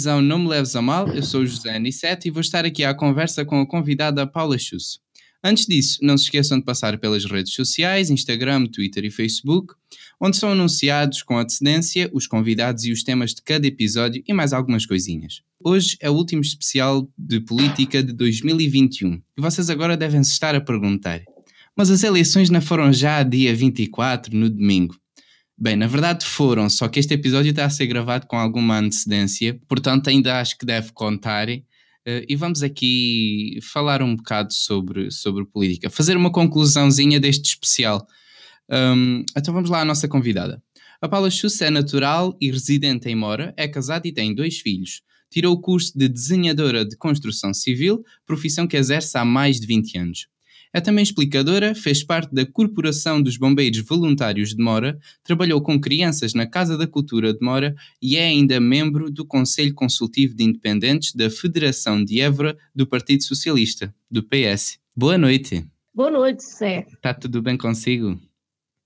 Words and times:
bem-vindos 0.00 0.06
ao 0.06 0.22
Não 0.22 0.38
Me 0.38 0.48
Leves 0.48 0.76
a 0.76 0.82
Mal. 0.82 1.08
Eu 1.08 1.22
sou 1.22 1.42
o 1.42 1.46
José 1.46 1.74
Anissete 1.74 2.28
e 2.28 2.30
vou 2.30 2.40
estar 2.40 2.64
aqui 2.64 2.84
à 2.84 2.94
conversa 2.94 3.44
com 3.44 3.60
a 3.60 3.66
convidada 3.66 4.26
Paula 4.26 4.56
Chusso. 4.58 4.98
Antes 5.42 5.66
disso, 5.66 5.98
não 6.02 6.16
se 6.16 6.24
esqueçam 6.24 6.58
de 6.58 6.64
passar 6.64 6.98
pelas 6.98 7.24
redes 7.24 7.52
sociais, 7.52 8.08
Instagram, 8.10 8.66
Twitter 8.66 9.04
e 9.04 9.10
Facebook, 9.10 9.74
onde 10.20 10.36
são 10.36 10.52
anunciados 10.52 11.22
com 11.22 11.38
antecedência 11.38 12.10
os 12.12 12.26
convidados 12.26 12.84
e 12.84 12.92
os 12.92 13.02
temas 13.02 13.34
de 13.34 13.42
cada 13.42 13.66
episódio 13.66 14.22
e 14.26 14.32
mais 14.32 14.52
algumas 14.52 14.86
coisinhas. 14.86 15.42
Hoje 15.62 15.96
é 16.00 16.08
o 16.08 16.14
último 16.14 16.40
especial 16.40 17.08
de 17.18 17.40
política 17.40 18.02
de 18.02 18.12
2021 18.12 19.20
e 19.36 19.40
vocês 19.40 19.68
agora 19.68 19.96
devem 19.96 20.22
se 20.22 20.32
estar 20.32 20.54
a 20.54 20.60
perguntar: 20.60 21.22
mas 21.76 21.90
as 21.90 22.02
eleições 22.02 22.48
não 22.50 22.60
foram 22.60 22.92
já 22.92 23.22
dia 23.22 23.54
24, 23.54 24.36
no 24.36 24.48
domingo? 24.48 24.99
Bem, 25.62 25.76
na 25.76 25.86
verdade 25.86 26.24
foram, 26.24 26.70
só 26.70 26.88
que 26.88 26.98
este 26.98 27.12
episódio 27.12 27.50
está 27.50 27.66
a 27.66 27.70
ser 27.70 27.86
gravado 27.86 28.26
com 28.26 28.38
alguma 28.38 28.78
antecedência, 28.78 29.60
portanto 29.68 30.08
ainda 30.08 30.40
acho 30.40 30.56
que 30.56 30.64
deve 30.64 30.90
contar. 30.92 31.50
Uh, 31.50 32.24
e 32.26 32.34
vamos 32.34 32.62
aqui 32.62 33.58
falar 33.70 34.02
um 34.02 34.16
bocado 34.16 34.54
sobre, 34.54 35.10
sobre 35.10 35.44
política, 35.44 35.90
fazer 35.90 36.16
uma 36.16 36.32
conclusãozinha 36.32 37.20
deste 37.20 37.50
especial. 37.50 38.06
Um, 38.70 39.22
então 39.36 39.52
vamos 39.52 39.68
lá 39.68 39.82
à 39.82 39.84
nossa 39.84 40.08
convidada. 40.08 40.62
A 40.98 41.06
Paula 41.06 41.30
Schuss 41.30 41.60
é 41.60 41.68
natural 41.68 42.34
e 42.40 42.50
residente 42.50 43.10
em 43.10 43.14
Mora, 43.14 43.52
é 43.54 43.68
casada 43.68 44.08
e 44.08 44.12
tem 44.12 44.34
dois 44.34 44.60
filhos. 44.60 45.02
Tirou 45.30 45.52
o 45.52 45.60
curso 45.60 45.92
de 45.94 46.08
desenhadora 46.08 46.86
de 46.86 46.96
construção 46.96 47.52
civil, 47.52 48.02
profissão 48.24 48.66
que 48.66 48.78
exerce 48.78 49.18
há 49.18 49.26
mais 49.26 49.60
de 49.60 49.66
20 49.66 49.98
anos. 49.98 50.26
É 50.72 50.80
também 50.80 51.02
explicadora, 51.02 51.74
fez 51.74 52.04
parte 52.04 52.32
da 52.32 52.46
Corporação 52.46 53.20
dos 53.20 53.36
Bombeiros 53.36 53.80
Voluntários 53.80 54.54
de 54.54 54.62
Mora, 54.62 54.96
trabalhou 55.24 55.60
com 55.60 55.80
crianças 55.80 56.32
na 56.32 56.46
Casa 56.46 56.78
da 56.78 56.86
Cultura 56.86 57.34
de 57.34 57.40
Mora 57.44 57.74
e 58.00 58.16
é 58.16 58.26
ainda 58.26 58.60
membro 58.60 59.10
do 59.10 59.26
Conselho 59.26 59.74
Consultivo 59.74 60.32
de 60.32 60.44
Independentes 60.44 61.12
da 61.12 61.28
Federação 61.28 62.04
de 62.04 62.20
Évora 62.20 62.56
do 62.72 62.86
Partido 62.86 63.24
Socialista, 63.24 63.92
do 64.08 64.22
PS. 64.22 64.78
Boa 64.96 65.18
noite. 65.18 65.66
Boa 65.92 66.10
noite, 66.10 66.44
Zé. 66.44 66.86
Está 66.88 67.12
tudo 67.12 67.42
bem 67.42 67.58
consigo? 67.58 68.16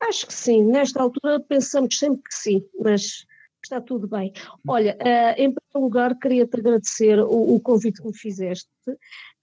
Acho 0.01 0.27
que 0.27 0.33
sim. 0.33 0.65
Nesta 0.65 1.03
altura 1.03 1.39
pensamos 1.41 1.99
sempre 1.99 2.23
que 2.23 2.35
sim, 2.35 2.65
mas 2.81 3.27
está 3.63 3.79
tudo 3.81 4.09
bem. 4.09 4.33
Olha, 4.67 4.97
uh, 5.01 5.33
em 5.33 5.53
primeiro 5.53 5.61
lugar, 5.75 6.19
queria-te 6.19 6.59
agradecer 6.59 7.19
o, 7.19 7.55
o, 7.55 7.61
convite 7.61 8.01
que 8.01 8.07
me 8.07 8.17
fizeste 8.17 8.69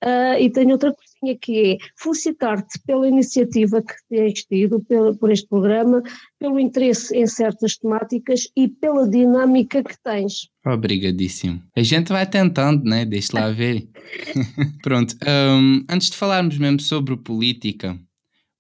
uh, 0.04 0.40
e 0.40 0.50
tenho 0.50 0.72
outra 0.72 0.94
coisinha 0.94 1.38
que 1.40 1.74
é 1.74 1.78
felicitar-te 1.98 2.80
pela 2.86 3.08
iniciativa 3.08 3.82
que 3.82 3.94
tens 4.10 4.44
tido 4.44 4.80
pelo, 4.84 5.16
por 5.16 5.32
este 5.32 5.48
programa, 5.48 6.02
pelo 6.40 6.60
interesse 6.60 7.16
em 7.16 7.28
certas 7.28 7.78
temáticas 7.78 8.48
e 8.56 8.68
pela 8.68 9.08
dinâmica 9.08 9.84
que 9.84 9.96
tens. 10.04 10.50
Obrigadíssimo. 10.66 11.62
A 11.76 11.84
gente 11.84 12.12
vai 12.12 12.26
tentando, 12.26 12.84
né? 12.84 13.06
Deixa 13.06 13.32
lá 13.34 13.50
ver. 13.50 13.88
Pronto, 14.84 15.16
um, 15.28 15.84
antes 15.90 16.10
de 16.10 16.18
falarmos 16.18 16.58
mesmo 16.58 16.80
sobre 16.80 17.16
política, 17.18 17.98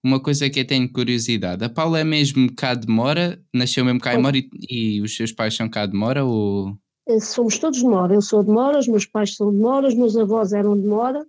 uma 0.03 0.20
coisa 0.20 0.50
que 0.50 0.59
eu 0.59 0.67
tenho 0.67 0.92
curiosidade. 0.92 1.64
A 1.64 1.70
Paula 1.70 2.00
é 2.00 2.03
mesmo 2.03 2.52
cá 2.55 2.73
de 2.73 2.88
Mora? 2.88 3.39
Nasceu 3.53 3.86
mesmo 3.86 4.00
cá 4.00 4.16
em 4.16 4.22
Mora 4.22 4.38
e, 4.38 4.50
e, 4.70 5.02
os 5.02 5.16
seus 5.16 5.31
pais 5.31 5.55
são 5.55 5.70
cá 5.70 5.86
de 5.86 5.95
Mora? 5.95 6.26
Ou... 6.26 6.76
Eh, 7.08 7.20
somos 7.20 7.59
todos 7.59 7.80
de 7.80 7.86
Mora. 7.86 8.16
Eu 8.16 8.22
sou 8.22 8.44
de 8.44 8.50
Mora, 8.50 8.80
os 8.80 8.88
meus 8.88 9.05
pais 9.05 9.36
são 9.36 9.52
de 9.52 9.58
Mora, 9.58 9.88
os 9.88 9.95
meus 9.95 10.17
avós 10.17 10.53
eram 10.53 10.80
de 10.80 10.88
Mora. 10.88 11.23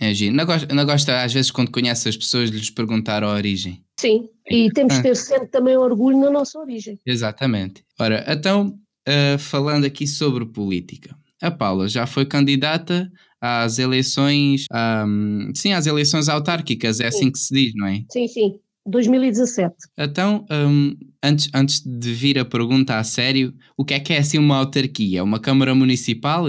É, 0.00 0.14
Gi. 0.14 0.30
Não 0.30 0.46
gosta, 0.46 0.74
não 0.74 0.84
gosta, 0.86 1.22
às 1.22 1.32
vezes, 1.32 1.50
quando 1.50 1.72
conhece 1.72 2.08
as 2.08 2.16
pessoas, 2.16 2.50
de 2.50 2.56
lhes 2.56 2.70
perguntar 2.70 3.24
a 3.24 3.32
origem? 3.32 3.82
Sim, 3.98 4.28
e 4.48 4.70
temos 4.70 4.96
que 4.96 5.02
ter 5.02 5.16
sempre 5.16 5.48
também 5.48 5.76
orgulho 5.76 6.18
na 6.18 6.30
nossa 6.30 6.58
origem. 6.58 6.98
Exatamente. 7.04 7.84
Ora, 7.98 8.24
então, 8.28 8.78
uh, 9.08 9.38
falando 9.38 9.84
aqui 9.84 10.06
sobre 10.06 10.46
política. 10.46 11.16
A 11.42 11.50
Paula 11.50 11.88
já 11.88 12.06
foi 12.06 12.24
candidata 12.24 13.10
às 13.40 13.78
eleições, 13.78 14.66
um, 15.06 15.50
sim, 15.54 15.72
às 15.72 15.86
eleições 15.86 16.28
autárquicas, 16.28 17.00
é 17.00 17.10
sim. 17.10 17.16
assim 17.16 17.32
que 17.32 17.38
se 17.38 17.54
diz, 17.54 17.72
não 17.74 17.86
é? 17.86 18.04
Sim, 18.10 18.26
sim, 18.28 18.60
2017. 18.86 19.74
Então, 19.96 20.44
um, 20.50 20.96
antes, 21.22 21.48
antes 21.54 21.80
de 21.80 22.12
vir 22.12 22.38
a 22.38 22.44
pergunta 22.44 22.98
a 22.98 23.04
sério, 23.04 23.54
o 23.76 23.84
que 23.84 23.94
é 23.94 24.00
que 24.00 24.12
é 24.12 24.18
assim 24.18 24.38
uma 24.38 24.56
autarquia? 24.56 25.20
É 25.20 25.22
uma 25.22 25.38
Câmara 25.38 25.74
Municipal? 25.74 26.48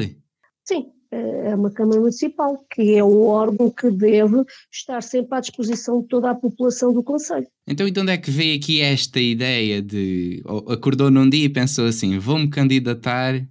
Sim, 0.66 0.86
é 1.12 1.56
uma 1.56 1.72
Câmara 1.72 2.00
Municipal, 2.00 2.64
que 2.72 2.96
é 2.96 3.04
o 3.04 3.24
órgão 3.24 3.70
que 3.70 3.90
deve 3.90 4.44
estar 4.72 5.02
sempre 5.02 5.38
à 5.38 5.40
disposição 5.40 6.02
de 6.02 6.08
toda 6.08 6.30
a 6.30 6.36
população 6.36 6.94
do 6.94 7.04
Conselho. 7.04 7.48
Então, 7.68 7.88
e 7.88 7.92
de 7.92 8.00
onde 8.00 8.12
é 8.12 8.18
que 8.18 8.30
veio 8.30 8.58
aqui 8.58 8.82
esta 8.82 9.20
ideia 9.20 9.82
de. 9.82 10.44
Acordou 10.68 11.10
num 11.10 11.30
dia 11.30 11.46
e 11.46 11.50
pensou 11.50 11.86
assim: 11.86 12.18
vou-me 12.20 12.50
candidatar 12.50 13.42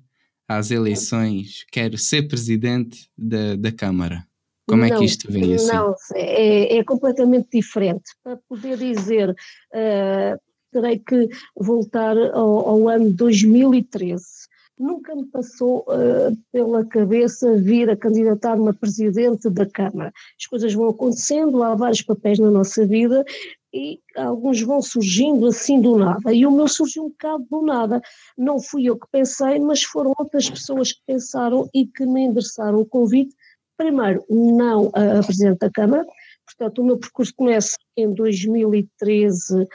às 0.49 0.71
eleições, 0.71 1.65
quero 1.71 1.99
ser 1.99 2.29
presidente 2.29 3.09
da, 3.17 3.57
da 3.57 3.71
Câmara. 3.73 4.25
Como 4.67 4.83
não, 4.83 4.95
é 4.95 4.99
que 4.99 5.05
isto 5.05 5.31
vem 5.31 5.55
assim? 5.55 5.67
Não, 5.67 5.95
é, 6.15 6.77
é 6.77 6.85
completamente 6.85 7.49
diferente. 7.53 8.05
Para 8.23 8.39
poder 8.49 8.77
dizer, 8.77 9.31
uh, 9.31 10.41
terei 10.71 10.99
que 10.99 11.29
voltar 11.57 12.17
ao, 12.17 12.69
ao, 12.69 12.89
ano 12.89 13.11
2013. 13.13 14.23
Nunca 14.79 15.15
me 15.15 15.27
passou 15.27 15.81
uh, 15.89 16.37
pela 16.53 16.85
cabeça 16.87 17.57
vir 17.57 17.91
a 17.91 17.97
candidatar-me 17.97 18.69
a 18.69 18.73
presidente 18.73 19.51
da 19.51 19.67
Câmara. 19.67 20.13
As 20.39 20.47
coisas 20.47 20.73
vão 20.73 20.89
acontecendo, 20.89 21.63
há 21.63 21.75
vários 21.75 22.03
papéis 22.03 22.39
na 22.39 22.51
nossa 22.51 22.87
vida 22.87 23.25
e 23.73 24.01
alguns 24.17 24.61
vão 24.63 24.81
surgindo 24.81 25.47
assim 25.47 25.81
do 25.81 25.97
nada. 25.97 26.33
E 26.33 26.47
o 26.47 26.51
meu 26.51 26.69
surgiu 26.69 27.05
um 27.05 27.11
bocado 27.11 27.45
do 27.51 27.63
nada. 27.63 28.01
Não 28.37 28.61
fui 28.61 28.85
eu 28.85 28.99
que 28.99 29.07
pensei, 29.11 29.59
mas 29.59 29.83
foram 29.83 30.15
outras 30.19 30.49
pessoas 30.49 30.93
que 30.93 31.01
pensaram 31.07 31.69
e 31.75 31.87
que 31.87 32.07
me 32.07 32.23
endereçaram 32.23 32.81
o 32.81 32.87
convite. 32.87 33.35
Primeiro, 33.77 34.25
não 34.29 34.91
a, 34.95 35.23
Presidente 35.25 35.59
da 35.59 35.71
Câmara, 35.71 36.07
portanto, 36.47 36.81
o 36.81 36.85
meu 36.85 36.99
percurso 36.99 37.33
começa 37.37 37.77
em 37.97 38.13
2013, 38.13 39.67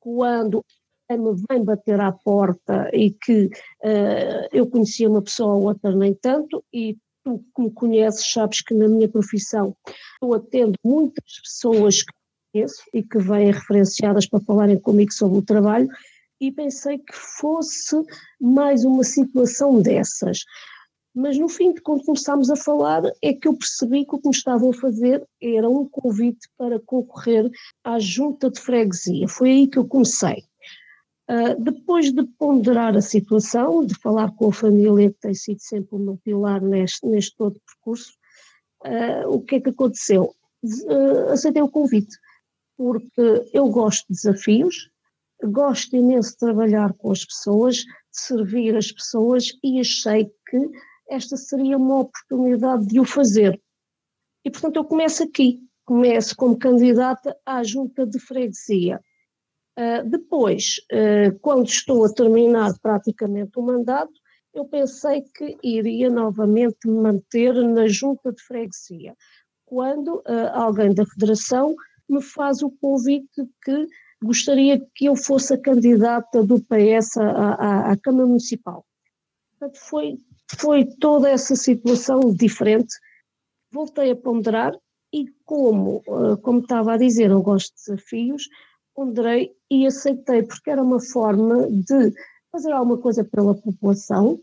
quando 0.00 0.64
me 1.10 1.34
vem 1.48 1.64
bater 1.64 2.00
à 2.00 2.12
porta 2.12 2.90
e 2.92 3.10
que 3.10 3.46
uh, 3.46 4.48
eu 4.52 4.66
conhecia 4.66 5.08
uma 5.08 5.22
pessoa, 5.22 5.54
outra 5.54 5.94
nem 5.94 6.14
tanto, 6.14 6.64
e 6.72 6.96
tu 7.24 7.44
que 7.54 7.62
me 7.62 7.70
conheces 7.70 8.30
sabes 8.30 8.60
que 8.62 8.74
na 8.74 8.88
minha 8.88 9.08
profissão 9.08 9.76
eu 10.22 10.34
atendo 10.34 10.74
muitas 10.84 11.40
pessoas 11.42 12.02
que 12.02 12.12
conheço 12.52 12.82
e 12.92 13.02
que 13.02 13.18
vêm 13.18 13.50
referenciadas 13.50 14.26
para 14.26 14.40
falarem 14.40 14.78
comigo 14.78 15.12
sobre 15.12 15.38
o 15.38 15.42
trabalho, 15.42 15.88
e 16.40 16.50
pensei 16.50 16.98
que 16.98 17.14
fosse 17.14 17.96
mais 18.40 18.84
uma 18.84 19.04
situação 19.04 19.80
dessas. 19.80 20.40
Mas 21.14 21.38
no 21.38 21.48
fim, 21.48 21.72
quando 21.74 22.04
começámos 22.04 22.50
a 22.50 22.56
falar, 22.56 23.02
é 23.22 23.32
que 23.32 23.46
eu 23.46 23.56
percebi 23.56 24.04
que 24.04 24.16
o 24.16 24.18
que 24.18 24.28
me 24.28 24.34
estavam 24.34 24.70
a 24.70 24.74
fazer 24.74 25.24
era 25.40 25.68
um 25.68 25.88
convite 25.88 26.48
para 26.58 26.80
concorrer 26.80 27.48
à 27.84 28.00
junta 28.00 28.50
de 28.50 28.60
freguesia. 28.60 29.28
Foi 29.28 29.48
aí 29.48 29.66
que 29.68 29.78
eu 29.78 29.86
comecei. 29.86 30.44
Uh, 31.30 31.58
depois 31.62 32.12
de 32.12 32.22
ponderar 32.38 32.96
a 32.96 33.00
situação, 33.00 33.84
de 33.84 33.94
falar 33.94 34.30
com 34.32 34.48
a 34.48 34.52
família, 34.52 35.10
que 35.10 35.20
tem 35.20 35.34
sido 35.34 35.60
sempre 35.60 35.96
o 35.96 35.98
meu 35.98 36.18
pilar 36.22 36.60
neste, 36.60 37.06
neste 37.06 37.34
todo 37.36 37.60
percurso, 37.66 38.12
uh, 38.84 39.28
o 39.28 39.40
que 39.40 39.56
é 39.56 39.60
que 39.60 39.70
aconteceu? 39.70 40.34
Uh, 40.62 41.30
aceitei 41.30 41.62
o 41.62 41.68
convite 41.68 42.14
porque 42.76 43.50
eu 43.52 43.68
gosto 43.68 44.06
de 44.08 44.14
desafios, 44.14 44.90
gosto 45.42 45.96
imenso 45.96 46.32
de 46.32 46.38
trabalhar 46.38 46.92
com 46.94 47.10
as 47.10 47.24
pessoas, 47.24 47.76
de 47.76 47.84
servir 48.10 48.76
as 48.76 48.90
pessoas 48.90 49.48
e 49.62 49.80
achei 49.80 50.26
que 50.48 50.70
esta 51.08 51.36
seria 51.36 51.76
uma 51.76 52.00
oportunidade 52.00 52.86
de 52.86 52.98
o 53.00 53.04
fazer. 53.04 53.60
E 54.44 54.50
portanto 54.50 54.76
eu 54.76 54.84
começo 54.84 55.22
aqui, 55.22 55.60
começo 55.84 56.34
como 56.36 56.58
candidata 56.58 57.36
à 57.44 57.62
junta 57.62 58.06
de 58.06 58.18
freguesia. 58.18 59.00
Uh, 59.76 60.08
depois, 60.08 60.76
uh, 60.92 61.36
quando 61.40 61.66
estou 61.66 62.04
a 62.04 62.12
terminar 62.12 62.72
praticamente 62.80 63.58
o 63.58 63.62
mandato, 63.62 64.12
eu 64.54 64.64
pensei 64.66 65.22
que 65.22 65.56
iria 65.64 66.08
novamente 66.08 66.86
me 66.86 67.02
manter 67.02 67.52
na 67.54 67.88
junta 67.88 68.32
de 68.32 68.40
freguesia, 68.40 69.16
quando 69.66 70.18
uh, 70.18 70.50
alguém 70.52 70.94
da 70.94 71.04
federação 71.04 71.74
me 72.08 72.22
faz 72.22 72.62
o 72.62 72.70
convite 72.70 73.44
que 73.64 73.88
gostaria 74.22 74.80
que 74.94 75.06
eu 75.06 75.16
fosse 75.16 75.54
a 75.54 75.60
candidata 75.60 76.44
do 76.44 76.60
PS 76.60 77.16
à, 77.16 77.54
à, 77.54 77.92
à 77.92 77.96
Câmara 77.96 78.28
Municipal. 78.28 78.86
Portanto, 79.58 79.80
foi, 79.80 80.18
foi 80.56 80.84
toda 81.00 81.28
essa 81.28 81.56
situação 81.56 82.32
diferente. 82.32 82.94
Voltei 83.72 84.12
a 84.12 84.16
ponderar 84.16 84.72
e 85.12 85.26
como, 85.44 86.02
como 86.42 86.60
estava 86.60 86.94
a 86.94 86.96
dizer, 86.96 87.30
eu 87.30 87.42
gosto 87.42 87.74
de 87.74 87.84
desafios, 87.84 88.48
ponderei 88.94 89.52
e 89.70 89.86
aceitei, 89.86 90.42
porque 90.42 90.70
era 90.70 90.82
uma 90.82 91.00
forma 91.00 91.66
de 91.70 92.12
fazer 92.52 92.72
alguma 92.72 92.98
coisa 92.98 93.24
pela 93.24 93.54
população, 93.54 94.40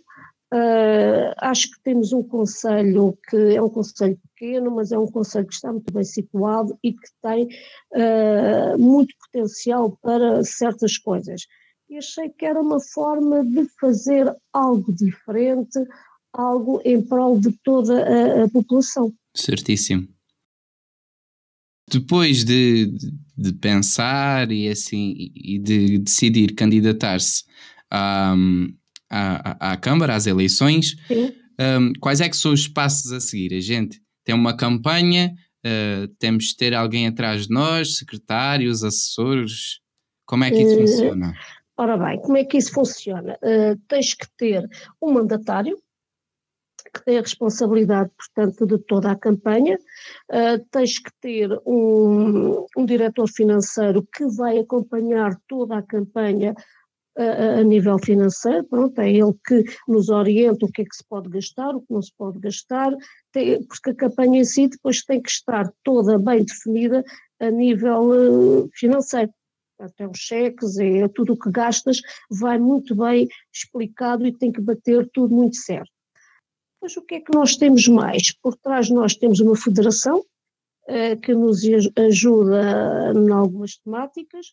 Uh, 0.53 1.31
acho 1.37 1.71
que 1.71 1.81
temos 1.81 2.11
um 2.11 2.21
conselho 2.21 3.17
que 3.29 3.55
é 3.55 3.61
um 3.61 3.69
conselho 3.69 4.19
pequeno, 4.35 4.69
mas 4.69 4.91
é 4.91 4.99
um 4.99 5.07
conselho 5.07 5.47
que 5.47 5.53
está 5.53 5.71
muito 5.71 5.93
bem 5.93 6.03
situado 6.03 6.77
e 6.83 6.91
que 6.91 7.07
tem 7.21 7.47
uh, 7.93 8.77
muito 8.77 9.15
potencial 9.17 9.97
para 10.01 10.43
certas 10.43 10.97
coisas. 10.97 11.43
e 11.89 11.97
achei 11.97 12.27
que 12.27 12.45
era 12.45 12.59
uma 12.59 12.81
forma 12.81 13.45
de 13.45 13.65
fazer 13.79 14.29
algo 14.51 14.91
diferente, 14.91 15.79
algo 16.33 16.81
em 16.83 17.01
prol 17.01 17.39
de 17.39 17.53
toda 17.63 18.03
a, 18.03 18.43
a 18.43 18.49
população. 18.49 19.13
Certíssimo. 19.33 20.09
Depois 21.91 22.43
de, 22.43 22.93
de, 23.37 23.53
pensar 23.53 24.51
e 24.51 24.69
assim 24.69 25.31
e 25.35 25.59
de 25.59 25.97
decidir 25.99 26.53
candidatar-se 26.55 27.43
à, 27.89 28.33
à, 29.09 29.73
à 29.73 29.77
Câmara, 29.77 30.15
às 30.15 30.25
eleições, 30.25 30.95
um, 31.11 31.93
quais 31.99 32.21
é 32.21 32.29
que 32.29 32.37
são 32.37 32.53
os 32.53 32.67
passos 32.67 33.11
a 33.11 33.19
seguir? 33.19 33.53
A 33.53 33.59
gente 33.59 34.01
tem 34.23 34.33
uma 34.33 34.55
campanha, 34.55 35.33
uh, 35.65 36.07
temos 36.19 36.45
de 36.45 36.57
ter 36.57 36.73
alguém 36.73 37.07
atrás 37.07 37.47
de 37.47 37.53
nós, 37.53 37.97
secretários, 37.97 38.83
assessores, 38.83 39.79
como 40.25 40.43
é 40.43 40.51
que 40.51 40.61
isso 40.61 40.75
uh, 40.75 40.79
funciona? 40.79 41.33
Ora 41.77 41.97
bem, 41.97 42.21
como 42.21 42.37
é 42.37 42.45
que 42.45 42.57
isso 42.57 42.71
funciona? 42.71 43.37
Uh, 43.43 43.77
tens 43.87 44.13
que 44.13 44.27
ter 44.37 44.67
um 45.01 45.11
mandatário, 45.11 45.77
que 46.93 47.03
tem 47.05 47.17
a 47.17 47.21
responsabilidade, 47.21 48.11
portanto, 48.17 48.65
de 48.65 48.77
toda 48.79 49.11
a 49.11 49.15
campanha, 49.15 49.77
uh, 50.29 50.65
tens 50.71 50.99
que 50.99 51.11
ter 51.21 51.49
um, 51.65 52.65
um 52.77 52.85
diretor 52.85 53.27
financeiro 53.29 54.05
que 54.13 54.25
vai 54.27 54.57
acompanhar 54.57 55.37
toda 55.47 55.77
a 55.77 55.81
campanha 55.81 56.53
a, 57.17 57.59
a, 57.59 57.63
nível 57.63 57.97
financeiro, 57.99 58.63
pronto, 58.65 58.99
é 58.99 59.09
ele 59.09 59.33
que 59.45 59.63
nos 59.87 60.09
orienta 60.09 60.65
o 60.65 60.71
que 60.71 60.81
é 60.81 60.85
que 60.85 60.95
se 60.95 61.03
pode 61.07 61.29
gastar, 61.29 61.75
o 61.75 61.81
que 61.81 61.93
não 61.93 62.01
se 62.01 62.13
pode 62.17 62.39
gastar, 62.39 62.93
tem, 63.31 63.63
porque 63.63 63.89
a 63.89 63.95
campanha 63.95 64.41
em 64.41 64.45
si 64.45 64.67
depois 64.67 65.03
tem 65.03 65.21
que 65.21 65.29
estar 65.29 65.69
toda 65.83 66.17
bem 66.17 66.43
definida 66.43 67.03
a 67.39 67.51
nível 67.51 68.63
uh, 68.63 68.69
financeiro. 68.73 69.31
Até 69.79 70.07
os 70.07 70.17
cheques, 70.17 70.77
é 70.77 71.07
tudo 71.07 71.33
o 71.33 71.37
que 71.37 71.51
gastas, 71.51 71.97
vai 72.29 72.59
muito 72.59 72.95
bem 72.95 73.27
explicado 73.51 74.27
e 74.27 74.31
tem 74.31 74.51
que 74.51 74.61
bater 74.61 75.09
tudo 75.11 75.33
muito 75.33 75.55
certo. 75.55 75.91
Mas 76.81 76.97
o 76.97 77.01
que 77.01 77.15
é 77.15 77.19
que 77.19 77.33
nós 77.33 77.55
temos 77.55 77.87
mais? 77.87 78.31
Por 78.31 78.55
trás 78.55 78.89
nós 78.89 79.15
temos 79.15 79.39
uma 79.39 79.55
federação 79.55 80.23
eh, 80.87 81.15
que 81.15 81.33
nos 81.33 81.61
ajuda 81.95 83.13
em 83.15 83.31
algumas 83.31 83.77
temáticas 83.77 84.47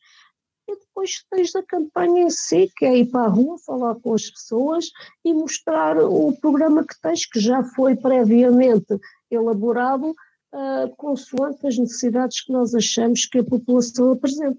e 0.68 0.76
depois 0.76 1.24
tens 1.30 1.56
a 1.56 1.62
campanha 1.62 2.24
em 2.24 2.30
si, 2.30 2.70
que 2.76 2.84
é 2.84 2.98
ir 2.98 3.06
para 3.06 3.22
a 3.22 3.28
rua, 3.28 3.56
falar 3.64 3.94
com 3.96 4.12
as 4.12 4.30
pessoas 4.30 4.90
e 5.24 5.32
mostrar 5.32 5.96
o 5.96 6.36
programa 6.36 6.84
que 6.84 7.00
tens, 7.00 7.24
que 7.24 7.40
já 7.40 7.64
foi 7.64 7.96
previamente 7.96 8.98
elaborado 9.30 10.10
uh, 10.10 10.94
consoante 10.96 11.66
as 11.66 11.78
necessidades 11.78 12.42
que 12.42 12.52
nós 12.52 12.74
achamos 12.74 13.24
que 13.24 13.38
a 13.38 13.44
população 13.44 14.12
apresenta. 14.12 14.58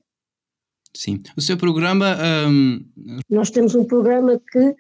Sim. 0.96 1.22
O 1.38 1.42
seu 1.42 1.56
programa. 1.56 2.18
Um... 2.48 2.84
Nós 3.30 3.52
temos 3.52 3.76
um 3.76 3.86
programa 3.86 4.42
que 4.52 4.60
uh, 4.60 4.76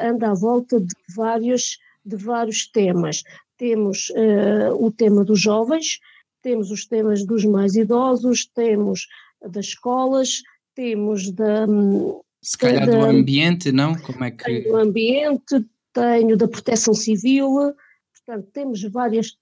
anda 0.00 0.32
à 0.32 0.34
volta 0.34 0.80
de 0.80 0.94
vários, 1.14 1.78
de 2.04 2.16
vários 2.16 2.66
temas. 2.66 3.22
Temos 3.56 4.10
uh, 4.10 4.74
o 4.84 4.90
tema 4.90 5.24
dos 5.24 5.40
jovens, 5.40 6.00
temos 6.42 6.70
os 6.70 6.86
temas 6.86 7.24
dos 7.24 7.44
mais 7.44 7.74
idosos, 7.74 8.46
temos 8.46 9.06
das 9.40 9.66
escolas, 9.66 10.42
temos 10.74 11.30
da. 11.30 11.66
Hum, 11.66 12.20
Se 12.42 12.58
calhar 12.58 12.86
da, 12.86 12.98
do 12.98 13.04
ambiente, 13.04 13.72
não? 13.72 13.94
Como 13.94 14.24
é 14.24 14.30
que. 14.30 14.60
Do 14.62 14.76
ambiente, 14.76 15.64
tenho 15.92 16.36
da 16.36 16.48
proteção 16.48 16.92
civil, 16.92 17.74
portanto, 18.12 18.48
temos 18.52 18.82
várias 18.82 19.36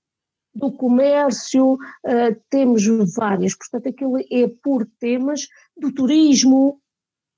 do 0.54 0.70
comércio, 0.70 1.74
uh, 1.74 2.40
temos 2.50 2.84
várias, 3.14 3.54
portanto 3.54 3.88
aquilo 3.88 4.18
é 4.18 4.48
por 4.62 4.86
temas 5.00 5.48
do 5.76 5.90
turismo. 5.90 6.78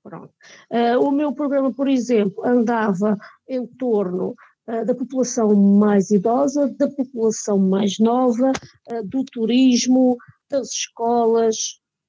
Pronto. 0.03 0.33
Uh, 0.69 0.99
o 0.99 1.11
meu 1.11 1.33
programa, 1.33 1.73
por 1.73 1.87
exemplo, 1.87 2.45
andava 2.45 3.17
em 3.47 3.65
torno 3.65 4.35
da 4.67 4.95
população 4.95 5.53
mais 5.55 6.09
idosa, 6.09 6.73
da 6.77 6.89
população 6.89 7.59
mais 7.59 7.99
nova, 7.99 8.51
do 9.05 9.23
turismo, 9.25 10.17
das 10.49 10.71
escolas, 10.71 11.55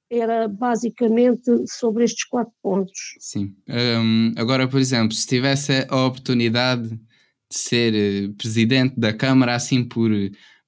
era 0.09 0.47
basicamente 0.47 1.51
sobre 1.67 2.03
estes 2.03 2.23
quatro 2.25 2.53
pontos. 2.63 2.97
Sim. 3.19 3.53
Um, 3.69 4.33
agora, 4.37 4.67
por 4.67 4.79
exemplo, 4.79 5.13
se 5.13 5.27
tivesse 5.27 5.85
a 5.89 6.05
oportunidade 6.05 6.89
de 6.89 7.57
ser 7.57 8.33
presidente 8.37 8.99
da 8.99 9.13
Câmara 9.13 9.55
assim 9.55 9.83
por 9.87 10.09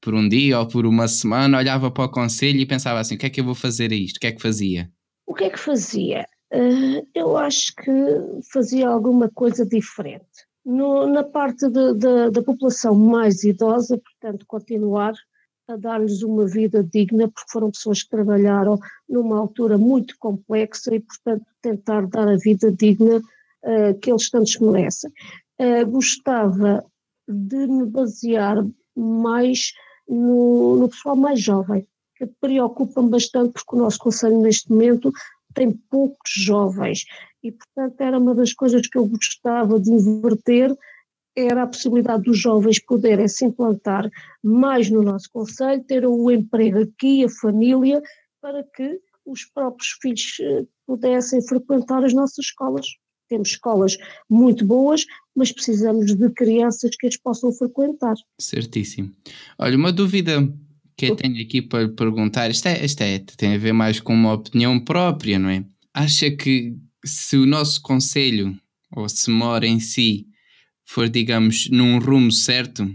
por 0.02 0.14
um 0.14 0.28
dia 0.28 0.60
ou 0.60 0.68
por 0.68 0.86
uma 0.86 1.08
semana, 1.08 1.58
olhava 1.58 1.92
para 1.92 2.06
o 2.06 2.12
conselho 2.12 2.60
e 2.60 2.66
pensava 2.66 3.00
assim: 3.00 3.16
o 3.16 3.18
que 3.18 3.26
é 3.26 3.30
que 3.30 3.42
eu 3.42 3.46
vou 3.46 3.56
fazer 3.56 3.92
a 3.92 3.96
isto? 3.96 4.18
O 4.18 4.20
que 4.20 4.28
é 4.28 4.32
que 4.32 4.42
fazia? 4.42 4.90
O 5.28 5.34
que 5.34 5.44
é 5.44 5.50
que 5.50 5.60
fazia? 5.60 6.26
Uh, 6.54 7.06
eu 7.14 7.38
acho 7.38 7.74
que 7.76 7.92
fazia 8.52 8.88
alguma 8.88 9.30
coisa 9.30 9.66
diferente. 9.66 10.48
No, 10.66 11.08
na 11.08 11.24
parte 11.24 11.70
de, 11.70 11.94
de, 11.94 12.32
da 12.32 12.44
população 12.44 12.94
mais 12.94 13.44
idosa, 13.44 13.98
portanto, 13.98 14.46
continuar 14.48 15.14
a 15.68 15.76
dar-lhes 15.76 16.24
uma 16.24 16.46
vida 16.48 16.84
digna, 16.84 17.28
porque 17.30 17.52
foram 17.52 17.72
pessoas 17.72 18.04
que 18.04 18.10
trabalharam 18.10 18.78
numa 19.08 19.38
altura 19.38 19.78
muito 19.78 20.16
complexa 20.20 20.94
e, 20.94 21.00
portanto, 21.00 21.46
tentar 21.62 22.08
dar 22.08 22.28
a 22.28 22.38
vida 22.38 22.72
digna 22.72 23.18
uh, 23.18 24.00
que 24.02 24.12
eles 24.12 24.30
tantos 24.30 24.58
merecem. 24.58 25.12
Uh, 25.60 25.86
gostava 25.90 26.84
de 27.28 27.68
me 27.68 27.86
basear 27.86 28.66
mais 28.96 29.72
no, 30.08 30.78
no 30.78 30.90
pessoal 30.90 31.16
mais 31.16 31.40
jovem, 31.40 31.88
que 32.16 32.26
preocupa-me 32.42 33.10
bastante 33.10 33.54
porque 33.54 33.76
o 33.76 33.80
nosso 33.80 34.00
Conselho 34.00 34.42
neste 34.42 34.70
momento 34.70 35.12
tem 35.54 35.72
poucos 35.72 36.32
jovens 36.32 37.06
e 37.44 37.52
portanto 37.52 38.02
era 38.02 38.18
uma 38.18 38.36
das 38.36 38.54
coisas 38.54 38.88
que 38.88 38.98
eu 38.98 39.06
gostava 39.06 39.80
de 39.80 39.92
inverter 39.92 40.76
era 41.36 41.64
a 41.64 41.68
possibilidade 41.68 42.24
dos 42.24 42.38
jovens 42.38 42.80
poderem 42.80 43.28
se 43.28 43.46
implantar 43.46 44.10
mais 44.44 44.90
no 44.90 45.02
nosso 45.02 45.30
Conselho, 45.32 45.84
ter 45.84 46.06
o 46.06 46.30
emprego 46.30 46.80
aqui, 46.80 47.24
a 47.24 47.30
família, 47.30 48.02
para 48.42 48.64
que 48.64 49.00
os 49.26 49.46
próprios 49.46 49.98
filhos 50.02 50.38
eh, 50.42 50.66
pudessem 50.86 51.42
frequentar 51.42 52.04
as 52.04 52.14
nossas 52.14 52.46
escolas. 52.46 52.88
Temos 53.30 53.50
escolas 53.50 53.96
muito 54.30 54.66
boas, 54.66 55.06
mas 55.36 55.52
precisamos 55.52 56.16
de 56.16 56.30
crianças 56.32 56.96
que 56.98 57.08
as 57.08 57.16
possam 57.16 57.52
frequentar. 57.52 58.16
Certíssimo. 58.42 59.12
Olha, 59.58 59.78
uma 59.78 59.92
dúvida 59.92 60.52
que 60.98 61.06
eu 61.06 61.16
tenho 61.16 61.42
aqui 61.42 61.62
para 61.62 61.88
perguntar, 61.90 62.50
isto, 62.50 62.68
é, 62.68 62.84
isto 62.84 63.02
é, 63.02 63.20
tem 63.38 63.54
a 63.54 63.58
ver 63.58 63.72
mais 63.72 64.00
com 64.00 64.14
uma 64.14 64.34
opinião 64.34 64.80
própria, 64.84 65.38
não 65.38 65.50
é? 65.50 65.64
Acha 65.94 66.32
que 66.32 66.76
se 67.06 67.38
o 67.38 67.46
nosso 67.46 67.82
conselho, 67.82 68.60
ou 68.96 69.08
se 69.08 69.30
mora 69.30 69.66
em 69.66 69.80
si, 69.80 70.28
for, 70.86 71.08
digamos, 71.08 71.70
num 71.70 72.00
rumo 72.00 72.32
certo, 72.32 72.90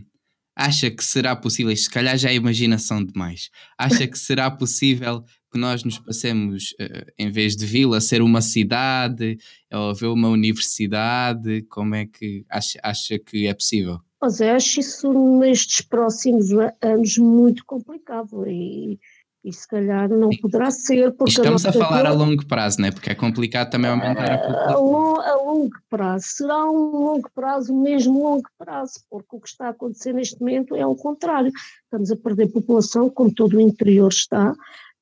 acha 0.57 0.91
que 0.91 1.05
será 1.05 1.35
possível, 1.35 1.75
se 1.77 1.91
calhar 1.91 2.17
já 2.17 2.31
é 2.31 2.35
imaginação 2.35 3.05
demais, 3.05 3.51
acha 3.79 4.07
que 4.07 4.19
será 4.19 4.51
possível 4.51 5.25
que 5.53 5.59
nós 5.59 5.85
nos 5.85 5.99
passemos, 5.99 6.75
uh, 6.81 7.13
em 7.17 7.31
vez 7.31 7.57
de 7.57 7.65
vila, 7.65 8.01
ser 8.01 8.23
uma 8.23 8.41
cidade 8.41 9.39
ou 9.73 9.91
haver 9.91 10.09
uma 10.09 10.29
universidade? 10.29 11.63
Como 11.69 11.95
é 11.95 12.07
que 12.07 12.45
acha, 12.51 12.81
acha 12.83 13.19
que 13.19 13.47
é 13.47 13.55
possível? 13.55 14.01
Pois 14.19 14.41
é, 14.41 14.51
acho 14.51 14.81
isso 14.81 15.39
nestes 15.39 15.81
próximos 15.83 16.47
anos 16.83 17.19
muito 17.19 17.65
complicado 17.65 18.45
e, 18.49 18.99
e 19.45 19.53
se 19.53 19.69
calhar 19.69 20.09
não 20.09 20.31
poderá 20.41 20.71
ser. 20.71 21.13
Porque 21.13 21.33
Estamos 21.33 21.67
a, 21.67 21.69
a 21.69 21.73
falar 21.73 22.07
a 22.07 22.13
longo 22.13 22.47
prazo, 22.47 22.81
não 22.81 22.89
é? 22.89 22.91
Porque 22.91 23.11
é 23.11 23.15
complicado 23.15 23.71
também 23.71 23.91
aumentar 23.91 24.33
a 24.33 24.39
população. 24.39 25.21
A, 25.21 25.35
longo 25.37 25.77
prazo. 25.91 26.25
Será 26.29 26.65
um 26.65 27.05
longo 27.05 27.31
prazo, 27.35 27.75
mesmo 27.75 28.23
longo 28.23 28.49
prazo, 28.59 28.95
porque 29.11 29.37
o 29.37 29.41
que 29.41 29.49
está 29.49 29.67
a 29.67 29.71
acontecer 29.71 30.15
neste 30.15 30.41
momento 30.41 30.75
é 30.75 30.87
o 30.87 30.97
contrário. 30.97 31.53
Estamos 31.85 32.11
a 32.11 32.17
perder 32.17 32.49
população, 32.49 33.11
como 33.11 33.33
todo 33.33 33.59
o 33.59 33.61
interior 33.61 34.09
está, 34.09 34.55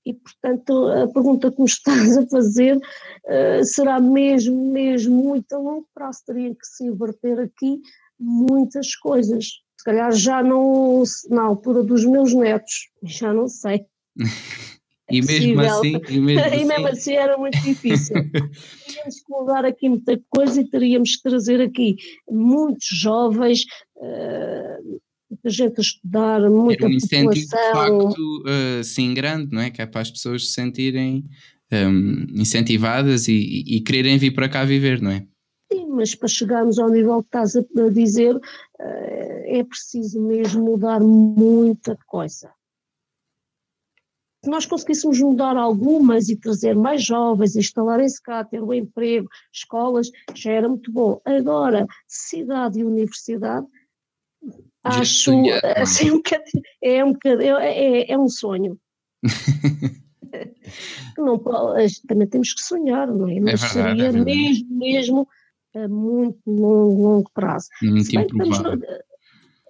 e, 0.04 0.12
portanto, 0.12 0.88
a 0.88 1.06
pergunta 1.06 1.50
que 1.50 1.60
me 1.60 1.66
estás 1.70 2.16
a 2.16 2.26
fazer 2.26 2.76
uh, 2.76 3.64
será 3.64 4.00
mesmo, 4.00 4.72
mesmo 4.72 5.14
muito 5.14 5.52
a 5.52 5.58
longo 5.58 5.86
prazo. 5.94 6.18
Teria 6.26 6.50
que 6.50 6.66
se 6.66 6.84
inverter 6.84 7.38
aqui 7.38 7.80
muitas 8.18 8.96
coisas. 8.96 9.46
Se 9.76 9.84
calhar 9.84 10.12
já 10.12 10.42
não, 10.42 11.02
na 11.30 11.42
altura 11.42 11.82
dos 11.82 12.04
meus 12.04 12.34
netos, 12.34 12.90
já 13.02 13.32
não 13.32 13.48
sei. 13.48 13.86
E, 15.10 15.18
é 15.18 15.22
mesmo 15.22 15.60
assim, 15.60 16.00
e 16.08 16.20
mesmo 16.20 16.40
assim... 16.44 16.60
e 16.60 16.64
mesmo 16.64 16.86
assim 16.88 17.12
era 17.12 17.36
muito 17.36 17.58
difícil. 17.60 18.16
teríamos 18.86 19.20
que 19.20 19.30
mudar 19.30 19.64
aqui 19.64 19.88
muita 19.88 20.20
coisa 20.30 20.60
e 20.60 20.68
teríamos 20.68 21.16
que 21.16 21.22
trazer 21.22 21.60
aqui 21.60 21.96
muitos 22.28 22.86
jovens. 22.86 23.64
Uh, 23.96 25.00
muita 25.30 25.48
gente 25.48 25.78
a 25.78 25.80
estudar, 25.80 26.50
muita 26.50 26.86
um 26.86 26.90
incentivo 26.90 27.32
de 27.32 27.48
facto 27.48 28.44
uh, 28.44 28.84
sim 28.84 29.14
grande, 29.14 29.50
não 29.52 29.62
é? 29.62 29.70
Que 29.70 29.80
é 29.80 29.86
para 29.86 30.02
as 30.02 30.10
pessoas 30.10 30.46
se 30.46 30.52
sentirem 30.52 31.24
um, 31.72 32.26
incentivadas 32.34 33.28
e, 33.28 33.64
e, 33.66 33.80
quererem 33.80 34.18
vir 34.18 34.32
para 34.32 34.48
cá 34.48 34.64
viver, 34.64 35.00
não 35.00 35.10
é? 35.10 35.26
Sim, 35.72 35.86
mas 35.88 36.14
para 36.14 36.28
chegarmos 36.28 36.78
ao 36.78 36.90
nível 36.90 37.22
que 37.22 37.28
estás 37.28 37.56
a 37.56 37.88
dizer, 37.90 38.36
uh, 38.36 38.40
é 38.80 39.64
preciso 39.64 40.20
mesmo 40.20 40.64
mudar 40.64 41.00
muita 41.00 41.96
coisa. 42.06 42.50
Se 44.44 44.50
nós 44.50 44.66
conseguíssemos 44.66 45.20
mudar 45.20 45.56
algumas 45.56 46.28
e 46.28 46.36
trazer 46.36 46.74
mais 46.74 47.04
jovens, 47.04 47.54
instalarem-se 47.54 48.20
cá, 48.20 48.42
ter 48.44 48.60
um 48.60 48.74
emprego, 48.74 49.28
escolas, 49.52 50.10
já 50.34 50.50
era 50.50 50.68
muito 50.68 50.90
bom. 50.90 51.20
Agora, 51.24 51.86
cidade 52.08 52.80
e 52.80 52.84
universidade, 52.84 53.66
acho 54.82 55.30
assim, 55.78 56.10
um 56.10 56.20
é, 56.82 57.04
um 57.04 57.14
é, 57.60 58.10
é 58.10 58.18
um 58.18 58.28
sonho. 58.28 58.76
não, 61.16 61.38
também 62.08 62.26
temos 62.26 62.52
que 62.52 62.62
sonhar, 62.62 63.06
não 63.06 63.28
é? 63.28 63.38
Mas 63.38 63.62
é 63.62 63.82
verdade, 63.82 64.00
seria 64.00 64.20
é 64.20 64.24
mesmo, 64.24 64.76
mesmo 64.76 65.28
a 65.76 65.86
muito 65.86 66.40
longo, 66.46 67.02
longo 67.02 67.30
prazo. 67.32 67.68
Muito 67.80 68.06
se, 68.06 68.16
bem 68.16 68.26
estamos, 68.26 68.58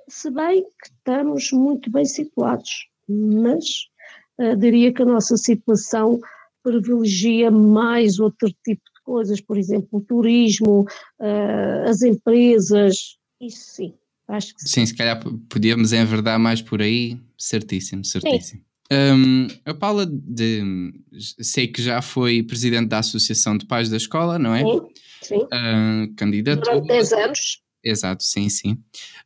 se 0.09 0.31
bem 0.31 0.63
que 0.63 0.87
estamos 0.87 1.53
muito 1.53 1.91
bem 1.91 2.07
situados, 2.07 2.89
mas 3.07 3.92
uh, 4.39 4.57
diria 4.57 4.93
que 4.93 5.03
a 5.03 5.07
nossa 5.07 5.37
situação 5.37 6.21
privilegia 6.63 7.51
mais 7.51 8.19
outro 8.19 8.49
tipo 8.65 8.83
de 8.83 9.03
coisas, 9.05 9.41
por 9.41 9.59
exemplo, 9.59 9.89
o 9.93 10.01
turismo, 10.01 10.87
uh, 11.21 11.89
as 11.89 12.03
empresas, 12.03 13.17
isso 13.41 13.75
sim. 13.75 13.95
Acho 14.29 14.55
que 14.55 14.63
sim. 14.63 14.69
sim, 14.69 14.87
se 14.87 14.95
calhar 14.95 15.21
podíamos 15.49 15.93
enverdar 15.93 16.39
mais 16.39 16.63
por 16.63 16.81
aí, 16.81 17.19
certíssimo, 17.37 18.05
certíssimo. 18.05 18.61
Sim. 18.61 18.73
Um, 18.93 19.47
a 19.65 19.73
Paula, 19.73 20.07
de, 20.07 20.93
sei 21.41 21.67
que 21.67 21.83
já 21.83 22.03
foi 22.03 22.43
presidente 22.43 22.89
da 22.89 22.99
Associação 22.99 23.57
de 23.57 23.67
Pais 23.67 23.89
da 23.89 23.97
Escola, 23.97 24.39
não 24.39 24.55
é? 24.55 24.61
Sim, 24.61 24.81
sim. 25.23 25.37
Uh, 25.37 26.15
candidato. 26.15 26.61
Durante 26.61 26.89
10 26.89 27.13
anos. 27.13 27.63
Exato, 27.83 28.23
sim, 28.23 28.49
sim. 28.49 28.73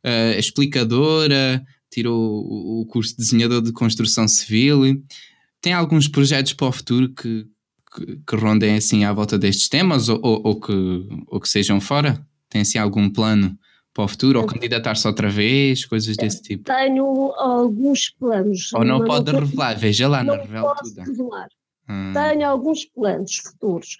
Uh, 0.03 0.37
explicadora, 0.37 1.63
tirou 1.97 2.45
o, 2.45 2.85
curso 2.85 3.13
de 3.13 3.23
desenhador 3.23 3.59
de 3.59 3.71
construção 3.71 4.27
civil. 4.27 5.03
Tem 5.59 5.73
alguns 5.73 6.07
projetos 6.07 6.53
para 6.53 6.67
o 6.67 6.71
futuro 6.71 7.09
que, 7.09 7.47
que, 7.95 8.17
que 8.17 8.35
rondem 8.35 8.75
assim 8.75 9.03
à 9.03 9.11
volta 9.11 9.35
destes 9.35 9.67
temas 9.67 10.07
ou, 10.07 10.19
ou, 10.21 10.41
ou, 10.43 10.59
que, 10.59 11.09
ou 11.25 11.39
que 11.39 11.49
sejam 11.49 11.81
fora? 11.81 12.23
Tem 12.49 12.61
assim 12.61 12.77
algum 12.77 13.09
plano 13.09 13.57
para 13.95 14.03
o 14.03 14.07
futuro, 14.07 14.39
ou 14.39 14.45
candidatar-se 14.45 15.07
outra 15.07 15.27
vez, 15.27 15.85
coisas 15.85 16.15
desse 16.15 16.39
tipo? 16.43 16.65
Tenho 16.65 17.33
alguns 17.33 18.11
planos. 18.11 18.71
Ou 18.73 18.85
não 18.85 19.03
pode 19.03 19.31
não 19.31 19.39
revelar, 19.39 19.73
veja 19.75 20.07
lá, 20.07 20.23
não, 20.23 20.35
não 20.35 20.43
revela 20.43 20.75
tudo. 20.75 21.01
revelar. 21.01 21.47
Hum. 21.89 22.13
Tenho 22.13 22.47
alguns 22.47 22.85
planos 22.85 23.37
futuros, 23.37 23.97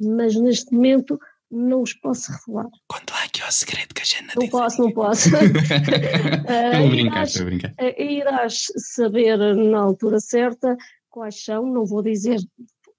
mas 0.00 0.34
neste 0.34 0.72
momento 0.72 1.20
não 1.50 1.82
os 1.82 1.92
posso 1.94 2.32
revelar. 2.32 2.68
Conta 2.88 3.14
lá 3.14 3.28
que 3.32 3.42
é 3.42 3.48
o 3.48 3.52
segredo 3.52 3.94
que 3.94 4.02
a 4.02 4.04
gente 4.04 4.36
não 4.36 4.48
posso, 4.48 4.82
não 4.82 4.92
posso. 4.92 5.28
estou 5.36 6.86
a 6.86 6.88
brincar, 6.88 7.24
estou 7.24 7.42
a 7.42 7.44
brincar. 7.44 7.74
Irás 7.98 8.66
saber 8.76 9.38
na 9.56 9.78
altura 9.78 10.20
certa 10.20 10.76
quais 11.10 11.44
são, 11.44 11.66
não 11.66 11.86
vou 11.86 12.02
dizer, 12.02 12.38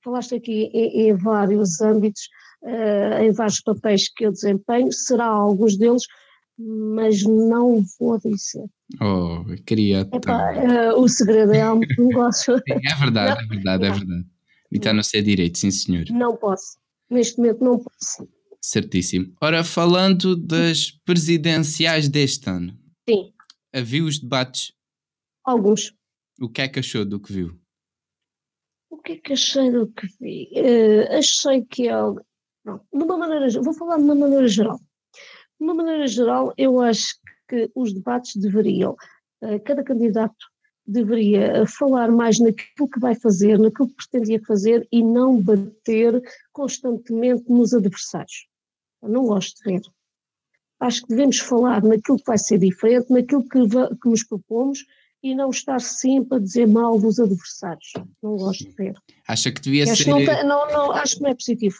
falaste 0.04 0.36
aqui 0.36 0.70
em, 0.74 1.10
em 1.10 1.14
vários 1.14 1.82
âmbitos, 1.82 2.30
uh, 2.64 3.22
em 3.22 3.32
vários 3.32 3.60
papéis 3.62 4.08
que 4.08 4.26
eu 4.26 4.32
desempenho, 4.32 4.92
será 4.92 5.26
alguns 5.26 5.78
deles 5.78 6.04
mas 6.58 7.24
não 7.24 7.84
vou 8.00 8.20
dizer. 8.20 8.66
Oh, 9.02 9.44
queria. 9.66 10.02
Epá, 10.14 10.54
uh, 10.54 11.00
o 11.00 11.08
segredo 11.08 11.54
é 11.54 11.62
algo 11.62 11.86
que 11.86 12.02
negócio. 12.02 12.56
é 12.70 12.96
verdade, 12.96 13.44
é 13.44 13.48
verdade, 13.48 13.86
é 13.86 13.92
verdade. 13.92 14.26
E 14.72 14.78
está 14.78 14.94
no 14.94 15.04
seu 15.04 15.22
direito, 15.22 15.58
sim 15.58 15.72
senhor. 15.72 16.06
Não 16.12 16.36
posso. 16.36 16.78
Neste 17.10 17.38
momento 17.38 17.64
não 17.64 17.78
posso. 17.78 18.28
Certíssimo. 18.68 19.32
Ora, 19.40 19.64
falando 19.64 20.36
das 20.36 20.90
presidenciais 20.90 22.10
deste 22.10 22.50
ano. 22.50 22.76
Sim. 23.08 23.32
Viu 23.84 24.06
os 24.06 24.18
debates? 24.18 24.74
Alguns. 25.44 25.94
O 26.42 26.50
que 26.50 26.64
é 26.64 26.68
que 26.68 26.80
achou 26.80 27.06
do 27.06 27.20
que 27.20 27.32
viu? 27.32 27.60
O 28.90 28.98
que 28.98 29.12
é 29.12 29.18
que 29.18 29.34
achei 29.34 29.72
do 29.72 29.88
que 29.90 30.08
vi? 30.20 30.50
Uh, 30.56 31.16
achei 31.16 31.64
que 31.64 31.88
é 31.88 31.92
algo. 31.92 32.26
Não, 32.66 32.78
de 32.78 33.04
uma 33.04 33.20
maneira. 33.20 33.48
Vou 33.62 33.72
falar 33.72 33.98
de 33.98 34.04
uma 34.04 34.16
maneira 34.16 34.48
geral. 34.48 34.80
De 34.80 35.64
uma 35.64 35.76
maneira 35.76 36.08
geral, 36.08 36.52
eu 36.58 36.82
acho 36.82 37.20
que 37.48 37.70
os 37.76 37.94
debates 37.94 38.36
deveriam, 38.36 38.96
eh, 39.44 39.60
cada 39.60 39.84
candidato 39.84 40.44
deveria 40.88 41.58
eh, 41.58 41.66
falar 41.68 42.12
mais 42.12 42.40
naquilo 42.40 42.90
que 42.90 43.00
vai 43.00 43.14
fazer, 43.14 43.60
naquilo 43.60 43.90
que 43.90 43.96
pretendia 43.96 44.42
fazer 44.42 44.88
e 44.92 45.04
não 45.04 45.40
bater 45.40 46.20
constantemente 46.52 47.44
nos 47.48 47.72
adversários. 47.72 48.48
Não 49.08 49.26
gosto 49.26 49.58
de 49.58 49.72
ver. 49.72 49.82
Acho 50.80 51.02
que 51.04 51.10
devemos 51.10 51.40
falar 51.40 51.84
naquilo 51.84 52.18
que 52.18 52.26
vai 52.26 52.38
ser 52.38 52.58
diferente, 52.58 53.10
naquilo 53.10 53.44
que, 53.44 53.60
que 54.02 54.10
nos 54.10 54.24
propomos 54.24 54.86
e 55.24 55.34
não 55.34 55.50
estar 55.50 55.80
sempre 55.82 56.38
a 56.38 56.40
dizer 56.40 56.68
mal 56.68 57.00
dos 57.00 57.20
adversários. 57.20 57.94
Não 58.22 58.38
gosto 58.38 58.66
de 58.66 58.76
ver. 58.76 58.94
Acha 59.28 59.52
que 59.52 59.62
devia 59.62 59.84
acho 59.84 60.04
ser. 60.04 60.10
Não, 60.10 60.20
não, 60.20 60.72
não, 60.72 60.92
acho 60.92 61.16
que 61.16 61.24
não 61.24 61.30
é 61.30 61.34
positivo. 61.34 61.78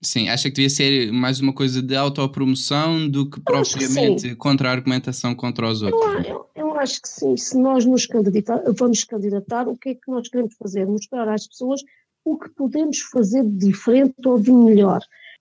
Sim, 0.00 0.28
acha 0.28 0.48
que 0.48 0.56
devia 0.56 0.70
ser 0.70 1.12
mais 1.12 1.40
uma 1.40 1.52
coisa 1.52 1.82
de 1.82 1.94
autopromoção 1.96 3.08
do 3.08 3.28
que 3.28 3.40
propriamente 3.40 4.34
contra 4.36 4.68
a 4.68 4.72
argumentação 4.72 5.34
contra 5.34 5.68
os 5.68 5.82
outros? 5.82 6.24
Eu, 6.24 6.30
eu, 6.30 6.46
eu, 6.54 6.78
acho 6.78 7.02
que 7.02 7.08
sim. 7.08 7.36
Se 7.36 7.58
nós 7.58 7.84
nos 7.84 8.06
candidatar, 8.06 8.62
vamos 8.76 9.02
candidatar, 9.02 9.68
o 9.68 9.76
que 9.76 9.90
é 9.90 9.94
que 9.94 10.08
nós 10.08 10.28
queremos 10.28 10.54
fazer? 10.54 10.86
Mostrar 10.86 11.28
às 11.28 11.48
pessoas 11.48 11.82
o 12.24 12.38
que 12.38 12.48
podemos 12.50 12.98
fazer 13.00 13.42
de 13.42 13.68
diferente 13.68 14.14
ou 14.24 14.40
de 14.40 14.52
melhor. 14.52 15.00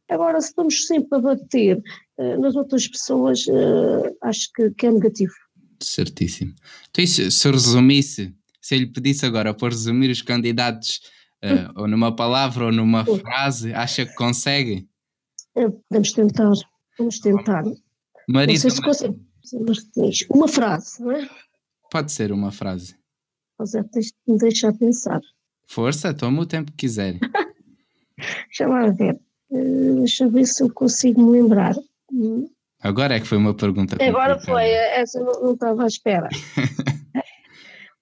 Agora, 0.09 0.39
se 0.41 0.49
estamos 0.49 0.85
sempre 0.85 1.17
a 1.17 1.21
bater 1.21 1.81
uh, 2.17 2.41
nas 2.41 2.55
outras 2.55 2.87
pessoas, 2.87 3.45
uh, 3.47 4.15
acho 4.23 4.49
que, 4.53 4.71
que, 4.71 4.87
é 4.87 4.91
negativo. 4.91 5.33
Certíssimo. 5.81 6.53
Então, 6.89 7.03
isso, 7.03 7.29
se 7.29 7.47
eu 7.47 7.51
resumisse, 7.51 8.33
se 8.61 8.75
eu 8.75 8.79
lhe 8.79 8.87
pedisse 8.87 9.25
agora 9.25 9.53
para 9.53 9.69
resumir 9.69 10.09
os 10.09 10.21
candidatos 10.21 11.01
Uh, 11.37 11.69
ou 11.81 11.87
numa 11.87 12.15
palavra 12.15 12.65
ou 12.65 12.71
numa 12.71 13.05
frase, 13.05 13.71
acha 13.71 14.05
que 14.05 14.15
consegue? 14.15 14.89
Podemos 15.53 16.11
tentar, 16.11 16.51
vamos 16.97 17.19
tentar. 17.19 17.63
Marisa, 18.27 18.69
não 18.69 18.93
sei 18.93 20.11
se 20.11 20.27
Uma 20.31 20.47
frase, 20.47 21.01
não 21.01 21.11
é? 21.11 21.29
Pode 21.91 22.11
ser 22.11 22.31
uma 22.31 22.51
frase. 22.51 22.95
Mas 23.57 23.75
é, 23.75 23.83
tens 23.83 24.07
de 24.07 24.33
me 24.33 24.37
deixar 24.37 24.73
pensar. 24.73 25.21
Força, 25.67 26.13
toma 26.13 26.41
o 26.41 26.45
tempo 26.45 26.71
que 26.71 26.77
quiser. 26.77 27.19
Deixa 28.47 28.67
lá 28.67 28.89
ver. 28.89 29.19
Uh, 29.49 29.95
deixa 29.99 30.25
eu 30.25 30.29
ver 30.29 30.45
se 30.45 30.63
eu 30.63 30.73
consigo 30.73 31.21
me 31.21 31.39
lembrar. 31.39 31.75
Agora 32.81 33.15
é 33.15 33.19
que 33.19 33.27
foi 33.27 33.37
uma 33.37 33.53
pergunta. 33.53 33.97
Agora 34.01 34.39
foi, 34.39 34.65
essa 34.69 35.19
não, 35.19 35.41
não 35.41 35.53
estava 35.53 35.83
à 35.83 35.87
espera. 35.87 36.29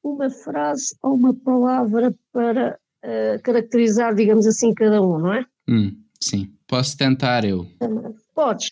uma 0.03 0.29
frase 0.29 0.95
ou 1.01 1.13
uma 1.15 1.33
palavra 1.33 2.13
para 2.31 2.77
uh, 3.03 3.41
caracterizar, 3.41 4.13
digamos 4.13 4.45
assim, 4.45 4.73
cada 4.73 5.01
um, 5.01 5.19
não 5.19 5.33
é? 5.33 5.45
Hum, 5.67 5.95
sim, 6.19 6.53
posso 6.67 6.95
tentar 6.97 7.43
eu. 7.43 7.65
Podes. 8.33 8.71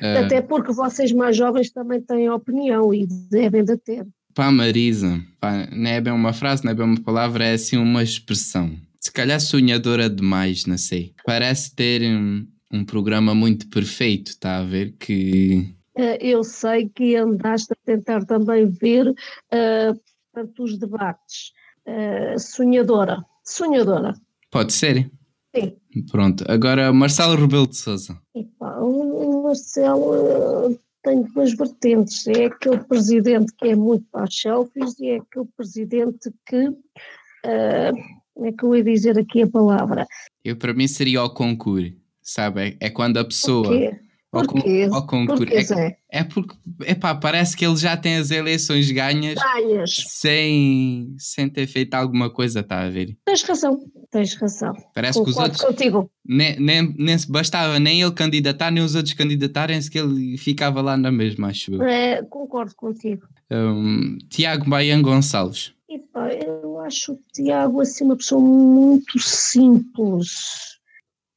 Uh, 0.00 0.24
Até 0.24 0.40
porque 0.40 0.72
vocês 0.72 1.12
mais 1.12 1.36
jovens 1.36 1.70
também 1.70 2.00
têm 2.00 2.28
opinião 2.30 2.92
e 2.92 3.06
devem 3.06 3.64
de 3.64 3.76
ter. 3.76 4.06
Pá, 4.34 4.50
Marisa, 4.50 5.20
pá, 5.38 5.68
não 5.70 5.90
é 5.90 6.00
bem 6.00 6.12
uma 6.12 6.32
frase, 6.32 6.64
não 6.64 6.72
é 6.72 6.74
bem 6.74 6.86
uma 6.86 7.00
palavra, 7.00 7.44
é 7.44 7.52
assim 7.52 7.76
uma 7.76 8.02
expressão. 8.02 8.74
Se 9.02 9.10
calhar 9.10 9.40
sonhadora 9.40 10.08
demais, 10.08 10.64
não 10.64 10.78
sei. 10.78 11.12
Parece 11.26 11.74
ter 11.74 12.02
um, 12.02 12.46
um 12.72 12.84
programa 12.84 13.34
muito 13.34 13.68
perfeito, 13.68 14.28
está 14.28 14.58
a 14.58 14.64
ver? 14.64 14.92
Que. 14.92 15.74
Uh, 15.98 16.16
eu 16.20 16.44
sei 16.44 16.88
que 16.88 17.16
andaste 17.16 17.72
a 17.72 17.76
tentar 17.84 18.24
também 18.24 18.68
ver 18.68 19.08
uh, 19.08 20.00
portanto, 20.32 20.62
os 20.62 20.78
debates. 20.78 21.52
Uh, 21.84 22.38
sonhadora. 22.38 23.24
Sonhadora. 23.44 24.14
Pode 24.52 24.72
ser. 24.72 25.10
Sim. 25.52 25.76
Pronto, 26.08 26.44
agora 26.46 26.92
Marcelo 26.92 27.34
Rebelo 27.34 27.66
de 27.66 27.76
Sousa. 27.76 28.16
o 28.54 29.42
Marcelo 29.42 30.68
uh, 30.70 30.80
tem 31.02 31.24
duas 31.24 31.52
vertentes. 31.54 32.24
É 32.28 32.44
aquele 32.44 32.78
presidente 32.84 33.52
que 33.58 33.66
é 33.66 33.74
muito 33.74 34.06
para 34.12 34.22
as 34.22 34.34
selfies 34.38 34.96
e 35.00 35.10
é 35.10 35.16
aquele 35.16 35.48
presidente 35.56 36.32
que. 36.46 36.68
Uh, 36.68 38.21
é 38.38 38.52
que 38.52 38.64
eu 38.64 38.74
ia 38.74 38.84
dizer 38.84 39.18
aqui 39.18 39.42
a 39.42 39.46
palavra? 39.46 40.06
Eu, 40.44 40.56
para 40.56 40.74
mim, 40.74 40.88
seria 40.88 41.22
o 41.22 41.30
concurso, 41.30 41.92
sabe? 42.22 42.76
É, 42.80 42.86
é 42.86 42.90
quando 42.90 43.18
a 43.18 43.24
pessoa. 43.24 43.68
Porquê? 44.32 44.88
Ao, 44.90 45.06
Porquê, 45.06 45.58
é, 45.76 45.96
é 46.10 46.24
porque, 46.24 46.56
epá, 46.86 47.14
parece 47.14 47.54
que 47.54 47.66
ele 47.66 47.76
já 47.76 47.94
tem 47.98 48.16
as 48.16 48.30
eleições 48.30 48.90
ganhas, 48.90 49.34
ganhas. 49.34 49.94
Sem, 50.08 51.14
sem 51.18 51.50
ter 51.50 51.66
feito 51.66 51.92
alguma 51.92 52.30
coisa, 52.30 52.60
está 52.60 52.80
a 52.80 52.88
ver? 52.88 53.14
Tens 53.26 53.42
razão, 53.42 53.78
tens 54.10 54.34
razão. 54.34 54.72
Parece 54.94 55.18
Concordo 55.18 55.34
que 55.34 55.38
os 55.38 55.44
outros. 55.44 55.60
Contigo. 55.60 56.10
Nem, 56.24 56.58
nem, 56.58 56.94
nem 56.96 57.16
bastava 57.28 57.78
nem 57.78 58.00
ele 58.00 58.12
candidatar, 58.12 58.70
nem 58.70 58.82
os 58.82 58.94
outros 58.94 59.12
candidatarem-se, 59.12 59.90
que 59.90 59.98
ele 59.98 60.38
ficava 60.38 60.80
lá 60.80 60.96
na 60.96 61.12
mesma, 61.12 61.48
acho 61.48 61.74
eu. 61.74 61.82
É, 61.82 62.22
concordo 62.22 62.74
contigo. 62.74 63.26
Um, 63.50 64.16
Tiago 64.30 64.66
Baian 64.66 65.02
Gonçalves. 65.02 65.74
Epá, 65.90 66.32
eu 66.32 66.71
acho 66.82 67.12
o 67.12 67.18
Tiago 67.32 67.80
assim 67.80 68.04
uma 68.04 68.16
pessoa 68.16 68.40
muito 68.40 69.18
simples. 69.18 70.78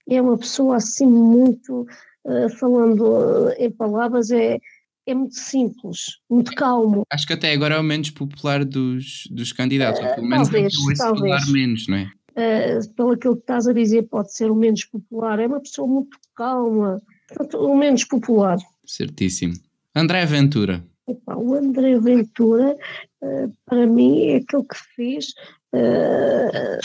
É 0.09 0.21
uma 0.21 0.37
pessoa 0.37 0.77
assim 0.77 1.05
muito 1.05 1.87
uh, 2.25 2.49
falando 2.59 3.49
em 3.57 3.71
palavras, 3.71 4.29
é, 4.29 4.59
é 5.07 5.13
muito 5.13 5.35
simples, 5.35 6.19
muito 6.29 6.53
calmo. 6.53 7.03
Acho 7.11 7.25
que 7.25 7.33
até 7.33 7.51
agora 7.53 7.75
é 7.75 7.79
o 7.79 7.83
menos 7.83 8.11
popular 8.11 8.63
dos, 8.63 9.27
dos 9.31 9.51
candidatos, 9.51 10.01
ou 10.01 10.07
pelo 10.15 10.27
Uh, 10.27 10.29
menos 10.29 10.49
talvez, 10.49 10.73
é 10.73 10.95
talvez. 10.95 11.51
menos, 11.51 11.87
não 11.87 11.97
é? 11.97 12.11
Uh, 12.37 12.93
pelo 12.93 13.11
aquilo 13.11 13.35
que 13.35 13.41
estás 13.41 13.67
a 13.67 13.73
dizer, 13.73 14.03
pode 14.03 14.33
ser 14.33 14.51
o 14.51 14.55
menos 14.55 14.83
popular. 14.85 15.39
É 15.39 15.47
uma 15.47 15.61
pessoa 15.61 15.87
muito 15.87 16.17
calma, 16.35 17.01
portanto, 17.29 17.57
o 17.57 17.75
menos 17.77 18.03
popular. 18.03 18.57
Certíssimo. 18.85 19.53
André 19.95 20.25
Ventura. 20.25 20.83
Epá, 21.07 21.35
o 21.35 21.53
André 21.53 21.99
Ventura, 21.99 22.75
uh, 23.21 23.53
para 23.65 23.85
mim, 23.85 24.27
é 24.27 24.35
aquele 24.37 24.63
que 24.63 24.77
fez 24.95 25.27
uh, 25.73 26.79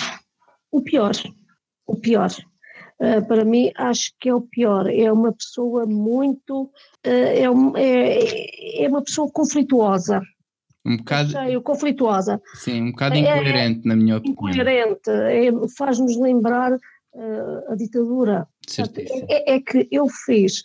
o 0.70 0.82
pior. 0.82 1.12
O 1.86 1.96
pior. 1.96 2.30
Uh, 3.00 3.26
para 3.26 3.44
mim, 3.46 3.72
acho 3.76 4.12
que 4.20 4.28
é 4.28 4.34
o 4.34 4.42
pior. 4.42 4.88
É 4.90 5.10
uma 5.10 5.32
pessoa 5.32 5.86
muito. 5.86 6.70
é, 7.02 7.48
um- 7.50 7.74
é, 7.76 8.84
é 8.84 8.88
uma 8.88 9.02
pessoa 9.02 9.30
conflituosa. 9.32 10.20
Um 10.84 10.96
bocado, 10.98 11.30
Cheio, 11.30 11.62
conflituosa. 11.62 12.40
sim, 12.54 12.82
um 12.82 12.90
bocado 12.90 13.14
É- 13.14 13.18
incoerente, 13.20 13.86
na 13.88 13.96
minha 13.96 14.16
opinião. 14.18 14.32
Incoerente. 14.34 15.10
é- 15.10 15.50
Faz-nos 15.76 16.16
lembrar 16.18 16.78
a 17.68 17.74
ditadura. 17.74 18.46
Certíssimo. 18.68 19.26
É, 19.28 19.54
é 19.56 19.60
que 19.60 19.88
ele 19.90 20.08
fez 20.24 20.62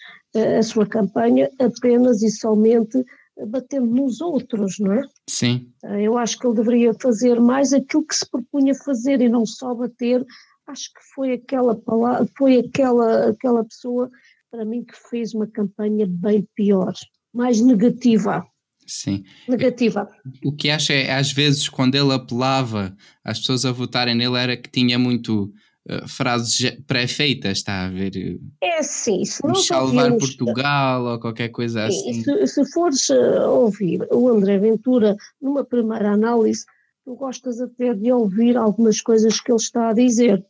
a 0.59 0.61
sua 0.61 0.85
campanha 0.85 1.49
apenas 1.59 2.21
e 2.21 2.29
somente 2.29 3.03
batendo 3.47 3.85
nos 3.87 4.21
outros, 4.21 4.79
não 4.79 4.93
é? 4.93 5.01
Sim, 5.29 5.71
Uh, 5.83 5.99
Eu 5.99 6.17
acho 6.17 6.37
que 6.39 6.47
ele 6.47 6.55
deveria 6.55 6.93
fazer 6.93 7.39
mais 7.39 7.73
aquilo 7.73 8.05
que 8.05 8.15
se 8.15 8.29
propunha 8.29 8.73
fazer 8.73 9.21
e 9.21 9.29
não 9.29 9.45
só 9.45 9.73
bater. 9.75 10.25
Acho 10.67 10.89
que 10.93 11.01
foi 11.13 11.33
aquela 11.33 11.75
palavra, 11.75 12.27
foi 12.37 12.57
aquela, 12.59 13.29
aquela 13.29 13.63
pessoa, 13.63 14.09
para 14.49 14.65
mim, 14.65 14.83
que 14.83 14.95
fez 15.09 15.33
uma 15.33 15.45
campanha 15.47 16.07
bem 16.09 16.47
pior, 16.55 16.93
mais 17.33 17.59
negativa. 17.61 18.43
sim. 18.87 19.23
Negativa. 19.47 20.09
O 20.43 20.51
que 20.55 20.69
acho 20.69 20.91
é, 20.91 21.11
às 21.11 21.31
vezes, 21.31 21.69
quando 21.69 21.95
ele 21.95 22.13
apelava 22.13 22.95
às 23.23 23.39
pessoas 23.39 23.65
a 23.65 23.71
votarem 23.71 24.15
nele, 24.15 24.37
era 24.37 24.57
que 24.57 24.69
tinha 24.71 24.97
muito 24.97 25.53
eh, 25.87 26.07
frases 26.07 26.77
pré-feitas, 26.87 27.59
está 27.59 27.85
a 27.85 27.89
ver? 27.89 28.39
É 28.61 28.79
assim, 28.79 29.23
se 29.23 29.45
nós 29.45 29.65
salvar 29.65 30.11
ouvirmos- 30.11 30.35
Portugal 30.35 31.05
ou 31.05 31.19
qualquer 31.19 31.49
coisa 31.49 31.89
Sim, 31.89 32.09
assim. 32.09 32.23
se, 32.23 32.47
se 32.47 32.71
fores 32.71 33.07
uh, 33.09 33.49
ouvir 33.49 34.07
o 34.11 34.29
André 34.29 34.57
Ventura 34.57 35.15
numa 35.39 35.63
primeira 35.63 36.11
análise, 36.11 36.65
tu 37.03 37.15
gostas 37.15 37.61
até 37.61 37.93
de 37.93 38.11
ouvir 38.11 38.57
algumas 38.57 38.99
coisas 38.99 39.39
que 39.39 39.51
ele 39.51 39.59
está 39.59 39.89
a 39.89 39.93
dizer. 39.93 40.43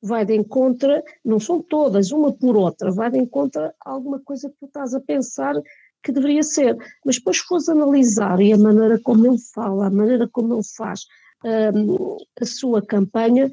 Vai 0.00 0.24
de 0.24 0.34
encontro, 0.34 1.02
não 1.24 1.40
são 1.40 1.60
todas, 1.60 2.10
uma 2.12 2.32
por 2.32 2.56
outra, 2.56 2.90
vai 2.90 3.10
de 3.10 3.18
encontro 3.18 3.60
a 3.62 3.72
alguma 3.84 4.20
coisa 4.20 4.48
que 4.48 4.56
tu 4.60 4.66
estás 4.66 4.94
a 4.94 5.00
pensar 5.00 5.54
que 6.02 6.12
deveria 6.12 6.42
ser. 6.42 6.76
Mas 7.04 7.16
depois 7.16 7.38
fores 7.38 7.68
analisar 7.68 8.40
e 8.40 8.52
a 8.52 8.56
maneira 8.56 8.98
como 9.00 9.26
ele 9.26 9.38
fala, 9.52 9.88
a 9.88 9.90
maneira 9.90 10.26
como 10.28 10.54
ele 10.54 10.62
faz 10.76 11.00
hum, 11.74 12.16
a 12.40 12.46
sua 12.46 12.80
campanha, 12.80 13.50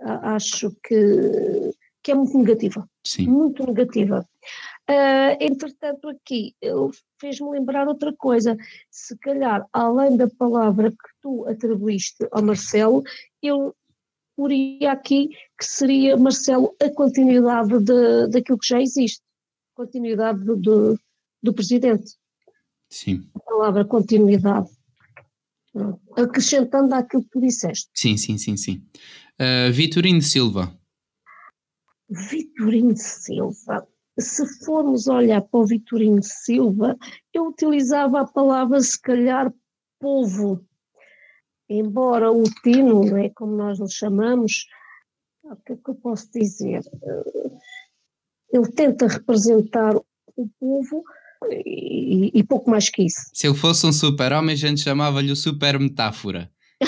acho 0.00 0.70
que, 0.82 1.70
que 2.02 2.12
é 2.12 2.14
muito 2.14 2.36
negativa 2.38 2.88
Sim, 3.06 3.26
muito 3.26 3.66
negativa. 3.66 4.26
Ah, 4.88 5.36
entretanto, 5.40 6.08
aqui 6.08 6.54
fez-me 7.20 7.50
lembrar 7.50 7.86
outra 7.86 8.12
coisa. 8.14 8.56
Se 8.90 9.16
calhar, 9.18 9.66
além 9.72 10.16
da 10.16 10.28
palavra 10.28 10.90
que 10.90 11.08
tu 11.20 11.46
atribuíste 11.46 12.26
ao 12.32 12.42
Marcelo, 12.42 13.02
eu 13.42 13.74
poria 14.36 14.92
aqui 14.92 15.28
que 15.58 15.64
seria, 15.64 16.16
Marcelo, 16.16 16.74
a 16.82 16.90
continuidade 16.90 17.78
de, 17.80 18.28
daquilo 18.28 18.58
que 18.58 18.68
já 18.68 18.80
existe. 18.80 19.22
Continuidade 19.74 20.42
do, 20.44 20.56
do, 20.56 20.98
do 21.42 21.52
presidente. 21.52 22.14
sim, 22.88 23.28
A 23.34 23.40
palavra 23.40 23.84
continuidade. 23.84 24.70
Acrescentando 26.16 26.94
àquilo 26.94 27.22
que 27.22 27.30
tu 27.30 27.40
disseste. 27.40 27.90
sim, 27.94 28.16
sim, 28.16 28.38
sim, 28.38 28.56
sim. 28.56 28.82
Eh, 29.38 29.70
Vitorino 29.70 30.22
Silva. 30.22 30.72
Vitorino 32.08 32.96
Silva. 32.96 33.86
Se 34.18 34.46
formos 34.64 35.08
olhar 35.08 35.42
para 35.42 35.60
o 35.60 35.66
Vitorino 35.66 36.22
Silva, 36.22 36.96
eu 37.32 37.48
utilizava 37.48 38.20
a 38.20 38.26
palavra, 38.26 38.80
se 38.80 39.00
calhar, 39.00 39.52
povo. 39.98 40.64
Embora 41.68 42.30
o 42.30 42.44
Tino, 42.62 43.04
não 43.04 43.16
é, 43.16 43.30
como 43.30 43.56
nós 43.56 43.80
lhe 43.80 43.90
chamamos, 43.90 44.66
o 45.42 45.56
que 45.56 45.72
é 45.72 45.76
que 45.76 45.90
eu 45.90 45.94
posso 45.96 46.30
dizer? 46.30 46.82
Eh, 47.02 47.58
Ele 48.52 48.70
tenta 48.70 49.08
representar 49.08 49.96
o 49.96 50.48
povo 50.60 51.02
e, 51.50 52.30
e 52.34 52.42
pouco 52.44 52.70
mais 52.70 52.88
que 52.88 53.02
isso. 53.04 53.20
Se 53.32 53.46
ele 53.46 53.56
fosse 53.56 53.86
um 53.86 53.92
super-homem, 53.92 54.52
a 54.54 54.56
gente 54.56 54.80
chamava-lhe 54.80 55.30
o 55.32 55.36
super 55.36 55.78
metáfora. 55.78 56.50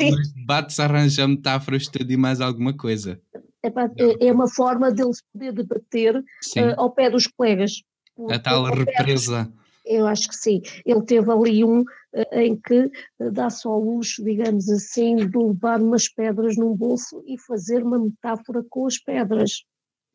Ele 0.00 0.10
Sim. 0.10 0.16
nos 0.16 0.32
debates 0.32 0.78
arranja 0.80 1.26
metáforas 1.26 1.86
tudo 1.88 2.10
e 2.10 2.16
mais 2.16 2.40
alguma 2.40 2.76
coisa. 2.76 3.20
Epá, 3.62 3.90
É, 3.96 4.26
é 4.26 4.32
uma 4.32 4.48
forma 4.48 4.90
dele 4.90 5.14
se 5.14 5.22
poder 5.32 5.52
debater 5.52 6.16
eh, 6.56 6.74
ao 6.76 6.90
pé 6.90 7.08
dos 7.08 7.26
colegas. 7.26 7.82
a 8.30 8.38
tal 8.38 8.64
dos- 8.64 8.78
represa. 8.78 9.50
Eu 9.84 10.06
acho 10.06 10.28
que 10.28 10.36
sim. 10.36 10.60
Ele 10.84 11.02
teve 11.02 11.30
ali 11.30 11.64
um 11.64 11.84
eh, 12.14 12.44
em 12.46 12.56
que 12.56 12.90
eh, 13.20 13.30
dá-se 13.30 13.66
ao 13.66 13.80
luxo, 13.80 14.22
digamos 14.24 14.68
assim, 14.68 15.16
de 15.16 15.36
levar 15.38 15.80
umas 15.80 16.08
pedras 16.08 16.56
num 16.56 16.74
bolso 16.76 17.22
e 17.26 17.38
fazer 17.38 17.82
uma 17.84 17.98
metáfora 17.98 18.62
com 18.68 18.86
as 18.86 18.98
pedras. 18.98 19.62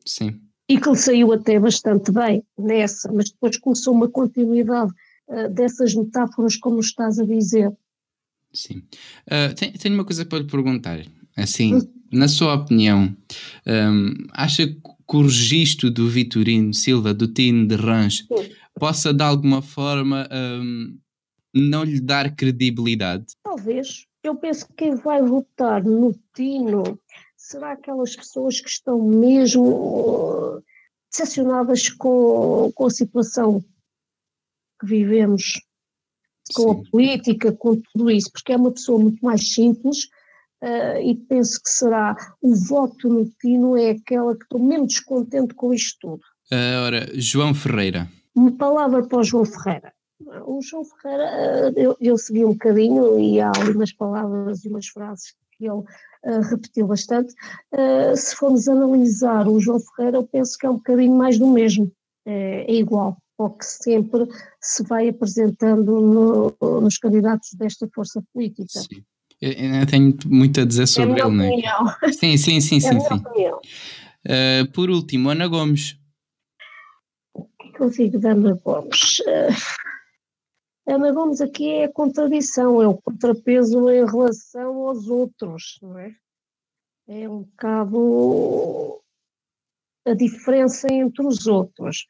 Sim, 0.06 0.40
E 0.68 0.78
que 0.78 0.90
lhe 0.90 0.96
saiu 0.96 1.32
até 1.32 1.58
bastante 1.58 2.12
bem 2.12 2.44
nessa, 2.58 3.10
mas 3.12 3.30
depois 3.30 3.56
começou 3.56 3.94
uma 3.94 4.08
continuidade 4.08 4.92
eh, 5.30 5.48
dessas 5.48 5.94
metáforas, 5.94 6.56
como 6.56 6.80
estás 6.80 7.18
a 7.18 7.24
dizer. 7.24 7.72
sim. 8.52 8.82
Eh, 9.26 9.48
tenho, 9.54 9.78
tenho 9.78 9.94
uma 9.94 10.04
coisa 10.04 10.24
para 10.26 10.38
lhe 10.38 10.46
perguntar. 10.46 11.00
Assim, 11.36 11.78
na 12.12 12.26
sua 12.28 12.54
opinião, 12.54 13.16
hum, 13.66 14.14
acha 14.32 14.66
que 14.66 15.16
o 15.16 15.22
registro 15.22 15.90
do 15.90 16.08
Vitorino 16.08 16.74
Silva, 16.74 17.14
do 17.14 17.28
Tino 17.28 17.66
de 17.66 17.76
Range, 17.76 18.24
Sim. 18.26 18.50
possa 18.74 19.14
de 19.14 19.22
alguma 19.22 19.62
forma 19.62 20.28
hum, 20.32 20.98
não 21.54 21.84
lhe 21.84 22.00
dar 22.00 22.34
credibilidade? 22.34 23.26
Talvez. 23.42 24.06
Eu 24.22 24.34
penso 24.34 24.66
que 24.66 24.74
quem 24.74 24.96
vai 24.96 25.22
votar 25.22 25.84
no 25.84 26.12
Tino 26.34 26.98
será 27.48 27.72
aquelas 27.72 28.14
pessoas 28.14 28.60
que 28.60 28.68
estão 28.68 29.02
mesmo 29.02 30.58
eh, 30.58 30.62
decepcionadas 31.10 31.88
com, 31.88 32.70
com 32.74 32.86
a 32.86 32.90
situação 32.90 33.64
que 34.78 34.86
vivemos, 34.86 35.58
com 36.54 36.74
Sim. 36.74 36.80
a 36.80 36.90
política, 36.90 37.52
com 37.52 37.80
tudo 37.80 38.10
isso, 38.10 38.30
porque 38.30 38.52
é 38.52 38.56
uma 38.56 38.70
pessoa 38.70 38.98
muito 39.00 39.24
mais 39.24 39.50
simples 39.54 40.08
eh, 40.60 41.02
e 41.02 41.14
penso 41.14 41.58
que 41.62 41.70
será 41.70 42.14
o 42.42 42.54
voto 42.54 43.08
no 43.08 43.24
Tino 43.40 43.78
é 43.78 43.92
aquela 43.92 44.36
que 44.36 44.44
estou 44.44 44.60
menos 44.60 44.88
descontente 44.88 45.54
com 45.54 45.72
isto 45.72 45.96
tudo. 46.00 46.22
Ah, 46.52 46.82
ora, 46.84 47.08
João 47.14 47.54
Ferreira. 47.54 48.10
Uma 48.34 48.52
palavra 48.52 49.06
para 49.06 49.20
o 49.20 49.24
João 49.24 49.46
Ferreira. 49.46 49.94
O 50.44 50.60
João 50.60 50.84
Ferreira, 50.84 51.72
eu, 51.76 51.96
eu 51.98 52.18
segui 52.18 52.44
um 52.44 52.52
bocadinho 52.52 53.18
e 53.18 53.40
há 53.40 53.50
ali 53.56 53.70
umas 53.70 53.92
palavras 53.92 54.64
e 54.64 54.68
umas 54.68 54.88
frases 54.88 55.34
que 55.56 55.66
ele 55.66 55.82
repetiu 56.50 56.86
bastante. 56.86 57.34
Eh, 57.72 58.14
se 58.16 58.34
formos 58.36 58.68
analisar 58.68 59.48
o 59.48 59.58
João 59.60 59.80
Ferreira, 59.80 60.18
eu 60.18 60.24
penso 60.24 60.56
que 60.58 60.66
é 60.66 60.70
um 60.70 60.74
bocadinho 60.76 61.14
mais 61.16 61.38
do 61.38 61.46
mesmo. 61.48 61.90
É, 62.26 62.70
é 62.70 62.74
igual 62.74 63.16
ao 63.38 63.50
que 63.50 63.64
sempre 63.64 64.26
se 64.60 64.82
vai 64.82 65.08
apresentando 65.08 66.00
no- 66.00 66.80
nos 66.80 66.98
candidatos 66.98 67.50
desta 67.54 67.88
força 67.94 68.22
política. 68.34 68.66
Sim. 68.80 69.02
Eu, 69.40 69.86
tenho 69.86 70.16
muito 70.26 70.60
a 70.60 70.64
dizer 70.64 70.80
É 70.80 70.84
a 70.84 70.86
sobre 70.88 71.20
ele, 71.20 71.30
não 71.30 71.44
é? 71.44 71.48
opinião. 71.48 71.86
Sim, 72.12 72.36
sim, 72.36 72.60
sim, 72.60 72.76
É 72.78 72.80
sim. 72.80 72.94
minha 72.96 73.08
sim. 73.08 73.22
Ah, 74.28 74.66
por 74.74 74.90
último, 74.90 75.30
Ana 75.30 75.46
Gomes. 75.46 75.96
O 77.34 77.44
que 77.72 77.82
é 77.82 77.86
eu 77.86 77.90
digo 77.90 78.18
da 78.18 78.32
Ana 78.32 78.58
Gomes? 78.64 79.22
Eh, 79.26 79.48
Ana 80.88 81.12
Gomes 81.12 81.40
aqui 81.42 81.68
é 81.68 81.84
a 81.84 81.92
contradição, 81.92 82.80
é 82.80 82.88
o 82.88 82.96
contrapeso 82.96 83.90
em 83.90 84.06
relação 84.06 84.88
aos 84.88 85.06
outros, 85.08 85.78
não 85.82 85.98
é? 85.98 86.14
É 87.06 87.28
um 87.28 87.42
bocado 87.42 89.00
a 90.06 90.14
diferença 90.14 90.86
entre 90.90 91.26
os 91.26 91.46
outros. 91.46 92.06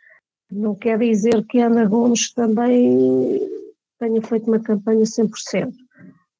Não 0.50 0.76
quer 0.76 0.98
dizer 0.98 1.44
que 1.46 1.60
a 1.60 1.66
Ana 1.66 1.86
Gomes 1.86 2.32
também 2.32 3.40
tenha 3.98 4.22
feito 4.22 4.46
uma 4.46 4.60
campanha 4.60 5.02
100%, 5.02 5.72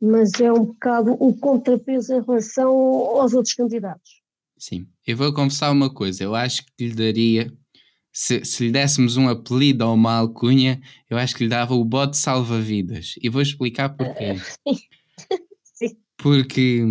mas 0.01 0.33
é 0.40 0.53
um 0.53 0.66
bocado 0.66 1.16
o 1.18 1.37
contrapeso 1.37 2.14
em 2.14 2.22
relação 2.22 2.70
aos 2.70 3.35
outros 3.35 3.55
candidatos. 3.55 4.22
Sim. 4.57 4.88
Eu 5.07 5.16
vou 5.16 5.33
confessar 5.33 5.72
uma 5.72 5.92
coisa. 5.92 6.22
Eu 6.22 6.35
acho 6.35 6.64
que 6.64 6.87
lhe 6.87 6.94
daria, 6.94 7.53
se, 8.21 8.45
se 8.45 8.65
lhe 8.65 8.73
dessemos 8.73 9.17
um 9.17 9.29
apelido 9.29 9.87
ou 9.87 9.95
uma 9.95 10.13
alcunha, 10.15 10.81
eu 11.09 11.17
acho 11.17 11.37
que 11.37 11.45
lhe 11.45 11.49
dava 11.49 11.73
o 11.75 11.85
bote 11.85 12.17
salva-vidas. 12.17 13.15
E 13.23 13.29
vou 13.29 13.41
explicar 13.41 13.91
porquê. 13.91 14.35
Porque 16.21 16.83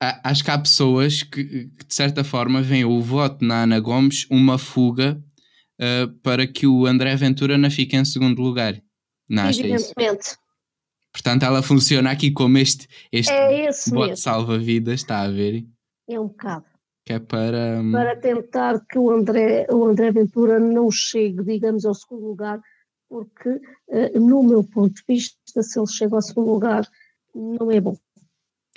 a- 0.00 0.30
acho 0.30 0.44
que 0.44 0.50
há 0.52 0.56
pessoas 0.58 1.24
que, 1.24 1.44
que, 1.44 1.84
de 1.86 1.92
certa 1.94 2.22
forma, 2.22 2.62
veem 2.62 2.84
o 2.84 3.00
voto 3.02 3.44
na 3.44 3.64
Ana 3.64 3.80
Gomes 3.80 4.28
uma 4.30 4.58
fuga 4.58 5.20
uh, 5.80 6.08
para 6.22 6.46
que 6.46 6.68
o 6.68 6.86
André 6.86 7.16
Ventura 7.16 7.58
não 7.58 7.68
fique 7.68 7.96
em 7.96 8.04
segundo 8.04 8.40
lugar. 8.40 8.80
Não 9.28 9.42
acha 9.42 9.66
isso? 9.66 9.92
Evidentemente. 9.96 10.36
Portanto, 11.12 11.42
ela 11.42 11.62
funciona 11.64 12.12
aqui 12.12 12.30
como 12.30 12.58
este, 12.58 12.86
este 13.10 13.32
É 13.32 13.70
bote 13.88 14.20
salva-vidas, 14.20 15.00
está 15.00 15.22
a 15.22 15.28
ver? 15.28 15.66
É 16.08 16.20
um 16.20 16.28
bocado. 16.28 16.64
Que 17.06 17.12
é 17.14 17.18
para. 17.20 17.80
hum, 17.80 17.92
Para 17.92 18.16
tentar 18.16 18.80
que 18.90 18.98
o 18.98 19.10
André, 19.12 19.66
o 19.70 19.84
André 19.86 20.10
Ventura 20.10 20.58
não 20.58 20.90
chegue, 20.90 21.42
digamos, 21.44 21.84
ao 21.86 21.94
segundo 21.94 22.26
lugar, 22.26 22.60
porque, 23.08 23.60
eh, 23.90 24.18
no 24.18 24.42
meu 24.42 24.64
ponto 24.64 24.92
de 24.94 25.02
vista, 25.08 25.62
se 25.62 25.78
ele 25.78 25.86
chega 25.86 26.16
ao 26.16 26.22
segundo 26.22 26.50
lugar, 26.50 26.86
não 27.32 27.70
é 27.70 27.80
bom. 27.80 27.96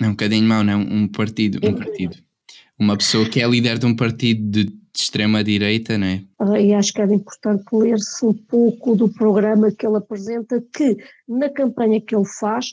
É 0.00 0.06
um 0.06 0.10
bocadinho 0.12 0.44
mau, 0.48 0.62
não 0.62 0.72
é? 0.72 0.76
Um 0.76 1.08
partido, 1.08 1.58
um 1.62 1.70
É. 1.70 1.76
partido. 1.76 2.16
Uma 2.78 2.96
pessoa 2.96 3.28
que 3.28 3.42
é 3.42 3.46
líder 3.48 3.78
de 3.78 3.84
um 3.86 3.94
partido 3.96 4.48
de, 4.48 4.80
extrema-direita, 4.94 5.96
não 5.98 6.06
é? 6.06 6.22
Ah, 6.38 6.60
E 6.60 6.72
acho 6.74 6.92
que 6.92 7.00
era 7.00 7.12
importante 7.14 7.64
ler-se 7.72 8.24
um 8.24 8.32
pouco 8.34 8.94
do 8.96 9.08
programa 9.08 9.70
que 9.70 9.86
ele 9.86 9.96
apresenta, 9.96 10.62
que 10.74 10.96
na 11.28 11.48
campanha 11.48 12.00
que 12.00 12.14
ele 12.14 12.26
faz 12.26 12.70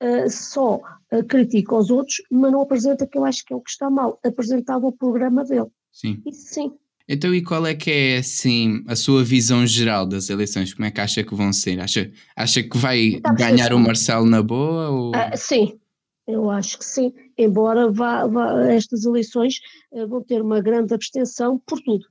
ah, 0.00 0.28
só 0.28 0.80
ah, 1.10 1.22
critica 1.22 1.74
os 1.76 1.90
outros, 1.90 2.22
mas 2.30 2.50
não 2.52 2.62
apresenta 2.62 3.06
que 3.06 3.16
eu 3.18 3.24
acho 3.24 3.44
que 3.44 3.52
é 3.52 3.56
o 3.56 3.60
que 3.60 3.70
está 3.70 3.88
mal. 3.90 4.18
Apresentava 4.24 4.86
o 4.86 4.92
programa 4.92 5.44
dele. 5.44 5.68
Sim. 5.92 6.22
Isso 6.26 6.54
sim. 6.54 6.72
Então, 7.08 7.34
e 7.34 7.42
qual 7.42 7.66
é 7.66 7.74
que 7.74 7.90
é, 7.90 8.16
assim, 8.18 8.84
a 8.86 8.94
sua 8.94 9.24
visão 9.24 9.66
geral 9.66 10.06
das 10.06 10.30
eleições? 10.30 10.72
Como 10.72 10.86
é 10.86 10.92
que 10.92 11.00
acha 11.00 11.24
que 11.24 11.34
vão 11.34 11.52
ser? 11.52 11.80
Acha, 11.80 12.08
acha 12.36 12.62
que 12.62 12.78
vai 12.78 13.20
a 13.24 13.32
ganhar 13.34 13.52
o 13.52 13.56
perceber? 13.56 13.86
Marcelo 13.86 14.26
na 14.26 14.40
boa? 14.42 14.90
Ou... 14.90 15.12
Ah, 15.16 15.36
sim, 15.36 15.76
eu 16.24 16.48
acho 16.48 16.78
que 16.78 16.84
sim. 16.84 17.12
Embora 17.36 17.90
vá, 17.90 18.28
vá- 18.28 18.64
estas 18.72 19.04
eleições 19.04 19.54
ah, 19.92 20.06
vão 20.06 20.22
ter 20.22 20.40
uma 20.40 20.60
grande 20.60 20.94
abstenção 20.94 21.60
por 21.66 21.80
tudo. 21.80 22.06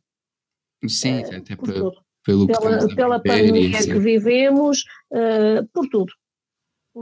Sim, 0.85 1.23
ah, 1.31 1.37
até 1.37 1.55
por 1.55 1.67
pe- 1.69 1.79
tudo. 1.79 1.95
pelo 2.25 2.47
Pela, 2.47 2.87
pela 2.93 3.19
pandemia 3.21 3.77
assim. 3.79 3.93
que 3.93 3.99
vivemos, 3.99 4.83
por 5.73 5.87
tudo. 5.87 6.11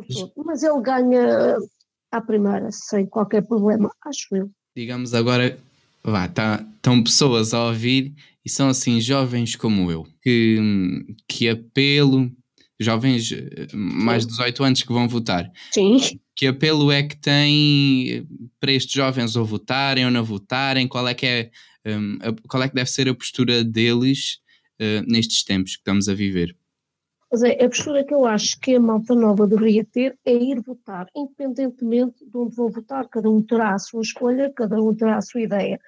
Por 0.01 0.05
tudo. 0.05 0.31
Mas 0.45 0.63
ele 0.63 0.81
ganha 0.81 1.57
à 2.11 2.21
primeira, 2.21 2.69
sem 2.71 3.05
qualquer 3.05 3.45
problema, 3.47 3.91
acho 4.05 4.35
eu. 4.35 4.49
digamos 4.75 5.13
agora, 5.13 5.57
vá, 6.03 6.27
tá, 6.27 6.65
estão 6.75 7.03
pessoas 7.03 7.53
a 7.53 7.65
ouvir 7.67 8.13
e 8.45 8.49
são 8.49 8.69
assim 8.69 9.01
jovens 9.01 9.55
como 9.55 9.91
eu, 9.91 10.05
que, 10.21 10.57
que 11.27 11.49
apelo, 11.49 12.31
jovens 12.79 13.31
eh, 13.31 13.67
mais 13.75 14.23
de 14.25 14.31
18 14.31 14.63
anos 14.63 14.83
que 14.83 14.93
vão 14.93 15.07
votar, 15.07 15.51
Sim. 15.73 15.97
que 16.35 16.47
apelo 16.47 16.91
é 16.91 17.03
que 17.03 17.17
tem 17.17 18.09
eh, 18.11 18.23
para 18.59 18.71
estes 18.71 18.93
jovens 18.93 19.35
ou 19.35 19.45
votarem 19.45 20.05
ou 20.05 20.11
não 20.11 20.23
votarem, 20.23 20.87
qual 20.87 21.07
é 21.07 21.13
que 21.13 21.25
é, 21.25 21.51
a- 21.85 22.47
qual 22.47 22.63
é 22.63 22.69
que 22.69 22.75
deve 22.75 22.89
ser 22.89 23.09
a 23.09 23.13
postura 23.15 23.63
deles 23.63 24.39
eh, 24.79 25.01
nestes 25.07 25.43
tempos 25.43 25.73
que 25.73 25.79
estamos 25.81 26.07
a 26.07 26.13
viver? 26.13 26.55
Mas 27.31 27.43
é, 27.43 27.63
a 27.63 27.69
postura 27.69 28.03
que 28.03 28.13
eu 28.13 28.25
acho 28.25 28.59
que 28.59 28.75
a 28.75 28.79
malta 28.79 29.13
nova 29.13 29.45
deveria 29.45 29.83
ter 29.85 30.17
é 30.25 30.33
ir 30.33 30.61
votar, 30.61 31.07
independentemente 31.15 32.25
de 32.25 32.37
onde 32.37 32.55
vou 32.55 32.69
votar. 32.69 33.07
Cada 33.09 33.29
um 33.29 33.41
terá 33.41 33.73
a 33.73 33.79
sua 33.79 34.01
escolha, 34.01 34.51
cada 34.55 34.81
um 34.81 34.95
terá 34.95 35.17
a 35.17 35.21
sua 35.21 35.41
ideia. 35.41 35.79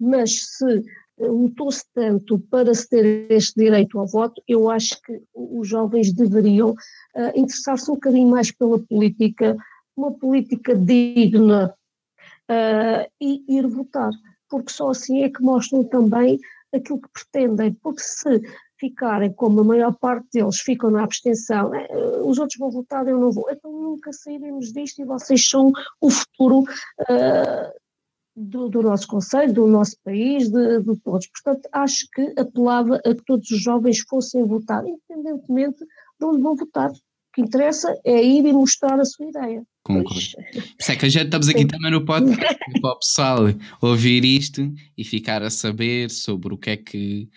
Mas 0.00 0.56
se 0.56 0.82
eh, 1.18 1.26
lutou-se 1.26 1.84
tanto 1.94 2.38
para 2.38 2.74
se 2.74 2.88
ter 2.88 3.30
este 3.30 3.60
direito 3.60 3.98
ao 3.98 4.06
voto, 4.06 4.42
eu 4.48 4.70
acho 4.70 5.00
que 5.02 5.20
os 5.34 5.68
jovens 5.68 6.12
deveriam 6.12 6.74
eh, 7.14 7.32
interessar-se 7.38 7.90
um 7.90 7.94
bocadinho 7.94 8.28
mais 8.30 8.50
pela 8.50 8.78
política, 8.78 9.56
uma 9.94 10.12
política 10.12 10.74
digna 10.74 11.74
eh, 12.48 13.10
e 13.20 13.44
ir 13.48 13.66
votar, 13.66 14.12
porque 14.48 14.72
só 14.72 14.90
assim 14.90 15.22
é 15.24 15.28
que 15.28 15.42
mostram 15.42 15.84
também 15.84 16.38
aquilo 16.74 17.00
que 17.00 17.08
pretendem, 17.12 17.72
porque 17.74 18.02
se 18.02 18.40
ficarem, 18.78 19.32
como 19.32 19.60
a 19.60 19.64
maior 19.64 19.94
parte 19.94 20.26
deles 20.32 20.60
ficam 20.60 20.90
na 20.90 21.04
abstenção, 21.04 21.74
eh, 21.74 21.88
os 22.22 22.38
outros 22.38 22.58
vão 22.58 22.70
votar, 22.70 23.06
eu 23.06 23.18
não 23.18 23.32
vou, 23.32 23.48
então 23.50 23.70
nunca 23.72 24.12
sairemos 24.12 24.72
disto 24.72 25.00
e 25.00 25.04
vocês 25.04 25.48
são 25.48 25.72
o 26.00 26.10
futuro 26.10 26.64
eh, 27.08 27.72
do, 28.36 28.68
do 28.68 28.82
nosso 28.82 29.08
Conselho, 29.08 29.52
do 29.52 29.66
nosso 29.66 29.96
país, 30.04 30.50
de, 30.50 30.80
de 30.82 30.96
todos. 31.00 31.26
Portanto, 31.28 31.68
acho 31.72 32.06
que 32.12 32.34
apelava 32.38 32.96
a 32.96 33.14
que 33.14 33.24
todos 33.24 33.50
os 33.50 33.62
jovens 33.62 34.00
fossem 34.00 34.44
votar, 34.44 34.84
independentemente 34.86 35.78
de 35.78 36.26
onde 36.26 36.42
vão 36.42 36.54
votar. 36.54 36.90
O 36.90 36.96
que 37.34 37.40
interessa 37.42 37.98
é 38.04 38.22
ir 38.22 38.46
e 38.46 38.52
mostrar 38.52 38.98
a 39.00 39.04
sua 39.04 39.26
ideia. 39.26 39.62
Concordo. 39.82 40.14
Por 40.14 40.62
isso 40.80 40.92
é 40.92 40.96
que 40.96 41.06
a 41.06 41.08
gente 41.08 41.26
estamos 41.26 41.48
aqui 41.48 41.64
também 41.64 41.90
no 41.90 42.04
podcast 42.04 42.56
para 42.80 42.90
o 42.90 42.98
pessoal 42.98 43.38
ouvir 43.80 44.24
isto 44.24 44.72
e 44.96 45.04
ficar 45.04 45.42
a 45.42 45.50
saber 45.50 46.10
sobre 46.10 46.54
o 46.54 46.58
que 46.58 46.70
é 46.70 46.76
que 46.76 47.28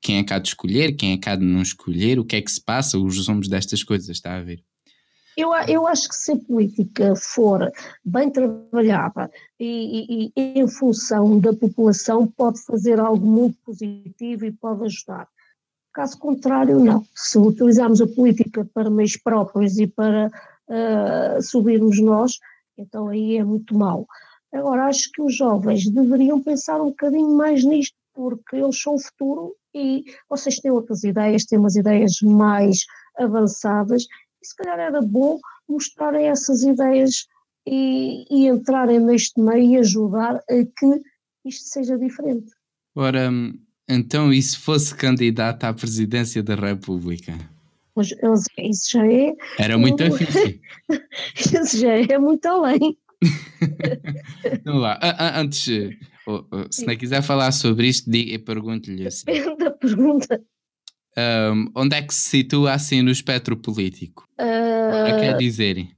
quem 0.00 0.18
é 0.18 0.24
que 0.24 0.40
de 0.40 0.48
escolher, 0.48 0.92
quem 0.92 1.12
é 1.12 1.16
que 1.16 1.36
de 1.36 1.44
não 1.44 1.62
escolher, 1.62 2.18
o 2.18 2.24
que 2.24 2.36
é 2.36 2.42
que 2.42 2.50
se 2.50 2.60
passa, 2.60 2.98
os 2.98 3.16
resumos 3.16 3.48
destas 3.48 3.82
coisas, 3.82 4.08
está 4.08 4.36
a 4.36 4.42
ver? 4.42 4.62
Eu, 5.36 5.52
eu 5.68 5.86
acho 5.86 6.08
que 6.08 6.14
se 6.14 6.32
a 6.32 6.36
política 6.36 7.14
for 7.16 7.70
bem 8.04 8.30
trabalhada 8.30 9.30
e, 9.58 10.26
e- 10.26 10.32
e 10.36 10.60
em 10.60 10.68
função 10.68 11.38
da 11.38 11.52
população, 11.52 12.26
pode 12.26 12.62
fazer 12.62 13.00
algo 13.00 13.26
muito 13.26 13.56
positivo 13.64 14.44
e 14.44 14.52
pode 14.52 14.84
ajudar. 14.84 15.28
Caso 15.92 16.18
contrário, 16.18 16.78
não. 16.78 17.04
Se 17.14 17.38
utilizarmos 17.38 18.00
a 18.00 18.06
política 18.06 18.68
para 18.72 18.90
meios 18.90 19.16
próprios 19.16 19.78
e 19.78 19.86
para 19.86 20.30
ah, 20.68 21.38
subirmos 21.42 21.98
nós, 22.00 22.38
então 22.78 23.08
aí 23.08 23.36
é 23.36 23.44
muito 23.44 23.74
mau. 23.76 24.06
Agora, 24.52 24.86
acho 24.86 25.10
que 25.12 25.22
os 25.22 25.34
jovens 25.36 25.88
deveriam 25.88 26.40
pensar 26.42 26.80
um 26.80 26.90
bocadinho 26.90 27.36
mais 27.36 27.64
nisto, 27.64 27.94
porque 28.14 28.56
eles 28.56 28.80
são 28.80 28.94
o 28.94 28.98
futuro 28.98 29.54
e 29.74 30.04
vocês 30.28 30.58
têm 30.58 30.70
outras 30.70 31.04
ideias, 31.04 31.44
têm 31.44 31.58
umas 31.58 31.76
ideias 31.76 32.20
mais 32.22 32.78
avançadas 33.18 34.04
e 34.42 34.46
se 34.46 34.56
calhar 34.56 34.78
era 34.78 35.00
bom 35.00 35.38
mostrarem 35.68 36.26
essas 36.26 36.62
ideias 36.62 37.26
e, 37.66 38.24
e 38.30 38.46
entrarem 38.46 39.00
neste 39.00 39.40
meio 39.40 39.72
e 39.72 39.76
ajudar 39.76 40.36
a 40.36 40.64
que 40.76 41.02
isto 41.44 41.68
seja 41.68 41.96
diferente. 41.96 42.50
Ora, 42.94 43.30
então 43.88 44.32
e 44.32 44.42
se 44.42 44.56
fosse 44.56 44.94
candidato 44.94 45.64
à 45.64 45.72
presidência 45.72 46.42
da 46.42 46.54
República? 46.54 47.34
Isso 48.58 48.90
já 48.92 49.06
é, 49.06 49.34
Era 49.58 49.76
muito 49.76 50.02
difícil. 50.02 50.60
isso 51.36 51.78
já 51.78 51.92
é 51.92 52.18
muito 52.18 52.46
além. 52.46 52.96
Então 54.42 54.78
lá, 54.78 54.98
antes, 55.36 55.68
se 56.70 56.86
não 56.86 56.96
quiser 56.96 57.22
falar 57.22 57.52
sobre 57.52 57.88
isto, 57.88 58.10
pergunto-lhe 58.44 59.06
assim, 59.06 59.24
Depende 59.26 59.56
da 59.56 59.70
pergunta. 59.70 60.42
hum, 61.16 61.70
onde 61.74 61.96
é 61.96 62.02
que 62.02 62.14
se 62.14 62.28
situa 62.30 62.72
assim 62.74 63.02
no 63.02 63.10
espectro 63.10 63.56
político? 63.56 64.24
O 64.24 64.36
que 64.36 64.42
é 64.42 65.02
que 65.04 65.10
Ah, 65.10 65.16
quer 65.20 65.36
dizer? 65.36 65.88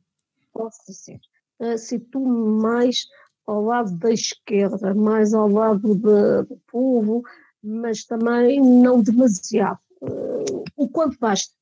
posso 0.52 0.78
dizer, 0.86 1.18
ah, 1.60 1.76
situo-me 1.78 2.62
mais 2.62 3.06
ao 3.46 3.62
lado 3.64 3.96
da 3.98 4.10
esquerda, 4.12 4.94
mais 4.94 5.34
ao 5.34 5.48
lado 5.48 5.94
de- 5.94 6.48
do 6.48 6.60
povo, 6.70 7.22
mas 7.62 8.04
também 8.04 8.60
não 8.60 9.02
demasiado. 9.02 9.78
Ah, 10.02 10.62
o 10.76 10.88
quanto 10.88 11.18
basta. 11.18 11.52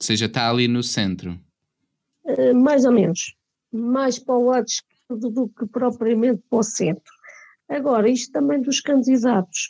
Ou 0.00 0.06
seja, 0.06 0.26
está 0.26 0.48
ali 0.50 0.66
no 0.66 0.82
centro. 0.82 1.38
Eh, 2.26 2.52
mais 2.52 2.84
ou 2.84 2.92
menos, 2.92 3.34
mais 3.72 4.18
para 4.18 4.34
o 4.34 4.44
lado 4.46 4.66
esquerdo 4.66 5.30
do 5.30 5.48
que 5.48 5.66
propriamente 5.66 6.42
para 6.48 6.58
o 6.58 6.62
centro. 6.62 7.12
Agora, 7.70 8.08
isto 8.10 8.32
também 8.32 8.60
dos 8.60 8.80
candidatos, 8.80 9.68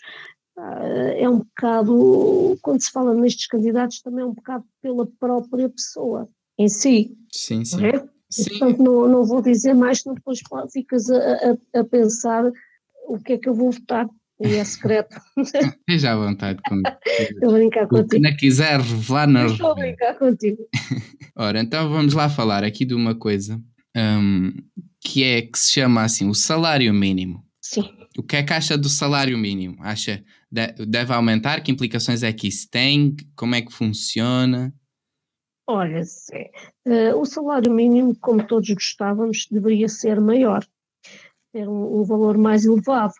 ah, 0.58 0.84
é 1.16 1.28
um 1.28 1.38
bocado, 1.38 2.58
quando 2.62 2.82
se 2.82 2.90
fala 2.90 3.14
nestes 3.14 3.46
candidatos, 3.46 4.00
também 4.00 4.22
é 4.22 4.26
um 4.26 4.34
bocado 4.34 4.64
pela 4.82 5.06
própria 5.18 5.68
pessoa 5.68 6.28
em 6.58 6.68
si, 6.68 7.14
Sim, 7.32 7.64
sim. 7.64 7.84
é? 7.86 8.02
Sim, 8.30 8.44
Portanto, 8.58 8.82
não, 8.82 9.08
não 9.08 9.24
vou 9.24 9.42
dizer 9.42 9.74
mais, 9.74 10.00
senão 10.00 10.14
depois 10.14 10.38
ficas 10.72 11.10
a, 11.10 11.16
a- 11.16 11.80
a 11.80 11.84
pensar 11.84 12.44
o 13.08 13.18
que 13.18 13.32
é 13.34 13.38
que 13.38 13.48
eu 13.48 13.54
vou 13.54 13.70
votar, 13.72 14.08
e 14.40 14.54
é 14.54 14.64
secreto. 14.64 15.16
esteja 15.86 16.12
à 16.12 16.16
vontade 16.16 16.60
comigo. 16.62 16.88
Estou 17.18 17.50
a 17.50 17.52
brincar 17.52 17.86
contigo. 17.88 18.22
não 18.22 18.36
quiser 18.36 18.80
revelar, 18.80 19.26
não 19.28 19.46
Estou 19.46 19.72
a 19.72 19.74
brincar 19.74 20.18
contigo. 20.18 20.58
Ora, 21.36 21.60
então 21.60 21.90
vamos 21.90 22.14
lá 22.14 22.28
falar 22.28 22.64
aqui 22.64 22.84
de 22.84 22.94
uma 22.94 23.14
coisa 23.14 23.60
hum, 23.96 24.52
que 25.00 25.22
é 25.24 25.42
que 25.42 25.58
se 25.58 25.72
chama 25.72 26.02
assim 26.02 26.28
o 26.28 26.34
salário 26.34 26.92
mínimo. 26.94 27.44
Sim. 27.72 27.88
O 28.18 28.22
que 28.24 28.34
é 28.34 28.42
que 28.42 28.52
acha 28.52 28.76
do 28.76 28.88
salário 28.88 29.38
mínimo? 29.38 29.76
Acha 29.80 30.24
de- 30.50 30.72
deve 30.86 31.12
aumentar? 31.12 31.60
Que 31.62 31.70
implicações 31.70 32.24
é 32.24 32.32
que 32.32 32.48
isso 32.48 32.68
tem? 32.68 33.14
Como 33.36 33.54
é 33.54 33.62
que 33.62 33.72
funciona? 33.72 34.74
Olha, 35.68 36.02
Zé, 36.02 36.50
eh, 36.84 37.14
o 37.14 37.24
salário 37.24 37.72
mínimo, 37.72 38.16
como 38.20 38.44
todos 38.44 38.68
gostávamos, 38.70 39.46
deveria 39.48 39.88
ser 39.88 40.20
maior, 40.20 40.66
ter 41.52 41.68
um, 41.68 42.00
um 42.00 42.02
valor 42.02 42.36
mais 42.36 42.64
elevado. 42.64 43.14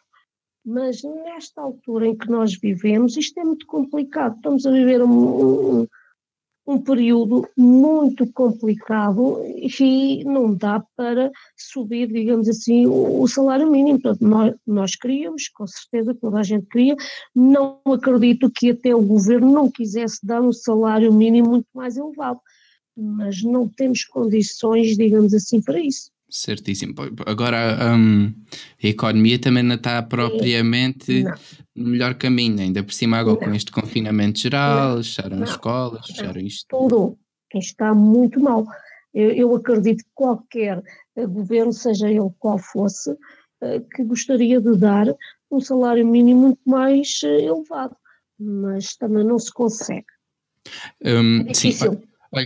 Mas 0.66 1.00
nesta 1.04 1.60
altura 1.62 2.08
em 2.08 2.16
que 2.18 2.28
nós 2.28 2.52
vivemos, 2.58 3.16
isto 3.16 3.38
é 3.38 3.44
muito 3.44 3.64
complicado. 3.66 4.34
Estamos 4.34 4.66
a 4.66 4.72
viver 4.72 5.00
um, 5.00 5.82
um- 5.82 5.86
um 6.66 6.78
período 6.78 7.48
muito 7.56 8.26
complicado 8.32 9.42
e 9.44 10.24
não 10.24 10.54
dá 10.54 10.82
para 10.96 11.30
subir, 11.56 12.06
digamos 12.12 12.48
assim, 12.48 12.86
o, 12.86 13.22
o 13.22 13.28
salário 13.28 13.70
mínimo. 13.70 14.00
Portanto, 14.00 14.26
nós, 14.26 14.54
nós 14.66 14.96
queríamos, 14.96 15.48
com 15.48 15.66
certeza 15.66 16.14
toda 16.14 16.38
a 16.38 16.42
gente 16.42 16.66
queria, 16.66 16.96
não 17.34 17.80
acredito 17.86 18.50
que 18.50 18.70
até 18.70 18.94
o 18.94 19.02
governo 19.02 19.52
não 19.52 19.70
quisesse 19.70 20.24
dar 20.24 20.40
um 20.42 20.52
salário 20.52 21.12
mínimo 21.12 21.50
muito 21.50 21.68
mais 21.74 21.96
elevado, 21.96 22.40
mas 22.96 23.42
não 23.42 23.68
temos 23.68 24.04
condições, 24.04 24.96
digamos 24.96 25.34
assim, 25.34 25.60
para 25.60 25.80
isso. 25.80 26.10
Certíssimo. 26.28 26.94
Agora 27.26 27.76
um, 27.96 28.32
a 28.82 28.86
economia 28.86 29.36
também 29.36 29.64
não 29.64 29.74
está 29.74 30.00
propriamente 30.00 31.24
não. 31.24 31.34
Melhor 31.82 32.14
caminho, 32.14 32.60
ainda 32.60 32.82
por 32.82 32.92
cima 32.92 33.18
agora 33.18 33.38
com 33.38 33.54
este 33.54 33.72
confinamento 33.72 34.38
geral, 34.38 34.98
fecharam 34.98 35.42
escolas, 35.42 36.06
fecharam 36.06 36.40
isto. 36.40 36.66
Tudo. 36.68 37.18
Está 37.54 37.94
muito 37.94 38.40
mal. 38.40 38.64
Eu, 39.12 39.30
eu, 39.32 39.54
acredito 39.54 40.04
que 40.04 40.10
qualquer 40.14 40.80
eh, 41.16 41.26
governo, 41.26 41.72
seja 41.72 42.08
ele 42.08 42.30
qual 42.38 42.58
fosse, 42.58 43.10
eh, 43.60 43.80
que 43.94 44.04
gostaria 44.04 44.60
de 44.60 44.76
dar 44.76 45.06
um 45.50 45.58
salário 45.58 46.06
mínimo 46.06 46.40
muito 46.40 46.60
mais 46.64 47.20
eh, 47.24 47.42
elevado, 47.42 47.96
mas 48.38 48.94
também 48.96 49.24
não 49.24 49.38
se 49.38 49.52
consegue. 49.52 50.06
Um, 51.04 51.48
é 51.48 51.54
sim, 51.54 51.72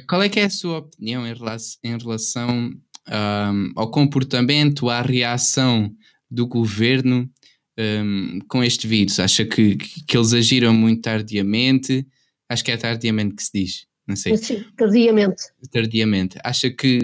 qual 0.08 0.22
é 0.22 0.28
que 0.30 0.40
é 0.40 0.44
a 0.44 0.50
sua 0.50 0.78
opinião 0.78 1.26
em 1.26 1.34
relação, 1.34 1.80
em 1.84 1.98
relação 1.98 2.70
um, 3.08 3.72
ao 3.76 3.90
comportamento, 3.90 4.88
à 4.88 5.02
reação 5.02 5.94
do 6.30 6.46
governo 6.46 7.30
um, 7.78 8.38
com 8.48 8.62
este 8.62 8.86
vírus? 8.86 9.18
Acha 9.18 9.44
que, 9.44 9.76
que 9.76 10.16
eles 10.16 10.32
agiram 10.32 10.72
muito 10.72 11.02
tardiamente? 11.02 12.06
Acho 12.48 12.64
que 12.64 12.70
é 12.70 12.76
tardiamente 12.76 13.34
que 13.36 13.42
se 13.42 13.50
diz, 13.52 13.86
não 14.06 14.16
sei. 14.16 14.36
Sim, 14.36 14.64
tardiamente. 14.76 15.44
Tardiamente. 15.70 16.38
Acha 16.44 16.70
que 16.70 17.00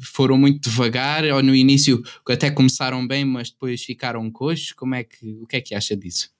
foram 0.00 0.38
muito 0.38 0.68
devagar 0.68 1.24
ou 1.24 1.42
no 1.42 1.54
início 1.54 2.02
até 2.28 2.50
começaram 2.50 3.06
bem, 3.06 3.24
mas 3.24 3.50
depois 3.50 3.82
ficaram 3.82 4.30
coxos? 4.30 4.72
Como 4.72 4.94
é 4.94 5.04
que, 5.04 5.38
o 5.42 5.46
que 5.46 5.56
é 5.56 5.60
que 5.60 5.74
acha 5.74 5.96
disso? 5.96 6.30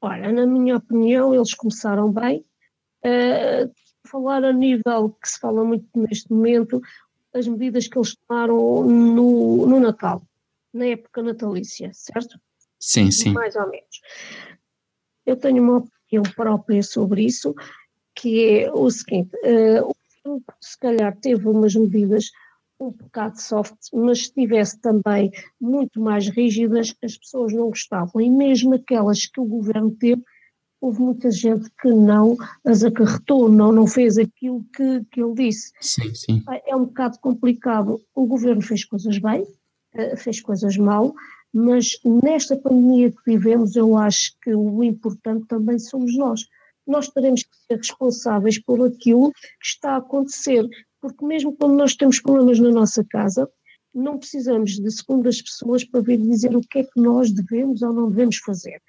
Olha, 0.00 0.32
na 0.32 0.46
minha 0.46 0.76
opinião, 0.76 1.34
eles 1.34 1.54
começaram 1.54 2.12
bem. 2.12 2.44
Uh, 3.04 3.70
falar 4.06 4.44
a 4.44 4.52
nível 4.52 5.10
que 5.20 5.28
se 5.28 5.38
fala 5.38 5.64
muito 5.64 5.86
neste 5.94 6.30
momento, 6.30 6.80
as 7.34 7.46
medidas 7.46 7.86
que 7.86 7.98
eles 7.98 8.16
tomaram 8.16 8.84
no, 8.84 9.66
no 9.66 9.80
Natal, 9.80 10.22
na 10.72 10.86
época 10.86 11.22
natalícia, 11.22 11.90
certo? 11.92 12.40
Sim, 12.78 13.10
sim. 13.10 13.32
Mais 13.32 13.54
ou 13.56 13.68
menos. 13.68 14.00
Eu 15.24 15.36
tenho 15.36 15.62
uma 15.62 15.78
opinião 15.78 16.22
própria 16.34 16.82
sobre 16.82 17.24
isso, 17.24 17.54
que 18.14 18.60
é 18.60 18.72
o 18.72 18.90
seguinte: 18.90 19.30
uh, 19.44 19.88
o 20.24 20.42
se 20.60 20.78
calhar 20.78 21.16
teve 21.20 21.48
umas 21.48 21.74
medidas 21.74 22.30
um 22.78 22.90
bocado 22.90 23.40
soft, 23.40 23.74
mas 23.92 24.24
se 24.26 24.34
tivesse 24.34 24.78
também 24.80 25.30
muito 25.60 26.00
mais 26.00 26.28
rígidas, 26.28 26.94
as 27.02 27.16
pessoas 27.16 27.52
não 27.52 27.68
gostavam. 27.68 28.20
E 28.20 28.28
mesmo 28.28 28.74
aquelas 28.74 29.26
que 29.26 29.40
o 29.40 29.44
governo 29.44 29.90
teve, 29.92 30.22
houve 30.80 31.00
muita 31.00 31.30
gente 31.30 31.70
que 31.80 31.88
não 31.88 32.36
as 32.64 32.84
acarretou, 32.84 33.48
não, 33.48 33.72
não 33.72 33.86
fez 33.86 34.18
aquilo 34.18 34.64
que, 34.74 35.04
que 35.10 35.22
ele 35.22 35.34
disse. 35.34 35.72
Sim, 35.80 36.14
sim. 36.14 36.44
É 36.66 36.76
um 36.76 36.84
bocado 36.84 37.18
complicado. 37.18 38.00
O 38.14 38.26
governo 38.26 38.60
fez 38.60 38.84
coisas 38.84 39.18
bem, 39.18 39.46
eh, 39.94 40.16
fez 40.16 40.40
coisas 40.40 40.76
mal, 40.76 41.14
mas 41.56 41.98
nesta 42.04 42.56
pandemia 42.56 43.10
que 43.10 43.22
vivemos, 43.26 43.76
eu 43.76 43.96
acho 43.96 44.32
que 44.42 44.54
o 44.54 44.84
importante 44.84 45.46
também 45.46 45.78
somos 45.78 46.14
nós. 46.16 46.46
Nós 46.86 47.08
teremos 47.08 47.42
que 47.42 47.56
ser 47.66 47.78
responsáveis 47.78 48.58
por 48.62 48.86
aquilo 48.86 49.32
que 49.32 49.66
está 49.66 49.92
a 49.92 49.96
acontecer, 49.96 50.68
porque 51.00 51.24
mesmo 51.24 51.56
quando 51.56 51.74
nós 51.74 51.96
temos 51.96 52.20
problemas 52.20 52.60
na 52.60 52.70
nossa 52.70 53.02
casa, 53.04 53.48
não 53.94 54.18
precisamos 54.18 54.72
de 54.72 54.90
segundas 54.90 55.40
pessoas 55.40 55.82
para 55.82 56.02
vir 56.02 56.18
dizer 56.18 56.54
o 56.54 56.60
que 56.60 56.80
é 56.80 56.84
que 56.84 57.00
nós 57.00 57.32
devemos 57.32 57.80
ou 57.80 57.92
não 57.92 58.10
devemos 58.10 58.36
fazer 58.36 58.80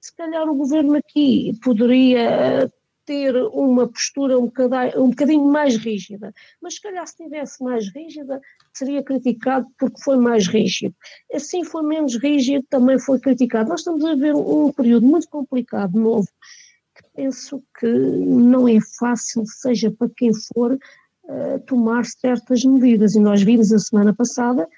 se 0.00 0.16
calhar 0.16 0.48
o 0.48 0.54
governo 0.54 0.96
aqui 0.96 1.52
poderia 1.62 2.70
ter 3.10 3.34
uma 3.52 3.88
postura 3.88 4.38
um 4.38 4.44
bocadinho, 4.44 5.02
um 5.02 5.10
bocadinho 5.10 5.44
mais 5.44 5.74
rígida, 5.74 6.32
mas 6.62 6.74
se 6.74 6.80
calhar 6.80 7.04
se 7.08 7.16
tivesse 7.16 7.60
mais 7.60 7.92
rígida 7.92 8.40
seria 8.72 9.02
criticado 9.02 9.66
porque 9.76 10.00
foi 10.00 10.16
mais 10.16 10.46
rígido. 10.46 10.94
Assim 11.34 11.64
foi 11.64 11.82
menos 11.82 12.16
rígido, 12.16 12.64
também 12.70 13.00
foi 13.00 13.18
criticado. 13.18 13.68
Nós 13.68 13.80
estamos 13.80 14.04
a 14.04 14.14
ver 14.14 14.32
um 14.32 14.70
período 14.70 15.04
muito 15.04 15.28
complicado, 15.28 15.98
novo, 15.98 16.28
que 16.94 17.02
penso 17.16 17.60
que 17.80 17.88
não 17.88 18.68
é 18.68 18.78
fácil, 19.00 19.42
seja 19.44 19.90
para 19.90 20.08
quem 20.16 20.30
for, 20.32 20.74
uh, 20.74 21.58
tomar 21.66 22.04
certas 22.04 22.64
medidas. 22.64 23.16
E 23.16 23.20
nós 23.20 23.42
vimos 23.42 23.72
a 23.72 23.78
semana 23.80 24.14
passada 24.14 24.68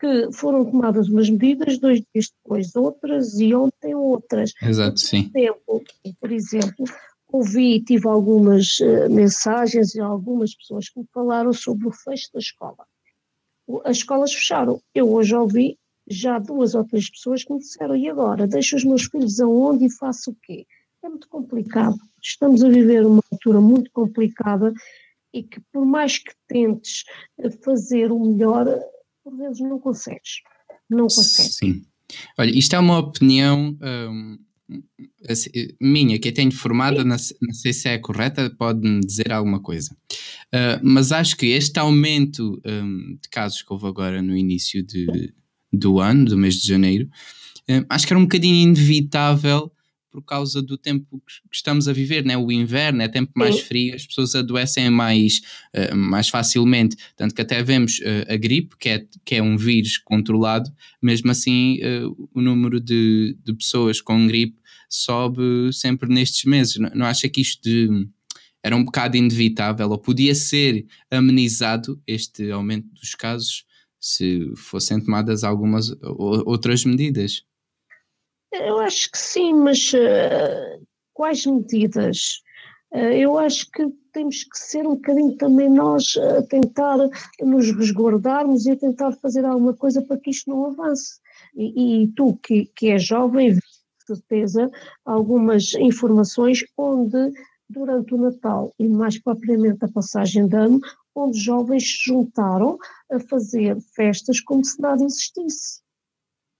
que 0.00 0.32
foram 0.32 0.64
tomadas 0.64 1.10
umas 1.10 1.28
medidas, 1.28 1.78
dois 1.78 2.02
dias 2.14 2.32
depois 2.42 2.74
outras 2.74 3.38
e 3.38 3.54
ontem 3.54 3.94
outras. 3.94 4.54
Exato, 4.62 4.98
sim. 4.98 5.28
Tempo, 5.28 5.82
por 6.18 6.32
exemplo, 6.32 6.86
ouvi, 7.36 7.80
tive 7.82 8.08
algumas 8.08 8.78
uh, 8.80 9.10
mensagens 9.10 9.94
e 9.94 10.00
algumas 10.00 10.54
pessoas 10.54 10.88
que 10.88 11.00
me 11.00 11.06
falaram 11.12 11.52
sobre 11.52 11.88
o 11.88 11.92
fecho 11.92 12.30
da 12.32 12.38
escola. 12.38 12.86
As 13.84 13.98
escolas 13.98 14.32
fecharam. 14.32 14.80
Eu 14.94 15.12
hoje 15.12 15.34
ouvi 15.34 15.78
já 16.08 16.38
duas 16.38 16.74
ou 16.74 16.84
três 16.84 17.10
pessoas 17.10 17.42
que 17.42 17.52
me 17.52 17.58
disseram, 17.58 17.96
e 17.96 18.08
agora? 18.08 18.46
Deixo 18.46 18.76
os 18.76 18.84
meus 18.84 19.04
filhos 19.04 19.40
aonde 19.40 19.86
e 19.86 19.90
faço 19.90 20.30
o 20.30 20.36
quê? 20.42 20.66
É 21.02 21.08
muito 21.08 21.28
complicado. 21.28 21.96
Estamos 22.22 22.62
a 22.62 22.68
viver 22.68 23.04
uma 23.04 23.22
altura 23.32 23.60
muito 23.60 23.90
complicada 23.92 24.72
e 25.32 25.42
que 25.42 25.60
por 25.72 25.84
mais 25.84 26.18
que 26.18 26.32
tentes 26.48 27.04
eh, 27.38 27.50
fazer 27.50 28.10
o 28.10 28.18
melhor, 28.18 28.66
por 29.22 29.36
vezes 29.36 29.60
não 29.60 29.78
consegues. 29.78 30.40
Não 30.88 31.04
consegues. 31.04 31.56
Sim. 31.56 31.84
Olha, 32.38 32.50
isto 32.50 32.74
é 32.74 32.78
uma 32.78 32.98
opinião 32.98 33.76
um, 33.82 34.38
assim, 35.28 35.50
minha, 35.80 36.18
que 36.18 36.28
eu 36.28 36.34
tenho 36.34 36.52
formada, 36.52 37.04
não, 37.04 37.16
não 37.42 37.54
sei 37.54 37.72
se 37.72 37.88
é 37.88 37.98
correta, 37.98 38.50
pode-me 38.50 39.00
dizer 39.00 39.32
alguma 39.32 39.60
coisa. 39.60 39.94
Uh, 40.54 40.80
mas 40.82 41.12
acho 41.12 41.36
que 41.36 41.46
este 41.46 41.78
aumento 41.78 42.60
um, 42.64 43.18
de 43.20 43.28
casos 43.30 43.62
que 43.62 43.72
houve 43.72 43.86
agora 43.86 44.22
no 44.22 44.36
início 44.36 44.82
de, 44.82 45.32
do 45.72 46.00
ano, 46.00 46.24
do 46.24 46.36
mês 46.36 46.56
de 46.56 46.68
janeiro, 46.68 47.08
um, 47.68 47.84
acho 47.88 48.06
que 48.06 48.12
era 48.12 48.20
um 48.20 48.24
bocadinho 48.24 48.68
inevitável 48.68 49.70
por 50.16 50.22
causa 50.22 50.62
do 50.62 50.78
tempo 50.78 51.22
que 51.26 51.56
estamos 51.56 51.86
a 51.88 51.92
viver, 51.92 52.24
né? 52.24 52.38
o 52.38 52.50
inverno 52.50 53.02
é 53.02 53.08
tempo 53.08 53.32
mais 53.34 53.60
frio, 53.60 53.94
as 53.94 54.06
pessoas 54.06 54.34
adoecem 54.34 54.88
mais, 54.88 55.42
uh, 55.74 55.94
mais 55.94 56.30
facilmente, 56.30 56.96
tanto 57.14 57.34
que 57.34 57.42
até 57.42 57.62
vemos 57.62 57.98
uh, 57.98 58.32
a 58.32 58.36
gripe, 58.38 58.78
que 58.78 58.88
é, 58.88 59.06
que 59.22 59.34
é 59.34 59.42
um 59.42 59.58
vírus 59.58 59.98
controlado, 59.98 60.72
mesmo 61.02 61.30
assim 61.30 61.78
uh, 61.82 62.30
o 62.32 62.40
número 62.40 62.80
de, 62.80 63.36
de 63.44 63.52
pessoas 63.52 64.00
com 64.00 64.26
gripe 64.26 64.56
sobe 64.88 65.70
sempre 65.70 66.08
nestes 66.08 66.46
meses. 66.46 66.76
Não, 66.76 66.90
não 66.94 67.04
acha 67.04 67.28
que 67.28 67.42
isto 67.42 67.62
de, 67.62 68.08
era 68.62 68.74
um 68.74 68.84
bocado 68.84 69.18
inevitável, 69.18 69.90
ou 69.90 69.98
podia 69.98 70.34
ser 70.34 70.86
amenizado 71.10 72.00
este 72.06 72.50
aumento 72.50 72.88
dos 72.94 73.14
casos 73.14 73.66
se 74.00 74.50
fossem 74.56 74.98
tomadas 74.98 75.44
algumas 75.44 75.94
outras 76.00 76.86
medidas? 76.86 77.44
Eu 78.60 78.78
acho 78.80 79.10
que 79.10 79.18
sim, 79.18 79.54
mas 79.54 79.92
uh, 79.92 80.86
quais 81.12 81.44
medidas? 81.44 82.42
Uh, 82.92 83.12
eu 83.12 83.38
acho 83.38 83.70
que 83.70 83.86
temos 84.12 84.44
que 84.44 84.58
ser 84.58 84.86
um 84.86 84.94
bocadinho 84.94 85.36
também 85.36 85.68
nós 85.68 86.16
a 86.16 86.42
tentar 86.42 86.96
nos 87.40 87.70
resguardarmos 87.76 88.64
e 88.64 88.70
a 88.70 88.76
tentar 88.76 89.12
fazer 89.12 89.44
alguma 89.44 89.74
coisa 89.74 90.00
para 90.02 90.18
que 90.18 90.30
isto 90.30 90.48
não 90.48 90.66
avance. 90.66 91.20
E, 91.54 92.04
e 92.04 92.08
tu, 92.08 92.36
que, 92.42 92.66
que 92.74 92.88
és 92.88 93.04
jovem, 93.04 93.54
com 94.06 94.14
certeza 94.14 94.70
algumas 95.04 95.74
informações 95.74 96.64
onde 96.78 97.32
durante 97.68 98.14
o 98.14 98.18
Natal 98.18 98.72
e 98.78 98.88
mais 98.88 99.18
propriamente 99.18 99.84
a 99.84 99.88
passagem 99.88 100.46
de 100.46 100.56
ano, 100.56 100.80
onde 101.14 101.38
jovens 101.38 101.82
se 101.82 102.04
juntaram 102.06 102.78
a 103.10 103.18
fazer 103.18 103.76
festas 103.94 104.40
como 104.40 104.64
se 104.64 104.80
nada 104.80 105.04
existisse. 105.04 105.85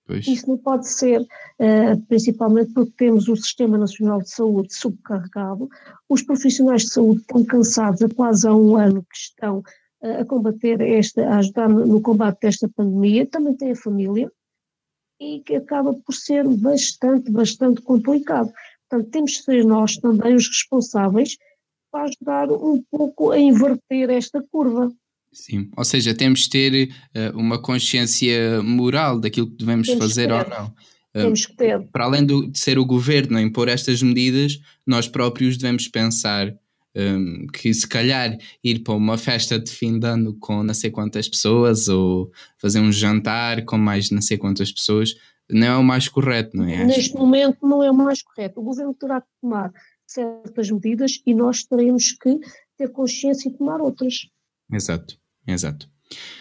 Pois. 0.07 0.27
Isso 0.27 0.49
não 0.49 0.57
pode 0.57 0.88
ser, 0.88 1.21
uh, 1.21 2.01
principalmente 2.09 2.73
porque 2.73 2.92
temos 2.97 3.27
o 3.29 3.37
Sistema 3.37 3.77
Nacional 3.77 4.21
de 4.21 4.31
Saúde 4.31 4.73
subcarregado, 4.73 5.69
os 6.09 6.23
profissionais 6.23 6.83
de 6.83 6.90
saúde 6.90 7.23
estão 7.23 7.45
cansados 7.45 8.01
há 8.03 8.09
quase 8.09 8.47
há 8.47 8.55
um 8.55 8.77
ano 8.77 9.03
que 9.03 9.16
estão 9.16 9.59
uh, 10.03 10.21
a 10.21 10.25
combater 10.25 10.81
esta, 10.81 11.27
a 11.27 11.38
ajudar 11.38 11.69
no 11.69 12.01
combate 12.01 12.40
desta 12.40 12.69
pandemia, 12.69 13.27
também 13.27 13.57
tem 13.57 13.73
a 13.73 13.77
família, 13.77 14.31
e 15.21 15.40
que 15.40 15.57
acaba 15.57 15.92
por 15.95 16.12
ser 16.12 16.47
bastante, 16.47 17.31
bastante 17.31 17.81
complicado. 17.83 18.53
Portanto, 18.88 19.11
temos 19.11 19.33
de 19.33 19.42
ser 19.42 19.64
nós 19.64 19.97
também 19.97 20.35
os 20.35 20.47
responsáveis 20.47 21.37
para 21.90 22.05
ajudar 22.05 22.53
um 22.53 22.83
pouco 22.90 23.31
a 23.31 23.38
inverter 23.38 24.11
esta 24.11 24.42
curva. 24.53 24.92
Sim, 25.37 25.70
ou 25.77 25.85
seja, 25.85 26.14
temos 26.14 26.40
de 26.40 26.51
ter 26.51 26.88
uh, 27.14 27.38
uma 27.38 27.61
consciência 27.61 28.62
moral 28.62 29.20
daquilo 29.20 29.51
que 29.51 29.59
devemos 29.59 29.87
temos 29.87 30.03
fazer 30.03 30.33
ou 30.33 30.49
não. 30.49 30.75
Eh, 31.12 31.22
temos 31.22 31.44
que 31.44 31.55
ter. 31.55 31.87
Para 31.92 32.05
além 32.05 32.25
do, 32.25 32.51
de 32.51 32.59
ser 32.59 32.79
o 32.79 32.87
governo 32.87 33.37
a 33.37 33.42
impor 33.42 33.68
estas 33.68 34.03
medidas, 34.03 34.59
nós 34.87 35.07
próprios 35.07 35.59
devemos 35.59 35.88
pensar 35.88 36.53
um, 36.96 37.46
que 37.53 37.72
se 37.75 37.87
calhar 37.87 38.37
ir 38.64 38.79
para 38.81 38.94
uma 38.94 39.18
festa 39.18 39.59
de 39.59 39.70
fim 39.70 39.99
de 39.99 40.07
ano 40.07 40.35
com 40.40 40.62
não 40.62 40.72
sei 40.72 40.90
quantas 40.90 41.29
pessoas 41.29 41.87
ou 41.87 42.33
fazer 42.57 42.81
um 42.81 42.90
jantar 42.90 43.62
com 43.66 43.77
mais 43.77 44.11
não 44.11 44.22
sei 44.22 44.38
quantas 44.38 44.72
pessoas 44.72 45.14
não 45.51 45.66
é 45.66 45.77
o 45.77 45.85
mais 45.85 46.09
correto, 46.09 46.57
não 46.57 46.64
é? 46.64 46.83
Neste 46.85 47.14
momento 47.14 47.59
não 47.66 47.83
é 47.83 47.90
o 47.90 47.94
mais 47.94 48.22
correto. 48.22 48.59
O 48.59 48.64
governo 48.64 48.94
terá 48.94 49.20
que 49.20 49.29
tomar 49.40 49.70
certas 50.07 50.70
medidas 50.70 51.20
e 51.25 51.35
nós 51.35 51.62
teremos 51.62 52.12
que 52.12 52.40
ter 52.77 52.88
consciência 52.88 53.49
e 53.49 53.53
tomar 53.53 53.81
outras. 53.81 54.29
Exato, 54.72 55.16
exato. 55.47 55.89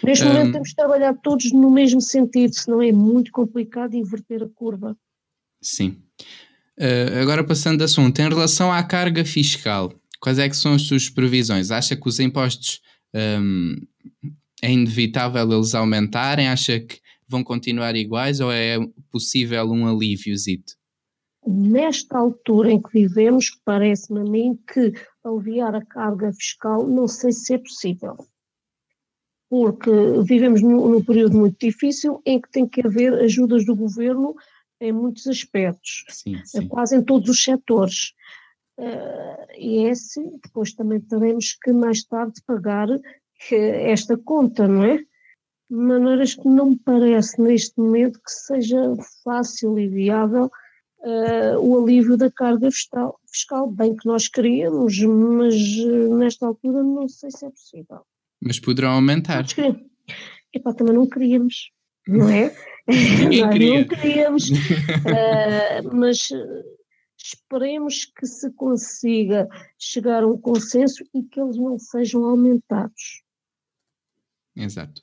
Neste 0.02 0.24
um, 0.24 0.28
momento 0.28 0.52
temos 0.52 0.70
que 0.70 0.76
trabalhar 0.76 1.14
todos 1.14 1.52
no 1.52 1.70
mesmo 1.70 2.00
sentido, 2.00 2.54
senão 2.54 2.82
é 2.82 2.92
muito 2.92 3.32
complicado 3.32 3.94
inverter 3.94 4.42
a 4.42 4.48
curva. 4.48 4.96
Sim. 5.60 5.96
Uh, 6.78 7.20
agora 7.22 7.42
passando 7.42 7.78
de 7.78 7.84
assunto, 7.84 8.18
em 8.20 8.28
relação 8.28 8.70
à 8.70 8.82
carga 8.82 9.24
fiscal, 9.24 9.92
quais 10.20 10.38
é 10.38 10.48
que 10.48 10.56
são 10.56 10.74
as 10.74 10.82
suas 10.82 11.08
previsões? 11.08 11.70
Acha 11.70 11.96
que 11.96 12.08
os 12.08 12.20
impostos 12.20 12.80
um, 13.14 13.76
é 14.62 14.70
inevitável 14.70 15.50
eles 15.50 15.74
aumentarem? 15.74 16.48
Acha 16.48 16.78
que 16.78 17.00
vão 17.28 17.42
continuar 17.42 17.96
iguais 17.96 18.40
ou 18.40 18.52
é 18.52 18.78
possível 19.10 19.64
um 19.70 19.86
alíviozito? 19.86 20.74
Nesta 21.46 22.18
altura 22.18 22.72
em 22.72 22.82
que 22.82 22.90
vivemos, 22.92 23.50
parece-me 23.64 24.20
a 24.20 24.24
mim 24.24 24.58
que 24.72 24.92
aliviar 25.24 25.74
a 25.74 25.84
carga 25.84 26.32
fiscal 26.32 26.86
não 26.86 27.06
sei 27.06 27.32
se 27.32 27.54
é 27.54 27.58
possível. 27.58 28.16
Porque 29.48 29.90
vivemos 30.24 30.60
num, 30.60 30.88
num 30.88 31.04
período 31.04 31.38
muito 31.38 31.56
difícil 31.58 32.20
em 32.26 32.40
que 32.40 32.50
tem 32.50 32.66
que 32.66 32.84
haver 32.84 33.14
ajudas 33.14 33.64
do 33.64 33.76
governo 33.76 34.34
em 34.80 34.92
muitos 34.92 35.26
aspectos, 35.26 36.04
sim, 36.08 36.36
sim. 36.44 36.68
quase 36.68 36.96
em 36.96 37.02
todos 37.02 37.28
os 37.28 37.42
setores. 37.42 38.12
Uh, 38.78 39.46
e 39.56 39.86
é 39.86 39.90
assim, 39.90 40.38
depois 40.42 40.74
também 40.74 41.00
teremos 41.00 41.56
que 41.62 41.72
mais 41.72 42.04
tarde 42.04 42.42
pagar 42.46 42.88
esta 43.50 44.16
conta, 44.18 44.68
não 44.68 44.84
é? 44.84 44.98
De 44.98 45.76
maneiras 45.76 46.34
que 46.34 46.48
não 46.48 46.70
me 46.70 46.78
parece 46.78 47.40
neste 47.40 47.78
momento 47.78 48.20
que 48.22 48.30
seja 48.30 48.94
fácil 49.24 49.78
e 49.78 49.88
viável 49.88 50.50
uh, 51.00 51.58
o 51.58 51.82
alívio 51.82 52.16
da 52.16 52.30
carga 52.30 52.70
fiscal, 52.70 53.18
fiscal, 53.26 53.70
bem 53.70 53.96
que 53.96 54.06
nós 54.06 54.28
queríamos, 54.28 54.98
mas 55.00 55.54
uh, 55.78 56.16
nesta 56.16 56.46
altura 56.46 56.82
não 56.82 57.08
sei 57.08 57.30
se 57.30 57.46
é 57.46 57.50
possível. 57.50 58.02
Mas 58.40 58.60
poderão 58.60 58.92
aumentar. 58.92 59.46
Epá, 60.52 60.72
também 60.72 60.94
não 60.94 61.08
queríamos, 61.08 61.70
não 62.06 62.28
é? 62.28 62.54
Nós 62.86 63.52
queria. 63.52 63.80
não 63.80 63.88
queríamos, 63.88 64.50
uh, 64.50 64.54
mas 65.92 66.28
esperemos 67.18 68.04
que 68.04 68.26
se 68.26 68.50
consiga 68.52 69.48
chegar 69.76 70.22
a 70.22 70.26
um 70.26 70.38
consenso 70.38 71.04
e 71.12 71.22
que 71.24 71.40
eles 71.40 71.56
não 71.56 71.78
sejam 71.78 72.24
aumentados. 72.24 73.22
Exato. 74.54 75.02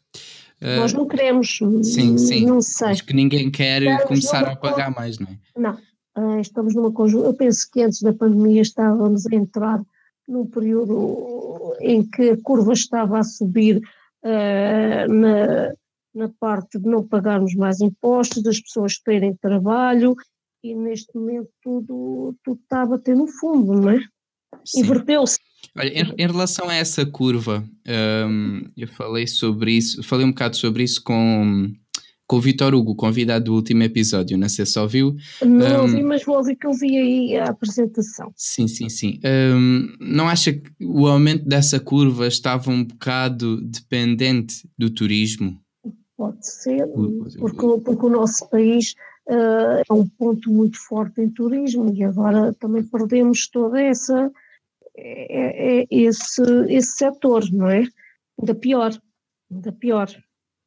Uh, 0.61 0.79
Nós 0.79 0.93
não 0.93 1.07
queremos, 1.07 1.57
sim, 1.83 2.17
sim. 2.17 2.45
não 2.45 2.61
sei. 2.61 2.89
Acho 2.89 3.05
que 3.05 3.13
ninguém 3.13 3.51
quer 3.51 3.81
estamos 3.81 4.07
começar 4.07 4.47
a 4.47 4.55
pagar 4.55 4.89
mais, 4.95 5.19
não 5.19 5.27
é? 5.27 5.37
Não, 5.57 5.77
uh, 6.17 6.39
estamos 6.39 6.73
numa 6.73 6.91
conjuntura, 6.91 7.29
eu 7.29 7.33
penso 7.33 7.69
que 7.69 7.81
antes 7.81 8.01
da 8.01 8.13
pandemia 8.13 8.61
estávamos 8.61 9.25
a 9.27 9.35
entrar 9.35 9.83
num 10.27 10.45
período 10.45 11.52
em 11.83 12.03
que 12.03 12.31
a 12.31 12.41
curva 12.41 12.73
estava 12.73 13.19
a 13.19 13.23
subir 13.23 13.77
uh, 13.77 15.13
na, 15.13 15.73
na 16.15 16.29
parte 16.39 16.79
de 16.79 16.87
não 16.87 17.05
pagarmos 17.05 17.53
mais 17.55 17.81
impostos, 17.81 18.41
das 18.41 18.59
pessoas 18.59 18.97
terem 18.99 19.35
trabalho, 19.35 20.15
e 20.63 20.73
neste 20.73 21.15
momento 21.15 21.49
tudo, 21.61 22.35
tudo 22.43 22.59
está 22.61 22.83
a 22.83 22.85
bater 22.85 23.15
no 23.15 23.27
fundo, 23.27 23.73
não 23.73 23.89
é? 23.89 23.99
Inverteu-se. 24.75 25.37
Olha, 25.77 25.89
em, 25.89 26.13
em, 26.17 26.27
relação 26.27 26.69
a 26.69 26.75
essa 26.75 27.05
curva, 27.05 27.63
um, 28.29 28.61
eu 28.77 28.87
falei 28.87 29.27
sobre 29.27 29.73
isso, 29.73 30.03
falei 30.03 30.25
um 30.25 30.29
bocado 30.29 30.55
sobre 30.55 30.83
isso 30.83 31.03
com, 31.03 31.73
com 32.27 32.37
o 32.37 32.41
Vitor 32.41 32.73
Hugo, 32.73 32.95
convidado 32.95 33.45
do 33.45 33.55
último 33.55 33.83
episódio, 33.83 34.37
não 34.37 34.49
sei 34.49 34.65
se 34.65 34.79
ouviu. 34.79 35.15
Não 35.41 35.79
um, 35.79 35.81
ouvi, 35.81 36.03
mas 36.03 36.23
vou 36.23 36.37
ouvir 36.37 36.55
que 36.55 36.65
eu 36.65 36.73
vi 36.73 36.97
aí 36.97 37.37
a 37.37 37.49
apresentação. 37.49 38.31
Sim, 38.35 38.67
sim, 38.67 38.89
sim. 38.89 39.19
Um, 39.25 39.87
não 39.99 40.27
acha 40.27 40.53
que 40.53 40.71
o 40.81 41.07
aumento 41.07 41.45
dessa 41.45 41.79
curva 41.79 42.27
estava 42.27 42.71
um 42.71 42.83
bocado 42.83 43.61
dependente 43.61 44.67
do 44.77 44.89
turismo? 44.89 45.59
Pode 46.15 46.47
ser, 46.47 46.87
porque, 47.37 47.81
porque 47.83 48.05
o 48.05 48.09
nosso 48.09 48.49
país 48.49 48.95
uh, 49.27 49.83
é 49.89 49.93
um 49.93 50.07
ponto 50.07 50.49
muito 50.51 50.77
forte 50.79 51.21
em 51.21 51.29
turismo 51.29 51.93
e 51.93 52.03
agora 52.03 52.53
também 52.53 52.83
perdemos 52.83 53.47
toda 53.49 53.81
essa 53.81 54.31
é, 54.95 55.81
é 55.81 55.87
esse, 55.89 56.41
esse 56.69 56.97
setor, 56.97 57.43
não 57.51 57.69
é? 57.69 57.83
Ainda 58.39 58.55
pior, 58.55 58.91
ainda 59.51 59.71
pior. 59.71 60.09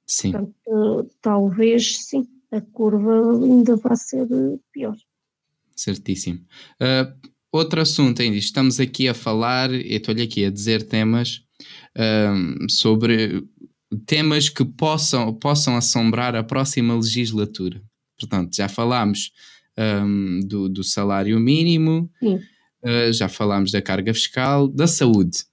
Sim. 0.06 0.32
Portanto, 0.32 1.10
talvez 1.20 1.98
sim, 2.04 2.26
a 2.52 2.60
curva 2.60 3.32
ainda 3.44 3.76
vai 3.76 3.96
ser 3.96 4.26
pior. 4.72 4.96
Certíssimo. 5.74 6.40
Uh, 6.80 7.30
outro 7.52 7.80
assunto 7.80 8.22
ainda, 8.22 8.36
estamos 8.36 8.78
aqui 8.78 9.08
a 9.08 9.14
falar, 9.14 9.72
e 9.72 9.94
estou-lhe 9.94 10.22
aqui 10.22 10.44
a 10.44 10.50
dizer 10.50 10.82
temas 10.84 11.42
uh, 11.96 12.70
sobre 12.70 13.44
temas 14.06 14.48
que 14.48 14.64
possam, 14.64 15.34
possam 15.34 15.76
assombrar 15.76 16.34
a 16.34 16.44
próxima 16.44 16.94
legislatura. 16.94 17.82
Portanto, 18.18 18.56
já 18.56 18.68
falámos 18.68 19.30
um, 19.78 20.40
ah, 20.42 20.46
do, 20.46 20.68
do 20.68 20.82
salário 20.82 21.38
mínimo. 21.38 22.10
Uh, 22.22 23.12
já 23.12 23.28
falámos 23.28 23.70
da 23.72 23.82
carga 23.82 24.12
fiscal, 24.14 24.68
da 24.68 24.86
saúde. 24.86 25.44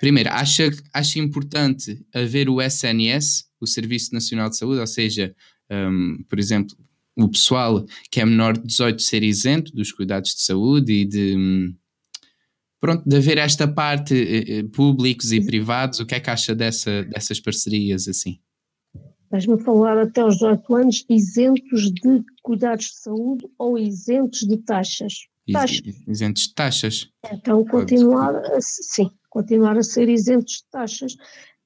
Primeiro, 0.00 0.30
acha, 0.30 0.70
acha 0.94 1.18
importante 1.18 2.02
haver 2.14 2.48
o 2.48 2.62
SNS, 2.62 3.44
o 3.60 3.66
Serviço 3.66 4.14
Nacional 4.14 4.48
de 4.48 4.56
Saúde, 4.56 4.80
ou 4.80 4.86
seja, 4.86 5.36
um, 5.70 6.24
por 6.26 6.38
exemplo, 6.38 6.74
o 7.14 7.28
pessoal 7.28 7.84
que 8.10 8.18
é 8.18 8.24
menor 8.24 8.56
de 8.56 8.66
18 8.66 9.02
ser 9.02 9.22
isento 9.22 9.72
dos 9.74 9.92
cuidados 9.92 10.34
de 10.34 10.40
saúde 10.40 10.90
e 10.90 11.04
de. 11.04 11.36
Um, 11.36 11.74
pronto, 12.80 13.06
de 13.06 13.14
haver 13.14 13.36
esta 13.36 13.68
parte 13.68 14.14
uh, 14.14 14.68
públicos 14.70 15.32
e 15.32 15.44
privados, 15.44 16.00
o 16.00 16.06
que 16.06 16.14
é 16.14 16.20
que 16.20 16.30
acha 16.30 16.54
dessa, 16.54 17.04
dessas 17.04 17.38
parcerias 17.38 18.08
assim? 18.08 18.40
Estás-me 19.24 19.52
a 19.52 19.58
falar 19.58 19.98
até 19.98 20.22
aos 20.22 20.36
18 20.36 20.74
anos 20.76 21.04
isentos 21.10 21.92
de 21.92 22.24
cuidados 22.42 22.86
de 22.86 23.02
saúde 23.02 23.46
ou 23.58 23.78
isentos 23.78 24.40
de 24.40 24.56
taxas? 24.56 25.12
taxas. 25.52 25.82
Isentos 26.08 26.44
de 26.44 26.54
taxas. 26.54 27.08
Então, 27.30 27.64
continuar, 27.66 28.32
sim, 28.60 29.10
continuar 29.30 29.78
a 29.78 29.82
ser 29.82 30.08
isentos 30.08 30.54
de 30.54 30.64
taxas 30.70 31.16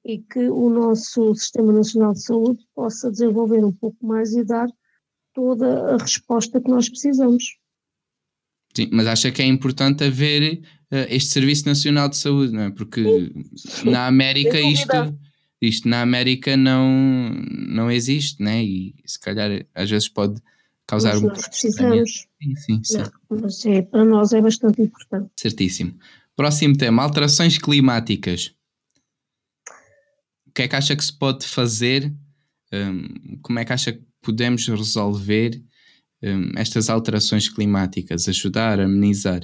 e 0.05 0.19
que 0.19 0.47
o 0.49 0.69
nosso 0.69 1.33
Sistema 1.33 1.73
Nacional 1.73 2.13
de 2.13 2.21
Saúde 2.21 2.63
possa 2.75 3.11
desenvolver 3.11 3.65
um 3.65 3.71
pouco 3.71 4.05
mais 4.05 4.33
e 4.33 4.45
dar 4.45 4.67
toda 5.33 5.95
a 5.95 5.97
resposta 5.97 6.61
que 6.61 6.69
nós 6.69 6.87
precisamos. 6.87 7.43
Sim, 8.75 8.89
mas 8.91 9.07
acha 9.07 9.31
que 9.31 9.41
é 9.41 9.45
importante 9.45 10.03
haver 10.03 10.61
uh, 10.91 11.07
este 11.09 11.31
Serviço 11.31 11.65
Nacional 11.65 12.07
de 12.07 12.17
Saúde, 12.17 12.53
não 12.53 12.63
é? 12.63 12.69
Porque 12.69 13.31
sim, 13.55 13.89
na 13.89 14.05
América 14.05 14.59
isto, 14.59 15.17
isto 15.61 15.89
na 15.89 16.01
América 16.01 16.55
não, 16.55 17.33
não 17.67 17.89
existe, 17.89 18.43
né? 18.43 18.63
E 18.63 18.95
se 19.05 19.19
calhar 19.19 19.65
às 19.73 19.89
vezes 19.89 20.07
pode 20.07 20.39
causar 20.85 21.13
mas 21.13 21.23
um 21.23 21.27
nós 21.27 21.47
precisamos. 21.47 22.27
Sim, 22.41 22.55
sim, 22.55 22.83
sim. 22.83 22.97
Não, 22.97 23.39
mas 23.41 23.65
é, 23.65 23.81
para 23.81 24.05
nós 24.05 24.33
é 24.33 24.41
bastante 24.41 24.81
importante. 24.81 25.31
Certíssimo. 25.35 25.97
Próximo 26.35 26.77
tema: 26.77 27.03
alterações 27.03 27.57
climáticas. 27.57 28.53
O 30.47 30.51
que 30.53 30.63
é 30.63 30.67
que 30.67 30.75
acha 30.75 30.95
que 30.95 31.03
se 31.03 31.17
pode 31.17 31.45
fazer? 31.47 32.13
Um, 32.73 33.39
como 33.41 33.59
é 33.59 33.65
que 33.65 33.73
acha 33.73 33.93
que 33.93 34.03
podemos 34.21 34.67
resolver 34.67 35.61
um, 36.23 36.51
estas 36.57 36.89
alterações 36.89 37.47
climáticas? 37.47 38.27
Ajudar, 38.27 38.79
amenizar? 38.79 39.41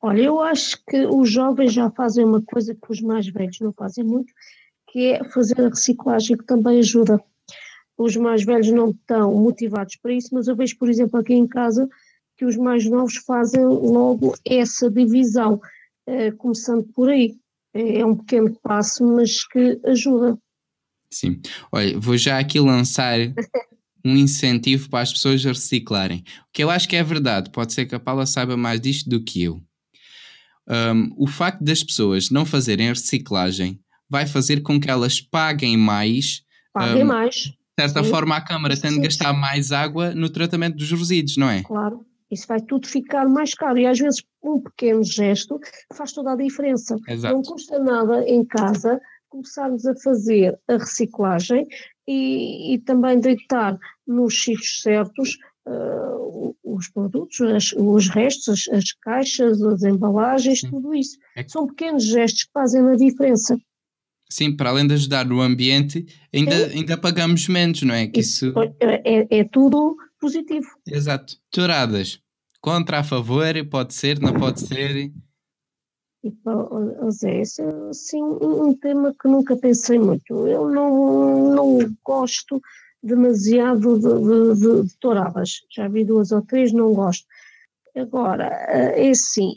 Olha, 0.00 0.22
eu 0.22 0.40
acho 0.40 0.78
que 0.84 1.06
os 1.06 1.30
jovens 1.30 1.72
já 1.72 1.90
fazem 1.90 2.24
uma 2.24 2.42
coisa 2.42 2.74
que 2.74 2.90
os 2.90 3.00
mais 3.00 3.26
velhos 3.28 3.60
não 3.60 3.72
fazem 3.72 4.04
muito, 4.04 4.32
que 4.90 5.12
é 5.12 5.24
fazer 5.30 5.60
a 5.60 5.68
reciclagem, 5.68 6.36
que 6.36 6.44
também 6.44 6.78
ajuda 6.80 7.22
os 7.96 8.16
mais 8.16 8.44
velhos 8.44 8.70
não 8.72 8.90
estão 8.90 9.34
motivados 9.34 9.96
para 9.96 10.12
isso, 10.12 10.30
mas 10.32 10.48
eu 10.48 10.56
vejo, 10.56 10.76
por 10.78 10.88
exemplo, 10.88 11.18
aqui 11.18 11.34
em 11.34 11.46
casa, 11.46 11.88
que 12.36 12.44
os 12.44 12.56
mais 12.56 12.84
novos 12.88 13.16
fazem 13.16 13.64
logo 13.64 14.34
essa 14.44 14.90
divisão, 14.90 15.60
começando 16.38 16.84
por 16.94 17.10
aí. 17.10 17.36
É, 17.74 18.00
é 18.00 18.06
um 18.06 18.16
pequeno 18.16 18.54
passo, 18.62 19.04
mas 19.04 19.46
que 19.46 19.80
ajuda. 19.84 20.38
Sim. 21.10 21.40
Olha, 21.70 21.98
vou 21.98 22.16
já 22.16 22.38
aqui 22.38 22.58
lançar 22.58 23.18
um 24.04 24.16
incentivo 24.16 24.88
para 24.88 25.00
as 25.00 25.12
pessoas 25.12 25.44
a 25.44 25.50
reciclarem. 25.50 26.24
O 26.48 26.52
que 26.52 26.62
eu 26.62 26.70
acho 26.70 26.88
que 26.88 26.96
é 26.96 27.02
verdade, 27.02 27.50
pode 27.50 27.72
ser 27.72 27.86
que 27.86 27.94
a 27.94 28.00
Paula 28.00 28.26
saiba 28.26 28.56
mais 28.56 28.80
disto 28.80 29.08
do 29.08 29.22
que 29.22 29.42
eu. 29.42 29.62
Um, 30.68 31.12
o 31.16 31.26
facto 31.26 31.62
das 31.62 31.82
pessoas 31.82 32.30
não 32.30 32.44
fazerem 32.44 32.88
reciclagem 32.88 33.80
vai 34.08 34.26
fazer 34.26 34.62
com 34.62 34.80
que 34.80 34.90
elas 34.90 35.20
paguem 35.20 35.76
mais. 35.76 36.42
Paguem 36.72 37.02
um, 37.02 37.06
mais 37.06 37.52
de 37.76 37.82
certa 37.82 38.04
Sim. 38.04 38.10
forma, 38.10 38.36
a 38.36 38.40
Câmara 38.40 38.76
tem 38.76 38.90
de 38.90 39.00
gastar 39.00 39.32
mais 39.32 39.72
água 39.72 40.14
no 40.14 40.28
tratamento 40.28 40.76
dos 40.76 40.90
resíduos, 40.90 41.36
não 41.38 41.48
é? 41.48 41.62
Claro, 41.62 42.04
Isso 42.32 42.46
vai 42.48 42.60
tudo 42.62 42.88
ficar 42.88 43.28
mais 43.28 43.52
caro 43.52 43.78
e 43.78 43.86
às 43.86 43.98
vezes 43.98 44.22
um 44.42 44.58
pequeno 44.58 45.04
gesto 45.04 45.60
faz 45.92 46.12
toda 46.12 46.32
a 46.32 46.36
diferença. 46.36 46.96
Exato. 47.06 47.34
Não 47.34 47.42
custa 47.42 47.78
nada 47.78 48.26
em 48.26 48.42
casa 48.44 48.98
começarmos 49.28 49.86
a 49.86 49.94
fazer 49.96 50.58
a 50.68 50.76
reciclagem 50.76 51.66
e, 52.08 52.74
e 52.74 52.78
também 52.78 53.20
deitar 53.20 53.78
nos 54.06 54.42
sítios 54.42 54.80
certos 54.80 55.38
uh, 55.66 56.56
os 56.62 56.88
produtos, 56.88 57.40
as, 57.40 57.72
os 57.72 58.08
restos, 58.08 58.48
as, 58.48 58.78
as, 58.78 58.92
caixas, 58.92 59.62
as 59.62 59.82
embalagens, 59.82 60.60
Sim. 60.60 60.70
tudo 60.70 60.94
isso. 60.94 61.18
É. 61.36 61.46
São 61.46 61.66
pequenos 61.66 62.04
gestos 62.04 62.44
que 62.44 62.52
fazem 62.52 62.86
a 62.88 62.96
diferença. 62.96 63.56
Sim, 64.28 64.56
para 64.56 64.70
além 64.70 64.86
de 64.86 64.94
ajudar 64.94 65.26
no 65.26 65.42
ambiente, 65.42 66.06
ainda, 66.32 66.66
ainda 66.68 66.96
pagamos 66.96 67.46
menos, 67.48 67.82
não 67.82 67.94
é? 67.94 68.06
Que 68.06 68.20
isso... 68.20 68.52
É, 68.80 69.20
é, 69.20 69.38
é 69.40 69.44
tudo 69.44 69.96
positivo. 70.22 70.68
Exato. 70.86 71.36
Touradas. 71.50 72.20
Contra, 72.60 73.00
a 73.00 73.04
favor, 73.04 73.52
pode 73.68 73.92
ser, 73.92 74.20
não 74.20 74.32
pode 74.34 74.60
ser. 74.60 74.96
E, 74.96 76.32
Zé, 77.10 77.40
esse 77.40 77.60
é 77.60 77.88
assim, 77.90 78.22
um 78.22 78.72
tema 78.74 79.12
que 79.20 79.26
nunca 79.26 79.56
pensei 79.56 79.98
muito. 79.98 80.46
Eu 80.46 80.70
não, 80.70 81.52
não 81.52 81.96
gosto 82.04 82.62
demasiado 83.02 83.98
de, 83.98 84.54
de, 84.54 84.84
de, 84.84 84.96
touradas. 85.00 85.62
Já 85.74 85.88
vi 85.88 86.04
duas 86.04 86.30
ou 86.30 86.40
três, 86.40 86.72
não 86.72 86.94
gosto. 86.94 87.26
Agora, 87.96 88.46
eh, 88.68 89.08
é 89.08 89.10
assim, 89.10 89.54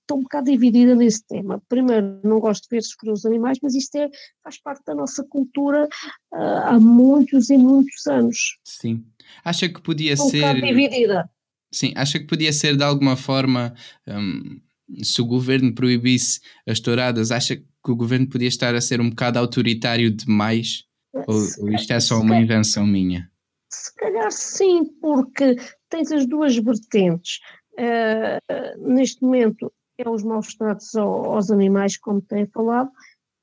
estou 0.00 0.18
um 0.18 0.22
bocado 0.22 0.50
dividida 0.50 0.94
nesse 0.94 1.26
tema. 1.26 1.60
Primeiro, 1.68 2.20
não 2.22 2.38
gosto 2.38 2.62
de 2.62 2.76
ver 2.76 2.82
sofrer 2.82 3.10
os 3.10 3.26
animais, 3.26 3.58
mas 3.60 3.74
isto 3.74 3.96
é, 3.96 4.08
faz 4.42 4.58
parte 4.58 4.84
da 4.86 4.94
nossa 4.94 5.24
cultura 5.24 5.88
uh, 6.32 6.36
há 6.64 6.80
muitos 6.80 7.50
e 7.50 7.58
muitos 7.58 8.06
anos. 8.06 8.58
Sim. 8.64 9.04
Acha 9.44 9.68
que 9.68 9.80
podia 9.80 10.12
estou 10.12 10.30
ser. 10.30 10.38
Um 10.38 10.40
bocado 10.40 10.66
dividida. 10.66 11.30
Sim, 11.72 11.92
acha 11.96 12.18
que 12.18 12.26
podia 12.26 12.52
ser 12.52 12.76
de 12.76 12.84
alguma 12.84 13.16
forma. 13.16 13.74
Um, 14.06 14.60
se 15.02 15.20
o 15.20 15.26
governo 15.26 15.74
proibisse 15.74 16.40
as 16.66 16.78
touradas, 16.78 17.32
acha 17.32 17.56
que 17.56 17.90
o 17.90 17.96
governo 17.96 18.28
podia 18.28 18.48
estar 18.48 18.74
a 18.74 18.80
ser 18.80 19.00
um 19.00 19.10
bocado 19.10 19.38
autoritário 19.38 20.10
demais? 20.10 20.84
Ou, 21.12 21.36
ou 21.60 21.72
isto 21.72 21.92
é 21.92 22.00
só 22.00 22.20
uma 22.20 22.36
invenção 22.36 22.86
minha? 22.86 23.30
Se 23.70 23.94
calhar 23.96 24.30
sim, 24.30 24.84
porque 25.00 25.56
tens 25.88 26.12
as 26.12 26.26
duas 26.26 26.56
vertentes. 26.56 27.40
Uh, 27.72 28.88
neste 28.92 29.22
momento 29.22 29.72
é 29.98 30.08
os 30.08 30.22
maus 30.22 30.54
tratos 30.54 30.94
aos 30.94 31.50
animais, 31.50 31.96
como 31.96 32.20
tem 32.20 32.46
falado, 32.46 32.90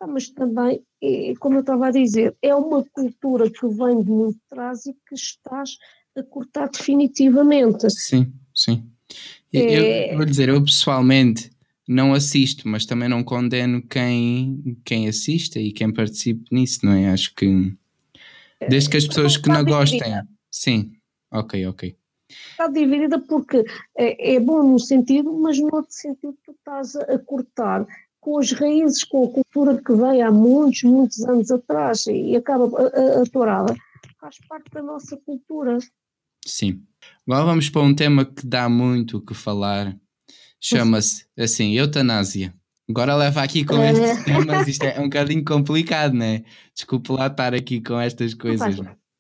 mas 0.08 0.30
também, 0.30 0.84
como 1.40 1.56
eu 1.56 1.62
estava 1.62 1.88
a 1.88 1.92
dizer, 1.92 2.36
é 2.42 2.54
uma 2.54 2.84
cultura 2.84 3.50
que 3.50 3.68
vem 3.68 4.02
de 4.02 4.12
muito 4.12 4.40
trás 4.50 4.86
e 4.86 4.94
que 4.94 5.16
estás 5.16 5.78
a 6.18 6.24
cortar 6.24 6.70
definitivamente. 6.70 7.90
Sim, 7.90 8.32
sim. 8.54 8.90
É... 9.54 10.14
Eu, 10.14 10.18
vou 10.18 10.26
dizer, 10.26 10.50
eu 10.50 10.64
pessoalmente 10.64 11.52
não 11.88 12.14
assisto, 12.14 12.68
mas 12.68 12.86
também 12.86 13.10
não 13.10 13.24
condeno 13.24 13.82
quem, 13.82 14.78
quem 14.86 15.08
assista 15.08 15.60
e 15.60 15.72
quem 15.72 15.92
participe 15.92 16.44
nisso, 16.52 16.86
não 16.86 16.94
é? 16.94 17.10
Acho 17.10 17.34
que 17.36 17.76
desde 18.70 18.90
que 18.90 18.98
as 18.98 19.08
pessoas 19.08 19.38
que 19.38 19.50
não 19.50 19.64
gostem. 19.66 20.02
Sim, 20.50 20.94
ok, 21.32 21.66
ok 21.68 21.96
está 22.52 22.68
dividida 22.68 23.20
porque 23.20 23.64
é, 23.98 24.36
é, 24.36 24.40
bom 24.40 24.64
num 24.64 24.80
sentido, 24.80 25.34
mas 25.34 25.60
no 25.60 25.70
outro 25.74 25.92
sentido 25.92 26.38
tu 26.44 26.52
estás 26.52 26.96
a, 26.96 27.20
cortar 27.20 27.86
com 28.24 28.40
as 28.40 28.52
raízes, 28.54 29.04
com 29.04 29.26
a 29.26 29.30
cultura 29.30 29.82
que 29.84 29.94
veio 29.94 30.26
há 30.26 30.32
muitos, 30.32 30.84
muitos 30.84 31.24
anos 31.26 31.52
atrás 31.52 32.08
e 32.08 32.36
acaba 32.36 32.66
a, 32.80 33.20
a, 33.20 33.22
a 33.22 33.26
tourada, 33.26 33.76
faz 34.20 34.38
parte 34.48 34.72
da 34.72 34.82
nossa 34.82 35.18
cultura. 35.18 35.78
Sim. 36.46 36.82
Agora 37.28 37.44
vamos 37.46 37.70
para 37.70 37.82
um 37.82 37.94
tema 37.94 38.26
que 38.26 38.48
dá 38.48 38.70
muito 38.70 39.18
o 39.18 39.22
que 39.22 39.34
falar. 39.34 39.94
Chama-se 40.60 41.26
assim, 41.38 41.74
eutanásia. 41.74 42.54
Agora 42.90 43.16
leva 43.16 43.44
aqui 43.44 43.66
com 43.66 43.82
estes 43.84 44.20
é. 44.20 44.24
temas, 44.24 44.68
isto 44.68 44.84
é 44.84 45.00
um 45.00 45.04
bocadinho 45.04 45.44
complicado, 45.44 46.14
não 46.14 46.26
é? 46.26 46.44
Desculpe 46.74 47.12
lá 47.12 47.28
estar 47.28 47.54
aqui 47.54 47.82
com 47.82 48.00
estas 48.00 48.34
coisas. 48.34 48.76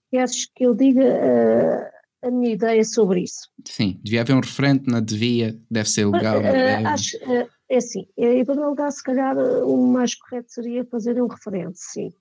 queres 0.09 0.45
que 0.55 0.65
eu 0.65 0.73
diga 0.73 1.03
uh, 1.03 2.27
a 2.27 2.31
minha 2.31 2.53
ideia 2.53 2.83
sobre 2.85 3.23
isso. 3.23 3.49
Sim, 3.65 3.99
devia 4.01 4.21
haver 4.21 4.33
um 4.33 4.39
referente, 4.39 4.89
não 4.89 5.01
devia, 5.01 5.59
deve 5.69 5.89
ser 5.89 6.05
legal. 6.05 6.39
Uh, 6.39 6.87
acho, 6.87 7.17
uh, 7.17 7.49
é 7.73 7.77
assim, 7.77 8.07
em 8.17 8.45
primeiro 8.45 8.69
lugar, 8.69 8.91
se 8.91 9.03
calhar 9.03 9.37
o 9.37 9.87
mais 9.87 10.15
correto 10.15 10.51
seria 10.51 10.85
fazer 10.85 11.21
um 11.21 11.27
referente, 11.27 11.79
sim, 11.79 12.13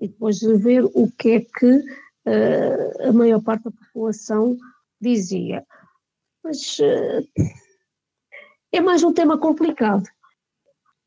e 0.00 0.08
depois 0.08 0.40
ver 0.40 0.84
o 0.84 1.10
que 1.10 1.30
é 1.30 1.40
que 1.40 1.76
uh, 1.76 3.08
a 3.08 3.12
maior 3.12 3.42
parte 3.42 3.64
da 3.64 3.70
população 3.70 4.56
dizia. 5.00 5.64
Mas 6.42 6.78
é 8.72 8.80
mais 8.80 9.02
um 9.02 9.12
tema 9.12 9.38
complicado. 9.38 10.04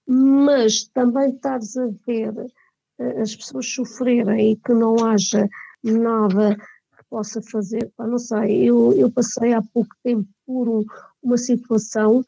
Mas 0.08 0.86
também 0.86 1.30
estares 1.30 1.78
a 1.78 1.88
ver 2.06 2.34
as 3.22 3.36
pessoas 3.36 3.68
sofrerem 3.68 4.52
e 4.52 4.56
que 4.56 4.74
não 4.74 5.06
haja 5.06 5.48
nada 5.84 6.58
possa 7.10 7.42
fazer, 7.42 7.92
pá, 7.98 8.06
não 8.06 8.20
sei, 8.20 8.70
eu, 8.70 8.94
eu 8.94 9.12
passei 9.12 9.54
há 9.54 9.62
pouco 9.62 9.96
tempo 10.04 10.28
por 10.46 10.70
um, 10.70 10.86
uma 11.24 11.38
situação 11.38 12.24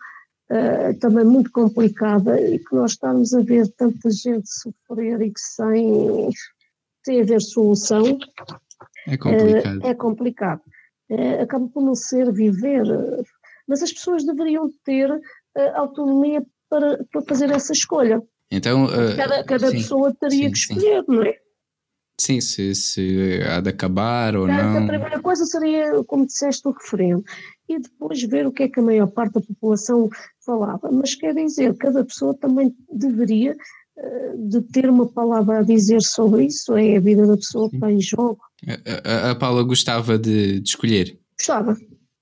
uh, 0.52 1.00
também 1.00 1.24
muito 1.24 1.52
complicada 1.52 2.40
e 2.40 2.60
que 2.60 2.76
nós 2.76 2.92
estamos 2.92 3.34
a 3.34 3.42
ver 3.42 3.68
tanta 3.70 4.12
gente 4.12 4.50
sofrer 4.50 5.22
e 5.22 5.32
que 5.32 5.40
sem, 5.40 6.30
sem 7.04 7.22
haver 7.22 7.42
solução. 7.42 8.20
É 9.08 9.18
complicado. 9.18 9.78
Uh, 9.80 9.88
é 9.88 9.94
complicado. 9.96 10.62
Uh, 11.10 11.42
acaba 11.42 11.68
por 11.70 11.82
não 11.82 11.96
ser 11.96 12.32
viver, 12.32 12.84
mas 13.68 13.82
as 13.82 13.92
pessoas 13.92 14.26
deveriam 14.26 14.70
ter 14.84 15.10
autonomia 15.76 16.46
para, 16.70 17.04
para 17.12 17.22
fazer 17.24 17.52
essa 17.52 17.74
escolha. 17.74 18.22
Então, 18.50 18.88
cada, 19.16 19.44
cada 19.44 19.72
pessoa 19.72 20.14
teria 20.14 20.46
sim, 20.46 20.52
que 20.52 20.58
escolher, 20.58 21.04
sim. 21.04 21.06
não 21.08 21.24
é? 21.24 21.38
Sim, 22.22 22.40
se, 22.40 22.76
se 22.76 23.40
há 23.50 23.60
de 23.62 23.70
acabar 23.72 24.36
ou 24.36 24.46
não. 24.46 24.84
A 24.84 24.88
primeira 24.88 25.20
coisa 25.20 25.44
seria, 25.44 26.04
como 26.04 26.28
disseste, 26.28 26.68
o 26.68 26.72
referendo. 26.72 27.24
E 27.68 27.80
depois 27.80 28.22
ver 28.22 28.46
o 28.46 28.52
que 28.52 28.62
é 28.62 28.70
que 28.70 28.80
a 28.80 28.84
maior 28.84 29.08
parte 29.08 29.34
da 29.34 29.42
população 29.42 30.08
falava. 30.46 30.92
Mas 30.92 31.16
quer 31.16 31.34
dizer, 31.34 31.76
cada 31.78 32.06
pessoa 32.06 32.38
também 32.38 32.76
deveria 32.94 33.58
uh, 33.98 34.50
de 34.50 34.62
ter 34.62 34.88
uma 34.88 35.08
palavra 35.08 35.60
a 35.60 35.64
dizer 35.64 36.04
sobre 36.04 36.46
isso. 36.46 36.78
É 36.78 36.96
a 36.96 37.00
vida 37.00 37.26
da 37.26 37.36
pessoa 37.36 37.68
que 37.68 37.78
está 37.78 37.92
em 37.92 38.00
jogo. 38.00 38.40
A, 38.68 39.30
a, 39.30 39.32
a 39.32 39.36
Paula 39.36 39.64
gostava 39.64 40.16
de, 40.20 40.60
de, 40.60 40.70
escolher? 40.70 41.20
Gostava. 41.36 41.76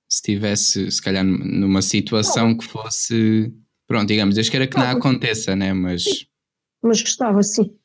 Se 0.08 0.22
tivesse, 0.22 0.90
se 0.90 1.02
calhar, 1.02 1.26
numa 1.26 1.82
situação 1.82 2.58
que 2.58 2.64
fosse. 2.64 3.54
Pronto, 3.86 4.08
digamos, 4.08 4.36
Deus 4.36 4.48
queira 4.48 4.66
que 4.66 4.78
não 4.78 4.92
aconteça, 4.92 5.58
né? 5.58 5.74
Mas. 5.74 6.06
Sim. 6.06 6.26
Mas 6.82 7.02
gostava, 7.02 7.44
sim. 7.44 7.76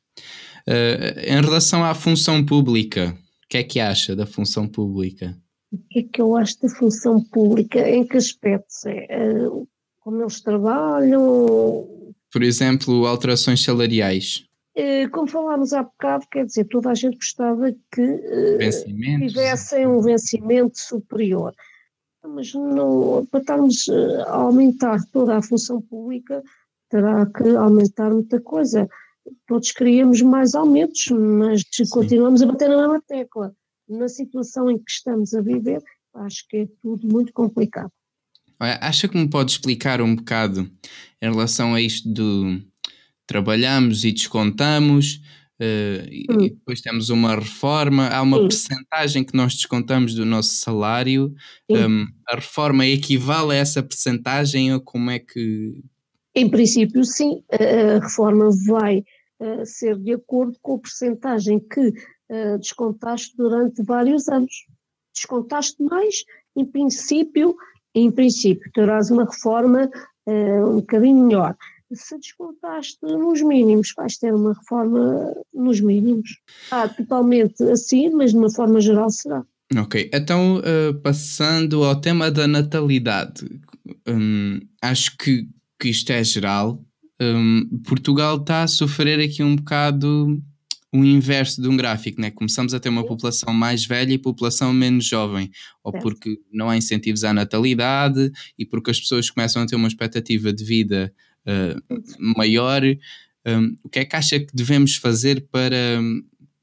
Uh, 0.67 1.21
em 1.21 1.43
relação 1.43 1.85
à 1.85 1.95
função 1.95 2.45
pública, 2.45 3.15
o 3.45 3.49
que 3.49 3.59
é 3.59 3.63
que 3.63 3.81
acha 3.81 4.17
da 4.17 4.27
função 4.27 4.67
pública? 4.67 5.37
O 5.71 5.79
que 5.91 5.99
é 5.99 6.03
que 6.05 6.23
eu 6.23 6.35
acho 6.37 6.61
da 6.63 6.69
função 6.71 7.23
pública? 7.23 7.87
Em 7.89 8.07
que 8.07 8.17
aspectos? 8.17 8.87
É, 8.87 9.47
uh, 9.47 9.69
como 10.01 10.23
eles 10.23 10.41
trabalham? 10.41 11.87
Por 12.33 12.43
exemplo, 12.43 13.07
alterações 13.07 13.63
salariais. 13.63 14.47
Uh, 14.75 15.09
como 15.11 15.29
falámos 15.29 15.75
há 15.75 15.83
bocado, 15.83 16.27
quer 16.31 16.47
dizer, 16.47 16.65
toda 16.65 16.91
a 16.91 16.95
gente 16.95 17.17
gostava 17.17 17.71
que 17.93 18.19
tivessem 19.19 19.87
um 19.87 20.01
vencimento 20.01 20.79
superior. 20.79 21.55
Mas 22.27 22.55
não, 22.55 23.27
para 23.31 23.41
estarmos 23.41 23.87
a 24.27 24.33
aumentar 24.33 24.99
toda 25.13 25.37
a 25.37 25.43
função 25.43 25.83
pública, 25.83 26.43
terá 26.89 27.27
que 27.27 27.51
aumentar 27.51 28.11
muita 28.11 28.41
coisa 28.41 28.89
todos 29.47 29.73
queríamos 29.73 30.23
mais 30.23 30.55
aumentos, 30.55 31.09
mas 31.11 31.63
Sim. 31.71 31.85
continuamos 31.91 32.43
a 32.43 32.47
bater 32.47 32.69
na 32.69 32.77
mesma 32.77 33.03
tecla. 33.07 33.55
Na 33.89 34.09
situação 34.09 34.71
em 34.71 34.79
que 34.79 34.91
estamos 34.91 35.35
a 35.35 35.43
viver, 35.43 35.83
acho 36.15 36.45
que 36.49 36.57
é 36.57 36.69
tudo 36.83 37.07
muito 37.07 37.33
complicado. 37.33 37.91
Acha 38.59 39.09
que 39.09 39.17
me 39.17 39.29
pode 39.29 39.51
explicar 39.51 40.01
um 40.01 40.15
bocado 40.15 40.71
em 41.21 41.31
relação 41.31 41.75
a 41.75 41.81
isto 41.81 42.09
do 42.09 42.63
trabalhamos 43.27 44.05
e 44.05 44.13
descontamos 44.13 45.21
uh, 45.61 46.33
hum. 46.33 46.45
e 46.45 46.51
depois 46.51 46.81
temos 46.81 47.09
uma 47.09 47.35
reforma, 47.35 48.09
há 48.09 48.23
uma 48.23 48.41
percentagem 48.41 49.25
que 49.25 49.37
nós 49.37 49.55
descontamos 49.55 50.15
do 50.15 50.25
nosso 50.25 50.55
salário, 50.55 51.35
um, 51.71 52.07
a 52.29 52.37
reforma 52.37 52.87
equivale 52.87 53.53
a 53.53 53.57
essa 53.57 53.83
percentagem 53.83 54.73
ou 54.73 54.81
como 54.81 55.11
é 55.11 55.19
que... 55.19 55.83
Em 56.35 56.51
princípio 56.51 57.05
sim, 57.05 57.43
a 57.51 58.01
reforma 58.01 58.51
vai 58.67 59.05
ser 59.65 59.99
de 59.99 60.15
acordo 60.15 60.57
com 60.61 60.75
a 60.75 60.79
percentagem 60.79 61.61
que 61.61 61.93
descontaste 62.59 63.37
durante 63.37 63.83
vários 63.83 64.29
anos. 64.29 64.53
Descontaste 65.15 65.83
mais, 65.83 66.25
em 66.57 66.65
princípio, 66.65 67.55
em 67.95 68.11
princípio 68.11 68.71
terás 68.73 69.11
uma 69.11 69.25
reforma 69.25 69.91
um 70.27 70.77
bocadinho 70.77 71.27
melhor. 71.27 71.57
Se 71.93 72.19
descontaste 72.19 72.99
nos 73.03 73.43
mínimos, 73.43 73.93
vais 73.97 74.17
ter 74.17 74.35
uma 74.35 74.55
reforma 74.55 75.33
nos 75.53 75.81
mínimos. 75.81 76.41
Ah, 76.71 76.89
totalmente 76.89 77.63
assim, 77.65 78.11
mas 78.11 78.33
de 78.33 78.39
uma 78.39 78.51
forma 78.51 78.81
geral 78.81 79.11
será. 79.11 79.45
Ok, 79.77 80.11
então 80.13 80.59
uh, 80.59 80.95
passando 81.03 81.85
ao 81.85 82.01
tema 82.01 82.31
da 82.31 82.49
natalidade, 82.49 83.61
um, 84.09 84.61
acho 84.83 85.17
que, 85.17 85.47
que 85.85 85.91
isto 85.91 86.11
é 86.11 86.25
geral. 86.25 86.83
Um, 87.21 87.83
Portugal 87.87 88.39
está 88.39 88.63
a 88.63 88.67
sofrer 88.67 89.21
aqui 89.21 89.43
um 89.43 89.55
bocado 89.55 90.43
o 90.91 91.05
inverso 91.05 91.61
de 91.61 91.69
um 91.69 91.77
gráfico, 91.77 92.21
né? 92.21 92.31
Começamos 92.31 92.73
a 92.73 92.81
ter 92.81 92.89
uma 92.89 93.05
população 93.05 93.53
mais 93.53 93.85
velha 93.85 94.15
e 94.15 94.19
população 94.19 94.73
menos 94.73 95.05
jovem, 95.05 95.51
ou 95.83 95.93
porque 95.93 96.39
não 96.51 96.71
há 96.71 96.77
incentivos 96.77 97.23
à 97.23 97.35
natalidade 97.35 98.31
e 98.59 98.65
porque 98.65 98.93
as 98.93 99.01
pessoas 99.01 99.29
começam 99.29 99.61
a 99.61 99.67
ter 99.67 99.77
uma 99.77 99.89
expectativa 99.89 100.53
de 100.53 100.65
vida 100.65 101.13
uh, 101.47 102.35
maior. 102.39 102.81
Um, 103.45 103.77
o 103.83 103.89
que 103.91 103.99
é 103.99 104.05
que 104.07 104.17
acha 104.17 104.41
que 104.41 104.55
devemos 104.55 104.97
fazer 104.97 105.47
para 105.51 106.01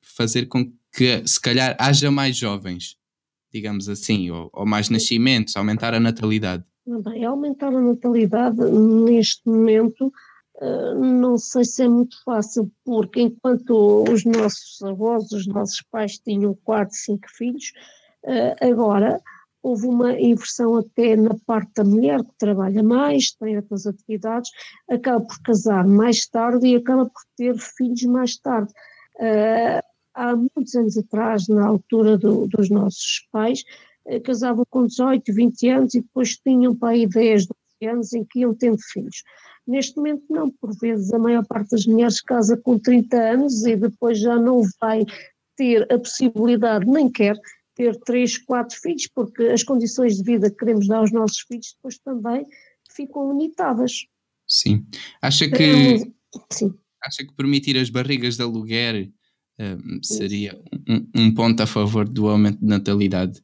fazer 0.01 0.47
com 0.47 0.65
que 0.95 1.21
se 1.27 1.39
calhar 1.39 1.75
haja 1.77 2.09
mais 2.09 2.35
jovens, 2.37 2.95
digamos 3.53 3.87
assim, 3.87 4.31
ou, 4.31 4.49
ou 4.51 4.65
mais 4.65 4.89
nascimentos, 4.89 5.55
aumentar 5.55 5.93
a 5.93 5.99
natalidade? 5.99 6.63
Bem, 6.85 7.23
aumentar 7.25 7.73
a 7.73 7.81
natalidade 7.81 8.59
neste 8.59 9.47
momento 9.47 10.11
ah, 10.61 10.93
não 10.93 11.37
sei 11.37 11.65
se 11.65 11.83
é 11.83 11.87
muito 11.87 12.23
fácil, 12.23 12.71
porque 12.85 13.21
enquanto 13.21 14.03
os 14.09 14.23
nossos 14.23 14.81
avós, 14.83 15.31
os 15.31 15.47
nossos 15.47 15.81
pais 15.91 16.19
tinham 16.19 16.53
quatro, 16.63 16.95
cinco 16.95 17.27
filhos, 17.35 17.73
ah, 18.25 18.55
agora 18.67 19.19
houve 19.63 19.87
uma 19.87 20.19
inversão 20.19 20.75
até 20.77 21.15
na 21.15 21.35
parte 21.45 21.71
da 21.75 21.83
mulher 21.83 22.23
que 22.23 22.37
trabalha 22.37 22.83
mais, 22.83 23.31
tem 23.31 23.57
outras 23.57 23.87
atividades, 23.87 24.49
acaba 24.89 25.23
por 25.25 25.39
casar 25.41 25.85
mais 25.87 26.27
tarde 26.27 26.67
e 26.67 26.75
acaba 26.75 27.05
por 27.05 27.21
ter 27.35 27.57
filhos 27.57 28.03
mais 28.03 28.37
tarde. 28.37 28.71
Ah, 29.19 29.83
há 30.13 30.35
muitos 30.35 30.75
anos 30.75 30.97
atrás, 30.97 31.47
na 31.47 31.65
altura 31.65 32.17
do, 32.17 32.47
dos 32.47 32.69
nossos 32.69 33.27
pais, 33.31 33.63
casavam 34.23 34.65
com 34.69 34.85
18, 34.85 35.33
20 35.33 35.69
anos 35.69 35.93
e 35.93 36.01
depois 36.01 36.37
tinham 36.37 36.75
para 36.75 36.89
aí 36.89 37.07
10, 37.07 37.47
12 37.81 37.91
anos 37.91 38.13
em 38.13 38.23
que 38.23 38.39
iam 38.39 38.53
tendo 38.53 38.77
filhos. 38.79 39.23
Neste 39.67 39.95
momento 39.97 40.23
não, 40.29 40.49
por 40.49 40.75
vezes 40.77 41.13
a 41.13 41.19
maior 41.19 41.45
parte 41.45 41.71
das 41.71 41.85
mulheres 41.85 42.21
casa 42.21 42.57
com 42.57 42.79
30 42.79 43.15
anos 43.15 43.65
e 43.65 43.75
depois 43.75 44.19
já 44.19 44.35
não 44.37 44.61
vai 44.79 45.05
ter 45.55 45.91
a 45.91 45.99
possibilidade, 45.99 46.85
nem 46.85 47.09
quer, 47.09 47.39
ter 47.75 47.95
3, 47.99 48.39
4 48.39 48.77
filhos, 48.79 49.07
porque 49.13 49.43
as 49.43 49.63
condições 49.63 50.17
de 50.17 50.23
vida 50.23 50.49
que 50.49 50.57
queremos 50.57 50.87
dar 50.87 50.97
aos 50.97 51.11
nossos 51.11 51.39
filhos 51.41 51.73
depois 51.75 51.97
também 51.99 52.45
ficam 52.89 53.31
limitadas. 53.31 54.05
Sim. 54.47 54.85
Acha 55.21 55.49
que, 55.49 56.11
Sim. 56.49 56.73
Acha 57.03 57.25
que 57.25 57.33
permitir 57.33 57.77
as 57.77 57.89
barrigas 57.89 58.37
de 58.37 58.43
aluguer 58.43 59.11
um, 59.59 60.01
seria 60.03 60.59
um, 60.87 61.07
um, 61.15 61.33
ponto 61.33 61.61
a 61.61 61.67
favor 61.67 62.07
do 62.07 62.27
aumento 62.27 62.59
de 62.59 62.65
natalidade? 62.65 63.41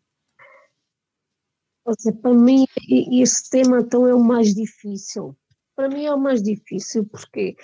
Seja, 1.95 2.15
para 2.17 2.33
mim, 2.33 2.65
esse 2.89 3.49
tema 3.49 3.79
então 3.79 4.07
é 4.07 4.13
o 4.13 4.23
mais 4.23 4.53
difícil 4.53 5.35
para 5.77 5.89
mim 5.89 6.05
é 6.05 6.13
o 6.13 6.19
mais 6.19 6.41
difícil, 6.41 7.05
porquê? 7.05 7.55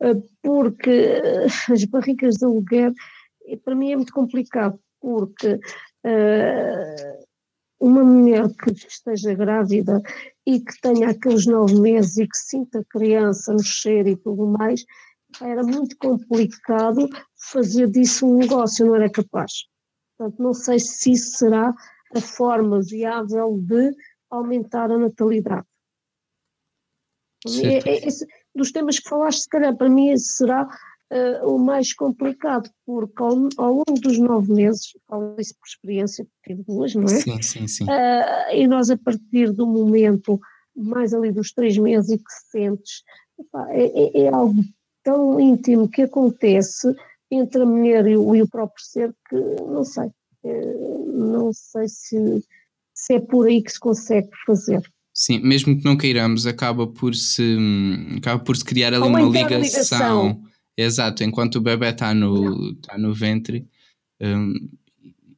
Eh, 0.00 0.14
porque 0.40 0.90
eh, 0.90 1.46
as 1.70 1.84
barrigas 1.84 2.36
de 2.36 2.44
aluguer, 2.46 2.92
eh, 3.48 3.56
para 3.56 3.74
mim 3.74 3.90
é 3.90 3.96
muito 3.96 4.12
complicado, 4.12 4.78
porque 5.00 5.54
uh, 5.54 7.26
uma 7.80 8.04
mulher 8.04 8.48
que 8.56 8.70
esteja 8.72 9.34
grávida 9.34 10.00
e 10.46 10.60
que 10.60 10.80
tenha 10.80 11.10
aqueles 11.10 11.44
nove 11.46 11.78
meses 11.80 12.16
e 12.16 12.26
que 12.26 12.36
sinta 12.36 12.80
a 12.80 12.84
criança 12.84 13.54
cheiro 13.62 14.08
e 14.08 14.16
tudo 14.16 14.46
mais, 14.46 14.84
era 15.40 15.62
muito 15.62 15.96
complicado 15.98 17.08
fazer 17.50 17.90
disso 17.90 18.26
um 18.26 18.38
negócio, 18.38 18.86
não 18.86 18.94
era 18.94 19.10
capaz. 19.10 19.52
Portanto, 20.16 20.42
não 20.42 20.54
sei 20.54 20.78
se 20.78 21.12
isso 21.12 21.36
será 21.36 21.74
a 22.14 22.20
forma 22.20 22.80
viável 22.82 23.58
de 23.58 23.94
aumentar 24.30 24.90
a 24.90 24.98
natalidade. 24.98 25.66
É, 27.62 27.88
é, 27.88 28.06
esse, 28.06 28.26
dos 28.54 28.72
temas 28.72 28.98
que 28.98 29.08
falaste, 29.08 29.42
se 29.42 29.48
calhar 29.48 29.76
para 29.76 29.88
mim 29.88 30.08
esse 30.08 30.36
será 30.36 30.66
uh, 31.12 31.48
o 31.48 31.58
mais 31.58 31.92
complicado, 31.92 32.70
porque 32.84 33.22
ao, 33.22 33.48
ao, 33.58 33.72
longo 33.74 34.00
dos 34.00 34.18
nove 34.18 34.52
meses, 34.52 34.92
falo 35.06 35.36
isso 35.38 35.54
por 35.54 35.66
experiência, 35.66 36.26
tive 36.44 36.62
duas, 36.64 36.94
não 36.94 37.04
é? 37.04 37.08
Sim, 37.08 37.42
sim, 37.42 37.68
sim. 37.68 37.84
Uh, 37.84 38.54
e 38.54 38.66
nós 38.66 38.90
a 38.90 38.96
partir 38.96 39.52
do 39.52 39.66
momento 39.66 40.40
mais 40.74 41.14
ali 41.14 41.32
dos 41.32 41.52
três 41.52 41.76
meses 41.78 42.10
e 42.10 42.18
que 42.18 42.32
sentes, 42.50 43.02
é, 43.70 43.84
é, 43.84 44.24
é, 44.24 44.28
algo 44.28 44.62
tão 45.02 45.40
íntimo 45.40 45.88
que 45.88 46.02
acontece 46.02 46.94
entre 47.30 47.62
a 47.62 47.66
mulher 47.66 48.06
e 48.06 48.16
o, 48.16 48.34
e 48.34 48.42
o 48.42 48.48
próprio 48.48 48.84
ser 48.84 49.14
que 49.28 49.36
não 49.36 49.84
sei, 49.84 50.06
uh, 50.06 50.85
não 51.36 51.52
sei 51.52 51.88
se, 51.88 52.44
se 52.94 53.14
é 53.14 53.20
por 53.20 53.46
aí 53.46 53.62
que 53.62 53.72
se 53.72 53.80
consegue 53.80 54.28
fazer. 54.46 54.82
Sim, 55.14 55.40
mesmo 55.40 55.78
que 55.78 55.84
não 55.84 55.96
queiramos, 55.96 56.46
acaba 56.46 56.86
por 56.86 57.14
se, 57.14 57.56
acaba 58.18 58.42
por 58.42 58.56
se 58.56 58.64
criar 58.64 58.92
ali 58.92 59.02
uma 59.02 59.20
ligação. 59.22 59.58
ligação. 59.60 60.42
Exato, 60.76 61.24
enquanto 61.24 61.56
o 61.56 61.60
bebê 61.60 61.88
está 61.88 62.12
no, 62.12 62.74
tá 62.76 62.98
no 62.98 63.14
ventre. 63.14 63.66
Um, 64.20 64.52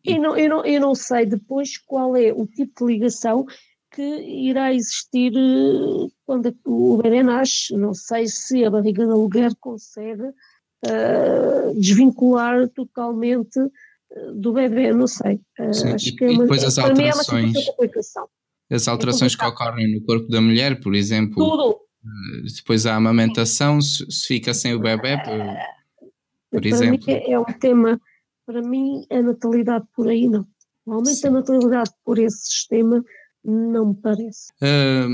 e... 0.05 0.13
eu, 0.13 0.21
não, 0.21 0.37
eu, 0.37 0.49
não, 0.49 0.65
eu 0.65 0.81
não 0.81 0.95
sei 0.97 1.27
depois 1.27 1.79
qual 1.79 2.17
é 2.17 2.33
o 2.33 2.45
tipo 2.45 2.87
de 2.87 2.93
ligação 2.93 3.47
que 3.93 4.03
irá 4.03 4.75
existir 4.75 5.33
eh, 5.37 6.11
quando 6.27 6.55
o 6.67 6.97
bebê 7.01 7.23
nasce. 7.23 7.77
Não 7.77 7.95
sei 7.95 8.27
se 8.27 8.65
a 8.65 8.71
barriga 8.71 9.07
da 9.07 9.15
mulher 9.15 9.53
consegue 9.61 10.25
uh, 10.25 11.75
desvincular 11.75 12.69
totalmente 12.71 13.61
do 14.35 14.53
bebê, 14.53 14.93
não 14.93 15.07
sei. 15.07 15.41
Uh, 15.59 15.75
Sim, 15.75 15.89
acho 15.93 16.09
e, 16.09 16.17
que 16.17 16.25
é 16.25 16.29
uma, 16.31 16.43
depois 16.43 16.65
as 16.65 16.79
alterações. 16.79 17.55
É 17.57 17.71
uma 17.79 18.29
as 18.71 18.87
é 18.87 18.91
alterações 18.91 19.35
que 19.35 19.45
ocorrem 19.45 19.95
no 19.95 20.05
corpo 20.05 20.29
da 20.29 20.41
mulher, 20.41 20.81
por 20.81 20.95
exemplo. 20.95 21.37
Tudo. 21.37 21.79
Eh, 22.05 22.47
depois 22.55 22.87
a 22.87 22.95
amamentação, 22.95 23.81
se, 23.81 24.05
se 24.11 24.27
fica 24.27 24.53
sem 24.53 24.75
o 24.75 24.79
bebê, 24.79 25.17
por, 25.23 26.11
por 26.51 26.67
exemplo. 26.67 27.05
É, 27.09 27.33
é 27.33 27.39
um 27.39 27.45
tema, 27.45 28.01
para 28.47 28.63
mim, 28.63 29.07
a 29.11 29.23
natalidade 29.23 29.87
por 29.95 30.09
aí 30.09 30.29
não. 30.29 30.47
O 30.85 30.93
aumento 30.93 31.21
da 31.21 31.31
natalidade 31.31 31.91
por 32.05 32.19
esse 32.19 32.47
sistema 32.47 33.05
não 33.45 33.89
me 33.89 33.95
parece. 33.95 34.53
Uh, 34.63 35.09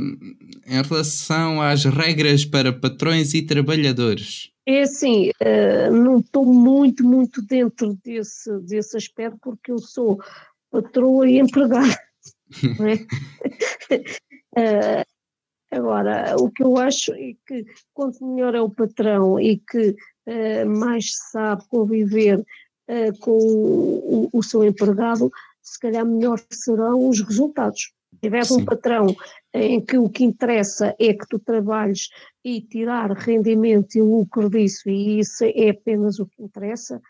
em 0.67 0.83
relação 0.83 1.61
às 1.61 1.85
regras 1.85 2.45
para 2.45 2.73
patrões 2.73 3.35
e 3.35 3.43
trabalhadores. 3.43 4.51
É 4.67 4.83
assim, 4.83 5.31
uh, 5.31 5.93
não 5.93 6.21
estou 6.21 6.47
muito, 6.47 7.05
muito 7.05 7.43
dentro 7.43 7.95
desse, 8.03 8.51
desse 8.61 8.97
aspecto, 8.97 9.39
porque 9.43 9.71
eu 9.71 9.79
sou 9.79 10.19
patroa 10.71 11.29
e 11.29 11.39
empregada. 11.39 11.99
É? 13.91 15.03
uh, 15.03 15.05
agora, 15.73 16.37
o 16.39 16.51
que 16.51 16.63
eu 16.63 16.79
acho 16.79 17.13
é 17.13 17.35
que 17.47 17.65
quanto 17.93 18.25
melhor 18.25 18.55
é 18.55 18.61
o 18.61 18.71
patrão 18.71 19.41
e 19.41 19.59
que 19.59 19.91
uh, 19.91 20.67
mais 20.67 21.17
sabe 21.31 21.67
conviver 21.69 22.45
com 23.21 23.33
o, 23.33 24.29
o, 24.31 24.43
seu 24.43 24.63
empregado, 24.63 25.33
se 25.63 25.81
calhar 25.81 26.05
melhor 26.05 26.39
serão 26.51 27.09
os 27.09 27.21
resultados. 27.23 27.93
Se 28.13 28.21
tiver 28.21 28.45
um 28.53 28.65
patrão 28.65 29.07
em 29.55 29.81
que 29.81 29.97
o 29.97 30.09
que 30.09 30.23
interessa 30.23 30.95
é 30.99 31.15
que 31.15 31.27
tu 31.27 31.39
trabalhes 31.39 32.11
e 32.45 32.61
tirar 32.61 33.11
rendimento 33.13 33.97
e 33.97 34.03
lucro 34.03 34.51
disso, 34.51 34.89
e 34.91 35.21
isso 35.21 35.45
é 35.45 35.71
apenas 35.71 36.19
o 36.19 36.27
que 36.27 36.43
interessa, 36.43 37.01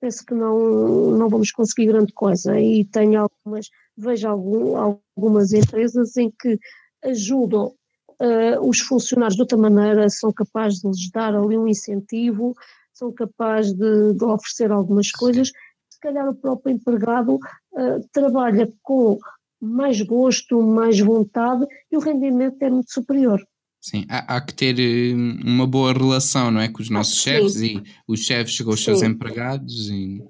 penso 0.00 0.24
que 0.24 0.34
não, 0.34 1.12
não 1.12 1.28
vamos 1.28 1.50
conseguir 1.50 1.86
grande 1.86 2.12
coisa. 2.12 2.58
E 2.58 2.84
tenho 2.84 3.20
algumas, 3.22 3.68
vejo 3.96 4.28
algum, 4.28 4.76
algumas 4.76 5.52
empresas 5.52 6.16
em 6.16 6.30
que 6.30 6.58
ajudam 7.04 7.72
uh, 8.20 8.68
os 8.68 8.80
funcionários 8.80 9.36
de 9.36 9.42
outra 9.42 9.58
maneira, 9.58 10.08
são 10.08 10.32
capazes 10.32 10.80
de 10.80 10.88
lhes 10.88 11.10
dar 11.10 11.34
ali 11.34 11.56
um 11.56 11.68
incentivo, 11.68 12.54
são 12.92 13.12
capazes 13.12 13.72
de, 13.72 14.12
de 14.14 14.24
oferecer 14.24 14.70
algumas 14.70 15.10
coisas. 15.10 15.48
Se 15.88 16.00
calhar 16.00 16.28
o 16.28 16.34
próprio 16.34 16.74
empregado 16.74 17.36
uh, 17.36 18.08
trabalha 18.12 18.70
com 18.82 19.18
mais 19.60 20.00
gosto, 20.00 20.62
mais 20.62 20.98
vontade 20.98 21.66
e 21.90 21.96
o 21.96 22.00
rendimento 22.00 22.62
é 22.62 22.70
muito 22.70 22.90
superior. 22.90 23.40
Sim, 23.80 24.04
há, 24.10 24.36
há, 24.36 24.40
que 24.42 24.52
ter 24.52 24.76
hum, 25.16 25.40
uma 25.42 25.66
boa 25.66 25.92
relação, 25.92 26.50
não 26.50 26.60
é? 26.60 26.68
Com 26.68 26.82
os 26.82 26.90
nossos 26.90 27.18
ah, 27.20 27.22
chefes 27.22 27.56
e 27.62 27.82
os 28.06 28.20
chefes 28.20 28.60
com 28.60 28.70
os 28.70 28.80
sim. 28.80 28.84
seus 28.86 29.02
empregados. 29.02 29.88
E... 29.88 30.22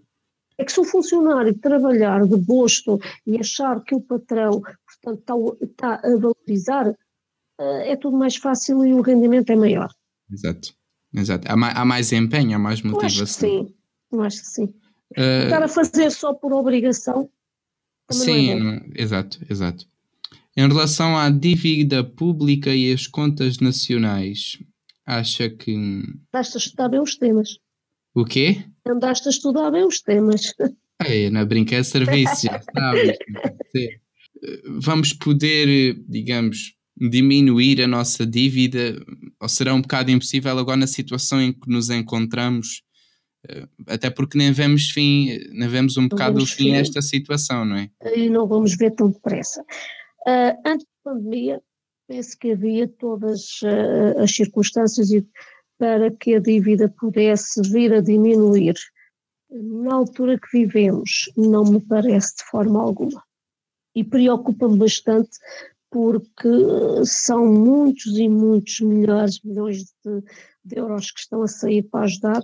É 0.57 0.64
que 0.64 0.72
se 0.72 0.78
o 0.78 0.84
funcionário 0.84 1.53
trabalhar 1.59 2.24
de 2.26 2.36
gosto 2.36 3.01
e 3.26 3.38
achar 3.38 3.82
que 3.82 3.94
o 3.94 4.01
patrão 4.01 4.62
portanto, 5.03 5.57
está, 5.62 5.94
está 5.94 5.94
a 5.94 6.16
valorizar, 6.16 6.94
eh, 7.61 7.92
é 7.92 7.96
tudo 7.96 8.16
mais 8.16 8.36
fácil 8.36 8.84
e 8.86 8.92
o 8.92 9.01
rendimento 9.01 9.51
é 9.51 9.57
maior. 9.57 9.90
Exato, 10.30 10.72
exato. 11.12 11.51
Há 11.51 11.57
mais, 11.57 11.76
há 11.76 11.84
mais 11.84 12.12
empenho, 12.12 12.55
há 12.55 12.59
mais 12.59 12.82
motivação. 12.82 13.09
Eu 13.18 13.22
acho 13.22 13.34
que 13.34 13.40
sim, 13.40 13.74
eu 14.12 14.22
acho 14.22 14.40
que 14.40 14.46
sim. 14.46 14.64
Uh... 15.18 15.44
Estar 15.44 15.62
a 15.62 15.68
fazer 15.68 16.11
só 16.12 16.32
por 16.32 16.53
obrigação. 16.53 17.28
É 18.09 18.14
sim, 18.14 18.51
é 18.53 19.03
exato, 19.03 19.40
exato. 19.51 19.86
Em 20.61 20.68
relação 20.68 21.16
à 21.16 21.30
dívida 21.30 22.04
pública 22.04 22.74
e 22.74 22.92
as 22.92 23.06
contas 23.06 23.61
nacionais, 23.61 24.58
acha 25.06 25.48
que. 25.48 25.72
Andaste 25.72 26.58
a 26.58 26.58
estudar 26.58 26.88
bem 26.90 27.00
os 27.00 27.16
temas. 27.16 27.58
O 28.14 28.26
quê? 28.26 28.62
Andaste 28.86 29.28
a 29.28 29.30
estudar 29.30 29.70
bem 29.70 29.86
os 29.86 30.02
temas. 30.02 30.52
É, 31.02 31.30
na 31.30 31.46
brincadeira 31.46 31.82
serviço, 31.82 32.42
já 32.46 32.61
sabes. 32.74 33.16
Vamos 34.82 35.14
poder, 35.14 35.98
digamos, 36.06 36.74
diminuir 36.94 37.80
a 37.80 37.86
nossa 37.86 38.26
dívida, 38.26 39.02
ou 39.40 39.48
será 39.48 39.72
um 39.72 39.80
bocado 39.80 40.11
impossível 40.11 40.58
agora 40.58 40.76
na 40.76 40.86
situação 40.86 41.40
em 41.40 41.54
que 41.54 41.70
nos 41.70 41.88
encontramos, 41.88 42.82
eh, 43.48 43.66
até 43.86 44.11
porque 44.11 44.36
nem 44.36 44.52
vemos 44.52 44.90
fim, 44.90 45.38
nem 45.52 45.70
vemos 45.70 45.96
um 45.96 46.06
bocado 46.06 46.42
o 46.42 46.46
fim 46.46 46.74
a 46.74 46.80
esta 46.80 47.00
situação, 47.00 47.64
não 47.64 47.76
é? 47.76 47.88
E 48.14 48.28
não 48.28 48.46
vamos 48.46 48.76
ver 48.76 48.90
tão 48.90 49.11
depressa. 49.11 49.64
Uh, 50.27 50.57
antes 50.66 50.87
da 50.87 51.12
pandemia, 51.12 51.62
penso 52.07 52.37
que 52.39 52.53
havia 52.53 52.89
todas 52.89 53.61
uh, 53.62 54.21
as 54.21 54.35
circunstâncias 54.35 55.09
para 55.79 56.11
que 56.11 56.35
a 56.35 56.41
dívida 56.41 56.93
pudesse 57.01 57.62
vir 57.62 57.93
a 57.95 58.01
diminuir. 58.01 58.75
Na 59.51 59.95
altura 59.95 60.39
que 60.39 60.59
vivemos, 60.59 61.31
não 61.37 61.64
me 61.64 61.81
parece 61.81 62.37
de 62.37 62.45
forma 62.45 62.81
alguma. 62.81 63.23
E 63.95 64.05
preocupa-me 64.05 64.79
bastante 64.79 65.39
porque 65.91 66.49
são 67.05 67.47
muitos 67.47 68.16
e 68.16 68.29
muitos 68.29 68.81
milhares, 68.81 69.41
milhões 69.43 69.93
de, 70.05 70.23
de 70.64 70.79
euros 70.79 71.11
que 71.11 71.21
estão 71.21 71.43
a 71.43 71.49
sair 71.49 71.83
para 71.83 72.05
ajudar 72.05 72.43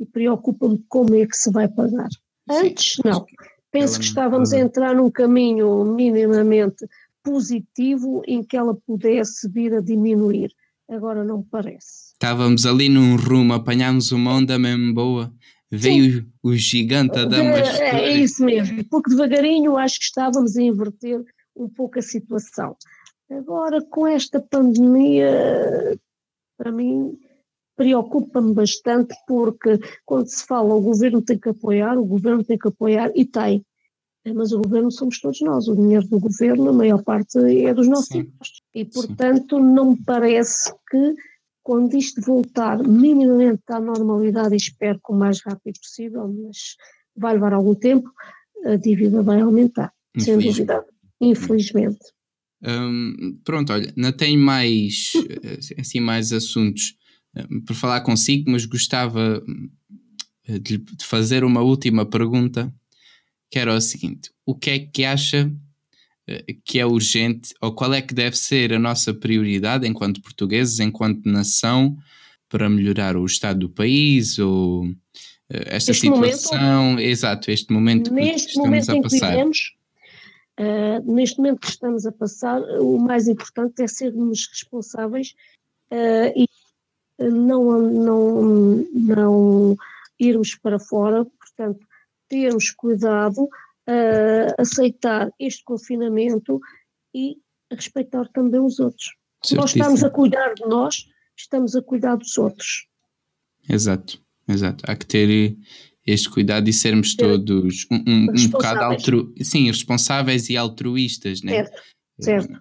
e 0.00 0.06
preocupa-me 0.06 0.84
como 0.88 1.14
é 1.14 1.26
que 1.26 1.36
se 1.36 1.50
vai 1.52 1.68
pagar. 1.68 2.08
Antes, 2.50 2.96
não. 3.04 3.24
Penso 3.70 3.98
que 3.98 4.06
estávamos 4.06 4.52
a 4.52 4.58
entrar 4.58 4.94
num 4.94 5.10
caminho 5.10 5.84
minimamente 5.84 6.88
positivo 7.22 8.22
em 8.26 8.42
que 8.42 8.56
ela 8.56 8.74
pudesse 8.74 9.48
vir 9.48 9.74
a 9.74 9.80
diminuir. 9.80 10.50
Agora 10.88 11.22
não 11.22 11.42
parece. 11.42 12.12
Estávamos 12.12 12.64
ali 12.64 12.88
num 12.88 13.16
rumo, 13.16 13.52
apanhámos 13.52 14.10
uma 14.10 14.34
onda 14.34 14.58
mesmo 14.58 14.94
boa. 14.94 15.32
Veio 15.70 16.22
Sim. 16.22 16.32
o 16.42 16.54
gigante 16.54 17.18
a 17.18 17.26
dar 17.26 17.42
uma 17.42 17.58
é, 17.58 18.04
é 18.04 18.16
isso 18.16 18.42
mesmo, 18.42 18.82
porque 18.88 19.10
devagarinho 19.10 19.76
acho 19.76 19.98
que 19.98 20.06
estávamos 20.06 20.56
a 20.56 20.62
inverter 20.62 21.22
um 21.54 21.68
pouco 21.68 21.98
a 21.98 22.02
situação. 22.02 22.74
Agora, 23.30 23.82
com 23.82 24.06
esta 24.06 24.40
pandemia, 24.40 25.98
para 26.56 26.72
mim, 26.72 27.18
preocupa-me 27.76 28.54
bastante, 28.54 29.14
porque 29.26 29.78
quando 30.06 30.26
se 30.28 30.46
fala 30.46 30.74
o 30.74 30.80
governo 30.80 31.20
tem 31.20 31.38
que 31.38 31.50
apoiar, 31.50 31.98
o 31.98 32.04
governo 32.04 32.42
tem 32.42 32.56
que 32.56 32.68
apoiar, 32.68 33.12
e 33.14 33.26
tem. 33.26 33.64
Mas 34.34 34.52
o 34.52 34.60
governo 34.60 34.90
somos 34.90 35.20
todos 35.20 35.40
nós, 35.40 35.68
o 35.68 35.74
dinheiro 35.74 36.06
do 36.08 36.20
governo, 36.20 36.70
a 36.70 36.72
maior 36.72 37.02
parte 37.02 37.38
é 37.38 37.72
dos 37.72 37.88
nossos 37.88 38.08
Sim. 38.08 38.18
impostos. 38.20 38.62
E, 38.74 38.84
portanto, 38.84 39.56
Sim. 39.56 39.62
não 39.62 39.92
me 39.92 39.96
parece 40.04 40.72
que, 40.90 41.14
quando 41.62 41.94
isto 41.94 42.20
voltar 42.20 42.78
minimamente 42.82 43.62
à 43.68 43.80
normalidade, 43.80 44.56
espero 44.56 45.00
que 45.04 45.12
o 45.12 45.16
mais 45.16 45.40
rápido 45.42 45.78
possível, 45.80 46.28
mas 46.28 46.76
vai 47.16 47.34
levar 47.34 47.52
algum 47.52 47.74
tempo, 47.74 48.10
a 48.64 48.76
dívida 48.76 49.22
vai 49.22 49.40
aumentar, 49.40 49.92
sem 50.18 50.38
dúvida 50.38 50.84
infelizmente. 51.20 51.98
Um, 52.62 53.38
pronto, 53.44 53.72
olha, 53.72 53.92
não 53.96 54.12
tenho 54.12 54.40
mais, 54.40 55.12
eh, 55.44 55.80
assim, 55.80 56.00
mais 56.00 56.32
assuntos 56.32 56.96
um, 57.50 57.60
para 57.60 57.74
falar 57.74 58.00
consigo, 58.00 58.50
mas 58.50 58.64
gostava 58.64 59.42
eh, 60.46 60.58
de, 60.58 60.78
de, 60.78 61.04
fazer 61.04 61.44
uma 61.44 61.60
última 61.60 62.04
pergunta, 62.04 62.72
que 63.50 63.58
era 63.58 63.74
o 63.74 63.80
seguinte: 63.80 64.30
o 64.44 64.54
que 64.54 64.70
é 64.70 64.78
que 64.78 65.04
acha 65.04 65.50
eh, 66.26 66.56
que 66.64 66.78
é 66.78 66.86
urgente, 66.86 67.54
ou 67.60 67.72
qual 67.72 67.94
é 67.94 68.02
que 68.02 68.14
deve 68.14 68.36
ser 68.36 68.72
a 68.72 68.78
nossa 68.78 69.12
prioridade 69.14 69.86
enquanto 69.86 70.22
portugueses, 70.22 70.78
enquanto 70.80 71.26
nação, 71.26 71.96
para 72.48 72.68
melhorar 72.68 73.16
o 73.16 73.26
estado 73.26 73.60
do 73.60 73.68
país 73.68 74.38
ou 74.38 74.90
esta 75.50 75.92
este 75.92 76.08
situação, 76.08 76.82
momento, 76.82 77.00
exato, 77.00 77.50
este 77.50 77.72
momento 77.72 78.12
que 78.12 78.20
estamos 78.20 78.56
momento 78.58 78.90
a 78.90 79.02
passar. 79.02 79.30
Vivemos, 79.30 79.78
Uh, 80.58 81.14
neste 81.14 81.38
momento 81.38 81.60
que 81.60 81.68
estamos 81.68 82.04
a 82.04 82.10
passar, 82.10 82.60
o 82.80 82.98
mais 82.98 83.28
importante 83.28 83.80
é 83.80 83.86
sermos 83.86 84.48
responsáveis 84.50 85.36
uh, 85.92 86.32
e 86.34 86.48
não, 87.16 87.80
não, 87.80 88.86
não 88.92 89.76
irmos 90.18 90.56
para 90.56 90.80
fora, 90.80 91.24
portanto, 91.24 91.86
termos 92.28 92.70
cuidado, 92.70 93.44
uh, 93.44 94.54
aceitar 94.58 95.30
este 95.38 95.64
confinamento 95.64 96.60
e 97.14 97.36
respeitar 97.70 98.28
também 98.28 98.60
os 98.60 98.78
outros. 98.78 99.14
Certíssimo. 99.42 99.60
Nós 99.60 99.70
estamos 99.70 100.04
a 100.04 100.10
cuidar 100.10 100.54
de 100.54 100.66
nós, 100.66 101.06
estamos 101.36 101.76
a 101.76 101.82
cuidar 101.82 102.16
dos 102.16 102.36
outros. 102.38 102.88
Exato, 103.68 104.20
exato. 104.48 104.84
Há 104.86 104.96
que 104.96 105.06
ter 105.06 105.56
este 106.06 106.30
cuidado 106.30 106.68
e 106.68 106.72
sermos 106.72 107.14
todos 107.14 107.86
um, 107.90 107.96
um, 107.96 108.26
um 108.30 108.48
bocado 108.48 108.80
altru, 108.80 109.34
sim, 109.42 109.66
responsáveis 109.66 110.48
e 110.48 110.56
altruístas, 110.56 111.42
né? 111.42 111.52
Certo, 111.52 111.82
certo. 112.18 112.60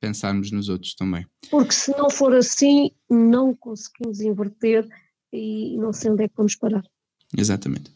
Pensarmos 0.00 0.50
nos 0.50 0.68
outros 0.68 0.94
também. 0.94 1.26
Porque 1.50 1.72
se 1.72 1.90
não 1.90 2.08
for 2.08 2.34
assim, 2.34 2.90
não 3.08 3.54
conseguimos 3.54 4.20
inverter 4.20 4.88
e 5.32 5.76
não 5.76 5.92
sei 5.92 6.10
onde 6.10 6.24
é 6.24 6.28
que 6.28 6.34
vamos 6.36 6.56
parar. 6.56 6.82
Exatamente. 7.36 7.92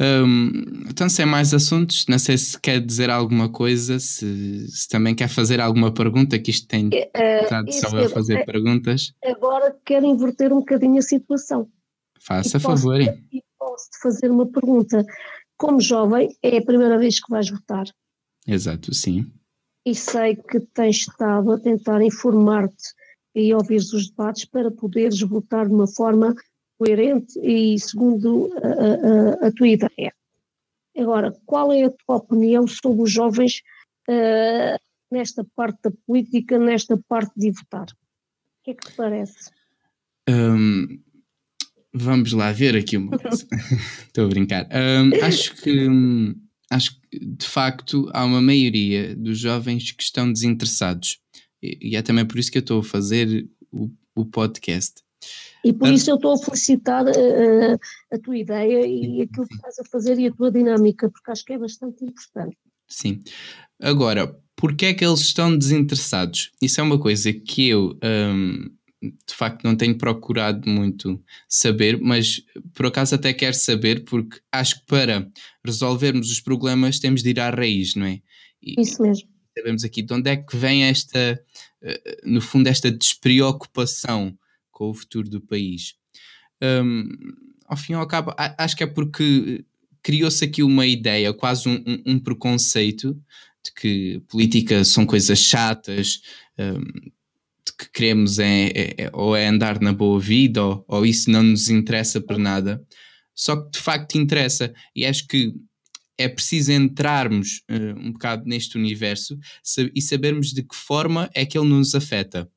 Um, 0.00 0.50
então, 0.88 1.08
sem 1.08 1.26
mais 1.26 1.52
assuntos, 1.52 2.06
não 2.08 2.18
sei 2.18 2.38
se 2.38 2.58
quer 2.58 2.80
dizer 2.80 3.10
alguma 3.10 3.48
coisa, 3.48 3.98
se, 3.98 4.66
se 4.68 4.88
também 4.88 5.14
quer 5.14 5.28
fazer 5.28 5.60
alguma 5.60 5.92
pergunta, 5.92 6.38
que 6.38 6.50
isto 6.50 6.66
tem 6.66 6.88
uh, 6.88 7.42
estado 7.42 7.72
só 7.72 8.04
a 8.04 8.08
fazer 8.08 8.38
é, 8.38 8.44
perguntas. 8.44 9.12
Agora 9.24 9.76
quero 9.84 10.06
inverter 10.06 10.52
um 10.52 10.60
bocadinho 10.60 10.98
a 10.98 11.02
situação. 11.02 11.68
Faça 12.20 12.58
favor. 12.58 13.00
E 13.00 13.42
posso-te 13.58 13.98
fazer 14.02 14.30
uma 14.30 14.46
pergunta. 14.46 15.04
Como 15.56 15.80
jovem, 15.80 16.36
é 16.42 16.58
a 16.58 16.64
primeira 16.64 16.98
vez 16.98 17.20
que 17.20 17.30
vais 17.30 17.48
votar. 17.50 17.84
Exato, 18.46 18.94
sim. 18.94 19.30
E 19.84 19.94
sei 19.94 20.36
que 20.36 20.60
tens 20.60 20.96
estado 20.96 21.52
a 21.52 21.58
tentar 21.58 22.02
informar-te 22.02 22.94
e 23.34 23.52
ouvir 23.54 23.76
os 23.76 24.10
debates 24.10 24.44
para 24.44 24.70
poderes 24.70 25.20
votar 25.20 25.66
de 25.66 25.74
uma 25.74 25.86
forma 25.86 26.34
coerente 26.82 27.38
e 27.40 27.78
segundo 27.78 28.50
a, 28.56 29.44
a, 29.44 29.48
a 29.48 29.52
tua 29.52 29.68
ideia. 29.68 30.12
Agora, 30.98 31.32
qual 31.46 31.72
é 31.72 31.84
a 31.84 31.90
tua 31.90 32.16
opinião 32.16 32.66
sobre 32.66 33.02
os 33.02 33.10
jovens 33.10 33.62
uh, 34.08 34.76
nesta 35.10 35.46
parte 35.54 35.78
da 35.84 35.92
política, 36.06 36.58
nesta 36.58 36.96
parte 37.08 37.32
de 37.36 37.52
votar? 37.52 37.86
O 37.86 38.64
que 38.64 38.72
é 38.72 38.74
que 38.74 38.90
te 38.90 38.96
parece? 38.96 39.50
Um, 40.28 41.00
Vamos 41.94 42.32
lá 42.32 42.50
ver 42.52 42.74
aqui 42.74 42.96
uma 42.96 43.18
coisa. 43.18 43.46
Estou 44.06 44.24
a 44.24 44.28
brincar. 44.28 44.66
Um, 44.72 45.24
acho 45.24 45.54
que 45.56 45.88
acho 46.70 46.98
que 47.02 47.18
de 47.18 47.46
facto 47.46 48.08
há 48.14 48.24
uma 48.24 48.40
maioria 48.40 49.14
dos 49.14 49.38
jovens 49.38 49.92
que 49.92 50.02
estão 50.02 50.32
desinteressados. 50.32 51.18
E, 51.62 51.90
e 51.90 51.96
é 51.96 52.02
também 52.02 52.24
por 52.24 52.38
isso 52.38 52.50
que 52.50 52.56
eu 52.56 52.62
estou 52.62 52.80
a 52.80 52.84
fazer 52.84 53.46
o, 53.70 53.90
o 54.14 54.24
podcast. 54.24 55.02
E 55.64 55.72
por 55.72 55.88
isso 55.88 56.10
eu 56.10 56.16
estou 56.16 56.32
a 56.32 56.38
felicitar 56.38 57.04
uh, 57.04 57.78
a 58.12 58.18
tua 58.18 58.36
ideia 58.36 58.86
e 58.86 59.22
aquilo 59.22 59.46
que 59.46 59.54
estás 59.54 59.78
a 59.78 59.84
fazer 59.84 60.18
e 60.18 60.26
a 60.26 60.32
tua 60.32 60.50
dinâmica, 60.50 61.08
porque 61.08 61.30
acho 61.30 61.44
que 61.44 61.52
é 61.52 61.58
bastante 61.58 62.04
importante. 62.04 62.56
Sim. 62.88 63.22
Agora, 63.80 64.36
porquê 64.56 64.86
é 64.86 64.94
que 64.94 65.04
eles 65.04 65.20
estão 65.20 65.56
desinteressados? 65.56 66.50
Isso 66.60 66.80
é 66.80 66.84
uma 66.84 66.98
coisa 66.98 67.32
que 67.32 67.68
eu 67.68 67.98
um, 68.02 68.68
de 69.02 69.34
facto 69.34 69.64
não 69.64 69.76
tenho 69.76 69.98
procurado 69.98 70.68
muito 70.68 71.22
saber, 71.48 72.00
mas 72.00 72.40
por 72.72 72.86
acaso 72.86 73.14
até 73.14 73.32
quero 73.32 73.54
saber, 73.54 74.04
porque 74.04 74.38
acho 74.52 74.80
que 74.80 74.86
para 74.86 75.28
resolvermos 75.64 76.30
os 76.30 76.40
problemas 76.40 77.00
temos 77.00 77.22
de 77.22 77.30
ir 77.30 77.40
à 77.40 77.50
raiz, 77.50 77.94
não 77.94 78.06
é? 78.06 78.20
E 78.62 78.80
Isso 78.80 79.02
mesmo. 79.02 79.28
Sabemos 79.56 79.84
aqui 79.84 80.02
de 80.02 80.14
onde 80.14 80.30
é 80.30 80.36
que 80.36 80.56
vem 80.56 80.84
esta, 80.84 81.42
eh, 81.82 82.20
no 82.24 82.40
fundo, 82.40 82.68
esta 82.68 82.90
despreocupação 82.90 84.36
com 84.82 84.90
o 84.90 84.94
futuro 84.94 85.30
do 85.30 85.40
país. 85.40 85.94
Um, 86.60 87.08
ao 87.66 87.76
fim 87.76 87.92
e 87.92 87.94
ao 87.94 88.06
cabo, 88.06 88.34
acho 88.36 88.76
que 88.76 88.82
é 88.82 88.86
porque 88.86 89.64
criou-se 90.02 90.44
aqui 90.44 90.60
uma 90.60 90.84
ideia, 90.84 91.32
quase 91.32 91.68
um, 91.68 91.76
um, 91.86 92.02
um, 92.14 92.18
preconceito 92.18 93.16
de 93.64 93.72
que 93.72 94.22
política 94.28 94.84
são 94.84 95.06
coisas 95.06 95.38
chatas, 95.38 96.20
um, 96.58 96.82
que 97.78 97.92
queremos 97.92 98.40
é, 98.40 98.66
é, 98.66 98.94
é, 99.04 99.10
ou 99.12 99.36
é 99.36 99.46
andar 99.46 99.80
na 99.80 99.92
boa 99.92 100.18
vida 100.18 100.62
ou, 100.62 100.84
ou 100.88 101.06
isso 101.06 101.30
não 101.30 101.44
nos 101.44 101.70
interessa 101.70 102.20
por 102.20 102.38
nada. 102.38 102.82
Só 103.32 103.54
que 103.56 103.70
de 103.70 103.78
facto 103.78 104.18
interessa 104.18 104.74
e 104.96 105.06
acho 105.06 105.28
que 105.28 105.54
é 106.18 106.28
preciso 106.28 106.72
entrarmos 106.72 107.62
uh, 107.70 107.98
um 107.98 108.12
bocado 108.12 108.44
neste 108.46 108.76
universo 108.76 109.38
e 109.94 110.02
sabermos 110.02 110.52
de 110.52 110.62
que 110.62 110.74
forma 110.74 111.30
é 111.34 111.46
que 111.46 111.56
ele 111.56 111.68
nos 111.68 111.94
afeta. 111.94 112.50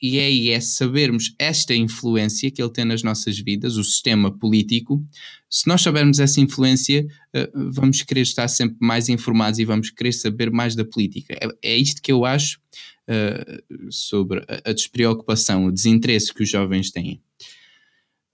E 0.00 0.18
é, 0.18 0.54
é 0.54 0.60
sabermos 0.60 1.34
esta 1.38 1.74
influência 1.74 2.50
que 2.50 2.62
ele 2.62 2.72
tem 2.72 2.84
nas 2.84 3.02
nossas 3.02 3.38
vidas, 3.38 3.76
o 3.76 3.84
sistema 3.84 4.30
político. 4.30 5.04
Se 5.50 5.66
nós 5.66 5.82
soubermos 5.82 6.20
essa 6.20 6.40
influência, 6.40 7.06
uh, 7.34 7.70
vamos 7.72 8.02
querer 8.02 8.20
estar 8.20 8.46
sempre 8.48 8.76
mais 8.80 9.08
informados 9.08 9.58
e 9.58 9.64
vamos 9.64 9.90
querer 9.90 10.12
saber 10.12 10.50
mais 10.50 10.74
da 10.76 10.84
política. 10.84 11.34
É, 11.34 11.72
é 11.72 11.76
isto 11.76 12.00
que 12.00 12.12
eu 12.12 12.24
acho 12.24 12.60
uh, 13.08 13.90
sobre 13.90 14.38
a, 14.48 14.70
a, 14.70 14.72
despreocupação, 14.72 15.66
o 15.66 15.72
desinteresse 15.72 16.32
que 16.32 16.42
os 16.42 16.48
jovens 16.48 16.90
têm. 16.90 17.20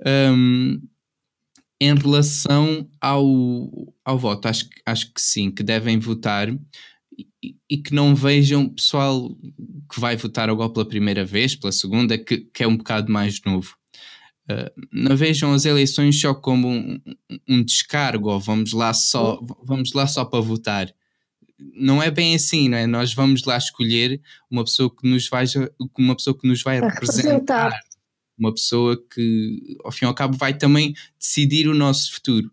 Um, 0.05 0.81
em 1.81 1.95
relação 1.95 2.89
ao, 3.01 3.25
ao 4.05 4.19
voto, 4.19 4.47
acho, 4.47 4.69
acho 4.87 5.13
que 5.13 5.21
sim, 5.21 5.51
que 5.51 5.63
devem 5.63 5.99
votar 5.99 6.49
e, 7.43 7.57
e, 7.69 7.79
que 7.79 7.95
não 7.95 8.15
vejam 8.15 8.69
pessoal 8.69 9.31
que 9.93 10.01
vai 10.01 10.17
votar 10.17 10.49
agora 10.49 10.73
pela 10.73 10.89
primeira 10.89 11.25
vez, 11.25 11.55
pela 11.55 11.73
segunda, 11.73 12.19
que, 12.19 12.39
que 12.39 12.63
é 12.63 12.69
um 12.69 12.77
bocado 12.77 13.13
mais 13.13 13.41
novo. 13.45 13.77
Uh, 14.51 14.71
não 14.93 15.17
vejam 15.17 15.55
as 15.55 15.65
eleições 15.65 16.21
só 16.21 16.35
como 16.35 16.69
um, 16.69 17.01
um, 17.49 17.63
descargo 17.63 18.29
ou 18.29 18.39
vamos 18.39 18.75
lá 18.75 18.93
só 18.93 19.41
vamos 19.63 19.95
lá 19.95 20.07
só 20.07 20.23
para 20.25 20.41
votar. 20.41 20.95
Não 21.59 22.03
é 22.03 22.11
bem 22.11 22.35
assim 22.35 22.69
não 22.69 22.77
é? 22.77 22.87
Nós 22.87 23.15
vamos 23.15 23.45
lá 23.45 23.57
escolher 23.57 24.21
uma 24.51 24.63
pessoa 24.63 24.95
que 24.95 25.09
nos 25.09 25.29
vai 25.29 25.47
uma 25.99 26.15
pessoa 26.15 26.39
que 26.39 26.47
nos 26.47 26.63
vai 26.63 26.79
representar. 26.79 27.73
uma 28.37 28.53
pessoa 28.53 29.03
que 29.15 29.79
ao 29.83 29.91
fim 29.91 30.05
e 30.05 30.09
ao 30.09 30.15
cabo 30.15 30.37
vai 30.37 30.53
também 30.53 30.93
decidir 31.19 31.67
o 31.67 31.75
nosso 31.75 32.13
futuro. 32.13 32.53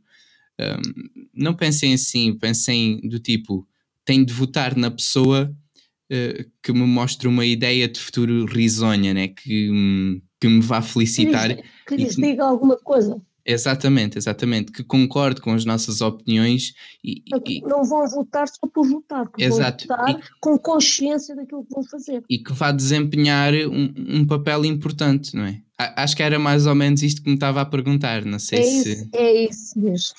Um, 0.58 1.26
não 1.34 1.54
pensem 1.54 1.94
assim 1.94 2.38
pensem 2.38 3.02
do 3.02 3.20
tipo 3.20 3.68
tenho 4.06 4.26
de 4.26 4.34
votar 4.34 4.76
na 4.76 4.92
pessoa 4.92 5.54
uh, 6.12 6.52
que 6.64 6.72
me 6.72 6.86
mostre 6.86 7.28
uma 7.28 7.46
ideia 7.46 7.88
de 7.88 8.00
futuro 8.00 8.46
risonha 8.46 9.14
né 9.14 9.28
que 9.28 9.70
hum, 9.70 10.22
que 10.42 10.48
me 10.48 10.60
vá 10.60 10.82
felicitar. 10.82 11.50
Que 11.50 11.56
lhes, 11.56 11.66
que 11.88 11.96
lhes 11.96 12.16
que, 12.16 12.22
diga 12.24 12.44
alguma 12.44 12.76
coisa. 12.78 13.22
Exatamente, 13.46 14.18
exatamente, 14.18 14.72
que 14.72 14.84
concorde 14.84 15.42
com 15.42 15.52
as 15.54 15.66
nossas 15.66 16.00
opiniões 16.02 16.74
e, 17.04 17.24
e 17.48 17.62
não 17.62 17.84
vão 17.84 18.08
votar 18.08 18.48
só 18.48 18.68
por 18.72 18.88
votar, 18.88 19.28
exato, 19.36 19.88
vão 19.88 19.98
votar 19.98 20.10
e, 20.12 20.24
com 20.40 20.60
consciência 20.60 21.36
daquilo 21.36 21.66
que 21.66 21.74
vão 21.74 21.84
fazer. 21.84 22.24
E 22.30 22.38
que 22.38 22.54
vá 22.54 22.72
desempenhar 22.72 23.52
um, 23.54 23.94
um, 24.20 24.28
papel 24.28 24.64
importante, 24.66 25.36
não 25.36 25.44
é? 25.44 25.60
Acho 25.76 26.16
que 26.16 26.22
era 26.22 26.38
mais 26.38 26.68
ou 26.68 26.76
menos 26.76 27.02
isto 27.02 27.24
que 27.24 27.30
me 27.30 27.34
estava 27.34 27.62
a 27.62 27.66
perguntar, 27.66 28.24
não 28.26 28.38
sei 28.38 28.60
é 28.60 28.64
se... 28.64 28.92
Isso, 28.92 29.10
é 29.12 29.44
isso 29.46 29.80
mesmo, 29.80 30.16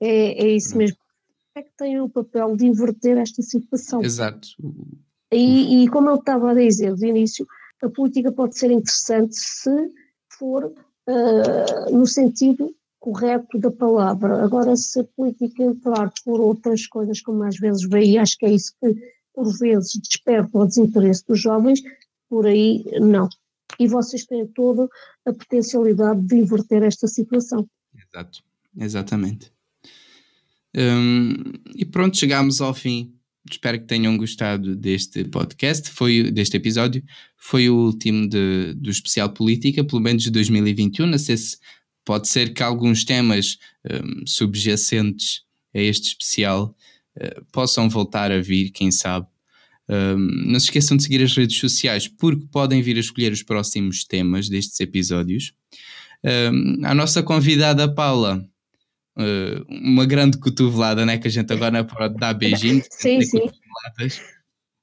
é, 0.00 0.44
é 0.44 0.48
isso 0.48 0.78
mesmo. 0.78 0.96
É 1.56 1.62
que 1.62 1.72
tem 1.74 1.98
o 1.98 2.08
papel 2.08 2.54
de 2.54 2.66
inverter 2.66 3.16
esta 3.16 3.40
situação. 3.40 4.02
Exato. 4.02 4.48
E, 5.32 5.84
e 5.84 5.88
como 5.88 6.10
eu 6.10 6.16
estava 6.16 6.50
a 6.50 6.54
dizer 6.54 6.94
de 6.94 7.06
início, 7.06 7.46
a 7.82 7.88
política 7.88 8.30
pode 8.30 8.58
ser 8.58 8.70
interessante 8.70 9.34
se 9.34 9.70
for 10.38 10.66
uh, 10.66 11.90
no 11.90 12.06
sentido 12.06 12.74
correto 13.00 13.58
da 13.58 13.70
palavra. 13.70 14.44
Agora, 14.44 14.76
se 14.76 15.00
a 15.00 15.04
política 15.04 15.62
entrar 15.62 16.12
por 16.26 16.40
outras 16.40 16.86
coisas, 16.86 17.22
como 17.22 17.42
às 17.42 17.56
vezes 17.56 17.88
veio, 17.88 18.20
acho 18.20 18.36
que 18.36 18.44
é 18.44 18.52
isso 18.52 18.74
que 18.78 18.94
por 19.32 19.50
vezes 19.58 19.98
desperta 19.98 20.58
o 20.58 20.66
desinteresse 20.66 21.24
dos 21.26 21.40
jovens, 21.40 21.80
por 22.28 22.46
aí 22.46 22.84
não. 23.00 23.30
E 23.78 23.88
vocês 23.88 24.26
têm 24.26 24.46
toda 24.46 24.88
a 25.24 25.32
potencialidade 25.32 26.20
de 26.20 26.36
inverter 26.36 26.82
esta 26.82 27.06
situação. 27.06 27.66
Exato, 27.94 28.42
exatamente. 28.76 29.55
Hum, 30.76 31.34
e 31.74 31.84
pronto, 31.84 32.16
chegamos 32.16 32.60
ao 32.60 32.74
fim 32.74 33.16
espero 33.50 33.78
que 33.78 33.86
tenham 33.86 34.16
gostado 34.16 34.74
deste 34.74 35.24
podcast, 35.24 35.90
foi 35.90 36.30
deste 36.30 36.56
episódio. 36.56 37.02
Foi 37.36 37.68
o 37.68 37.76
último 37.76 38.28
de, 38.28 38.74
do 38.74 38.90
especial 38.90 39.30
política, 39.30 39.84
pelo 39.84 40.00
menos 40.02 40.22
de 40.24 40.30
2021. 40.30 41.06
Não 41.06 41.18
sei 41.18 41.36
se 41.36 41.56
pode 42.04 42.28
ser 42.28 42.52
que 42.52 42.62
alguns 42.62 43.04
temas 43.04 43.58
um, 43.88 44.26
subjacentes 44.26 45.42
a 45.74 45.80
este 45.80 46.08
especial 46.08 46.74
uh, 47.16 47.44
possam 47.52 47.88
voltar 47.88 48.32
a 48.32 48.40
vir, 48.40 48.70
quem 48.70 48.90
sabe. 48.90 49.26
Um, 49.88 50.50
não 50.50 50.58
se 50.58 50.66
esqueçam 50.66 50.96
de 50.96 51.04
seguir 51.04 51.22
as 51.22 51.36
redes 51.36 51.58
sociais 51.58 52.08
porque 52.08 52.46
podem 52.50 52.82
vir 52.82 52.96
a 52.96 53.00
escolher 53.00 53.32
os 53.32 53.42
próximos 53.42 54.04
temas 54.04 54.48
destes 54.48 54.80
episódios. 54.80 55.52
Um, 56.24 56.84
a 56.84 56.94
nossa 56.94 57.22
convidada 57.22 57.92
Paula 57.92 58.44
uh, 59.16 59.64
uma 59.68 60.06
grande 60.06 60.38
cotovelada, 60.38 61.04
né? 61.06 61.18
Que 61.18 61.28
a 61.28 61.30
gente 61.30 61.52
agora 61.52 61.84
pode 61.84 62.16
dar 62.16 62.34
beijinhos. 62.34 62.86
sim, 62.92 63.20
sim. 63.22 63.50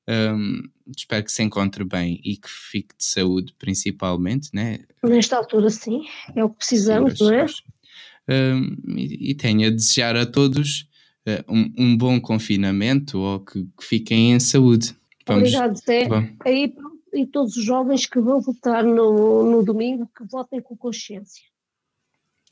Um, 0.09 0.63
espero 0.95 1.23
que 1.23 1.31
se 1.31 1.41
encontre 1.43 1.83
bem 1.85 2.19
e 2.25 2.35
que 2.35 2.49
fique 2.49 2.95
de 2.97 3.05
saúde, 3.05 3.53
principalmente, 3.57 4.49
né? 4.53 4.79
Nesta 5.03 5.37
altura, 5.37 5.69
sim, 5.69 6.03
é 6.35 6.43
o 6.43 6.49
que 6.49 6.57
precisamos, 6.57 7.19
não 7.19 7.33
é? 7.33 7.45
Um, 8.29 8.97
e, 8.97 9.31
e 9.31 9.35
tenho 9.35 9.67
a 9.67 9.69
desejar 9.69 10.15
a 10.15 10.25
todos 10.25 10.89
uh, 11.27 11.43
um, 11.53 11.73
um, 11.77 11.97
bom 11.97 12.19
confinamento 12.19 13.19
ou 13.19 13.39
que, 13.39 13.63
que 13.63 13.85
fiquem 13.85 14.33
em 14.33 14.39
saúde. 14.39 14.95
Vamos, 15.25 15.43
Obrigado, 15.43 15.77
Zé. 15.77 16.07
Aí, 16.45 16.73
e 17.13 17.25
todos 17.25 17.55
os 17.55 17.63
jovens 17.63 18.05
que 18.05 18.19
vão 18.19 18.41
votar 18.41 18.83
no, 18.83 19.49
no 19.49 19.63
domingo, 19.63 20.09
que 20.17 20.25
votem 20.25 20.61
com 20.61 20.75
consciência. 20.75 21.43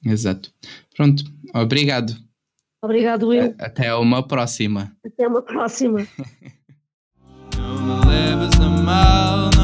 Exato. 0.06 0.52
Pronto, 0.95 1.24
obrigado. 1.54 2.16
Obrigado, 2.84 3.28
Will. 3.28 3.54
Até 3.60 3.93
uma 3.93 4.28
próxima. 4.28 4.91
Até 5.06 5.28
uma 5.28 5.41
próxima. 5.41 6.08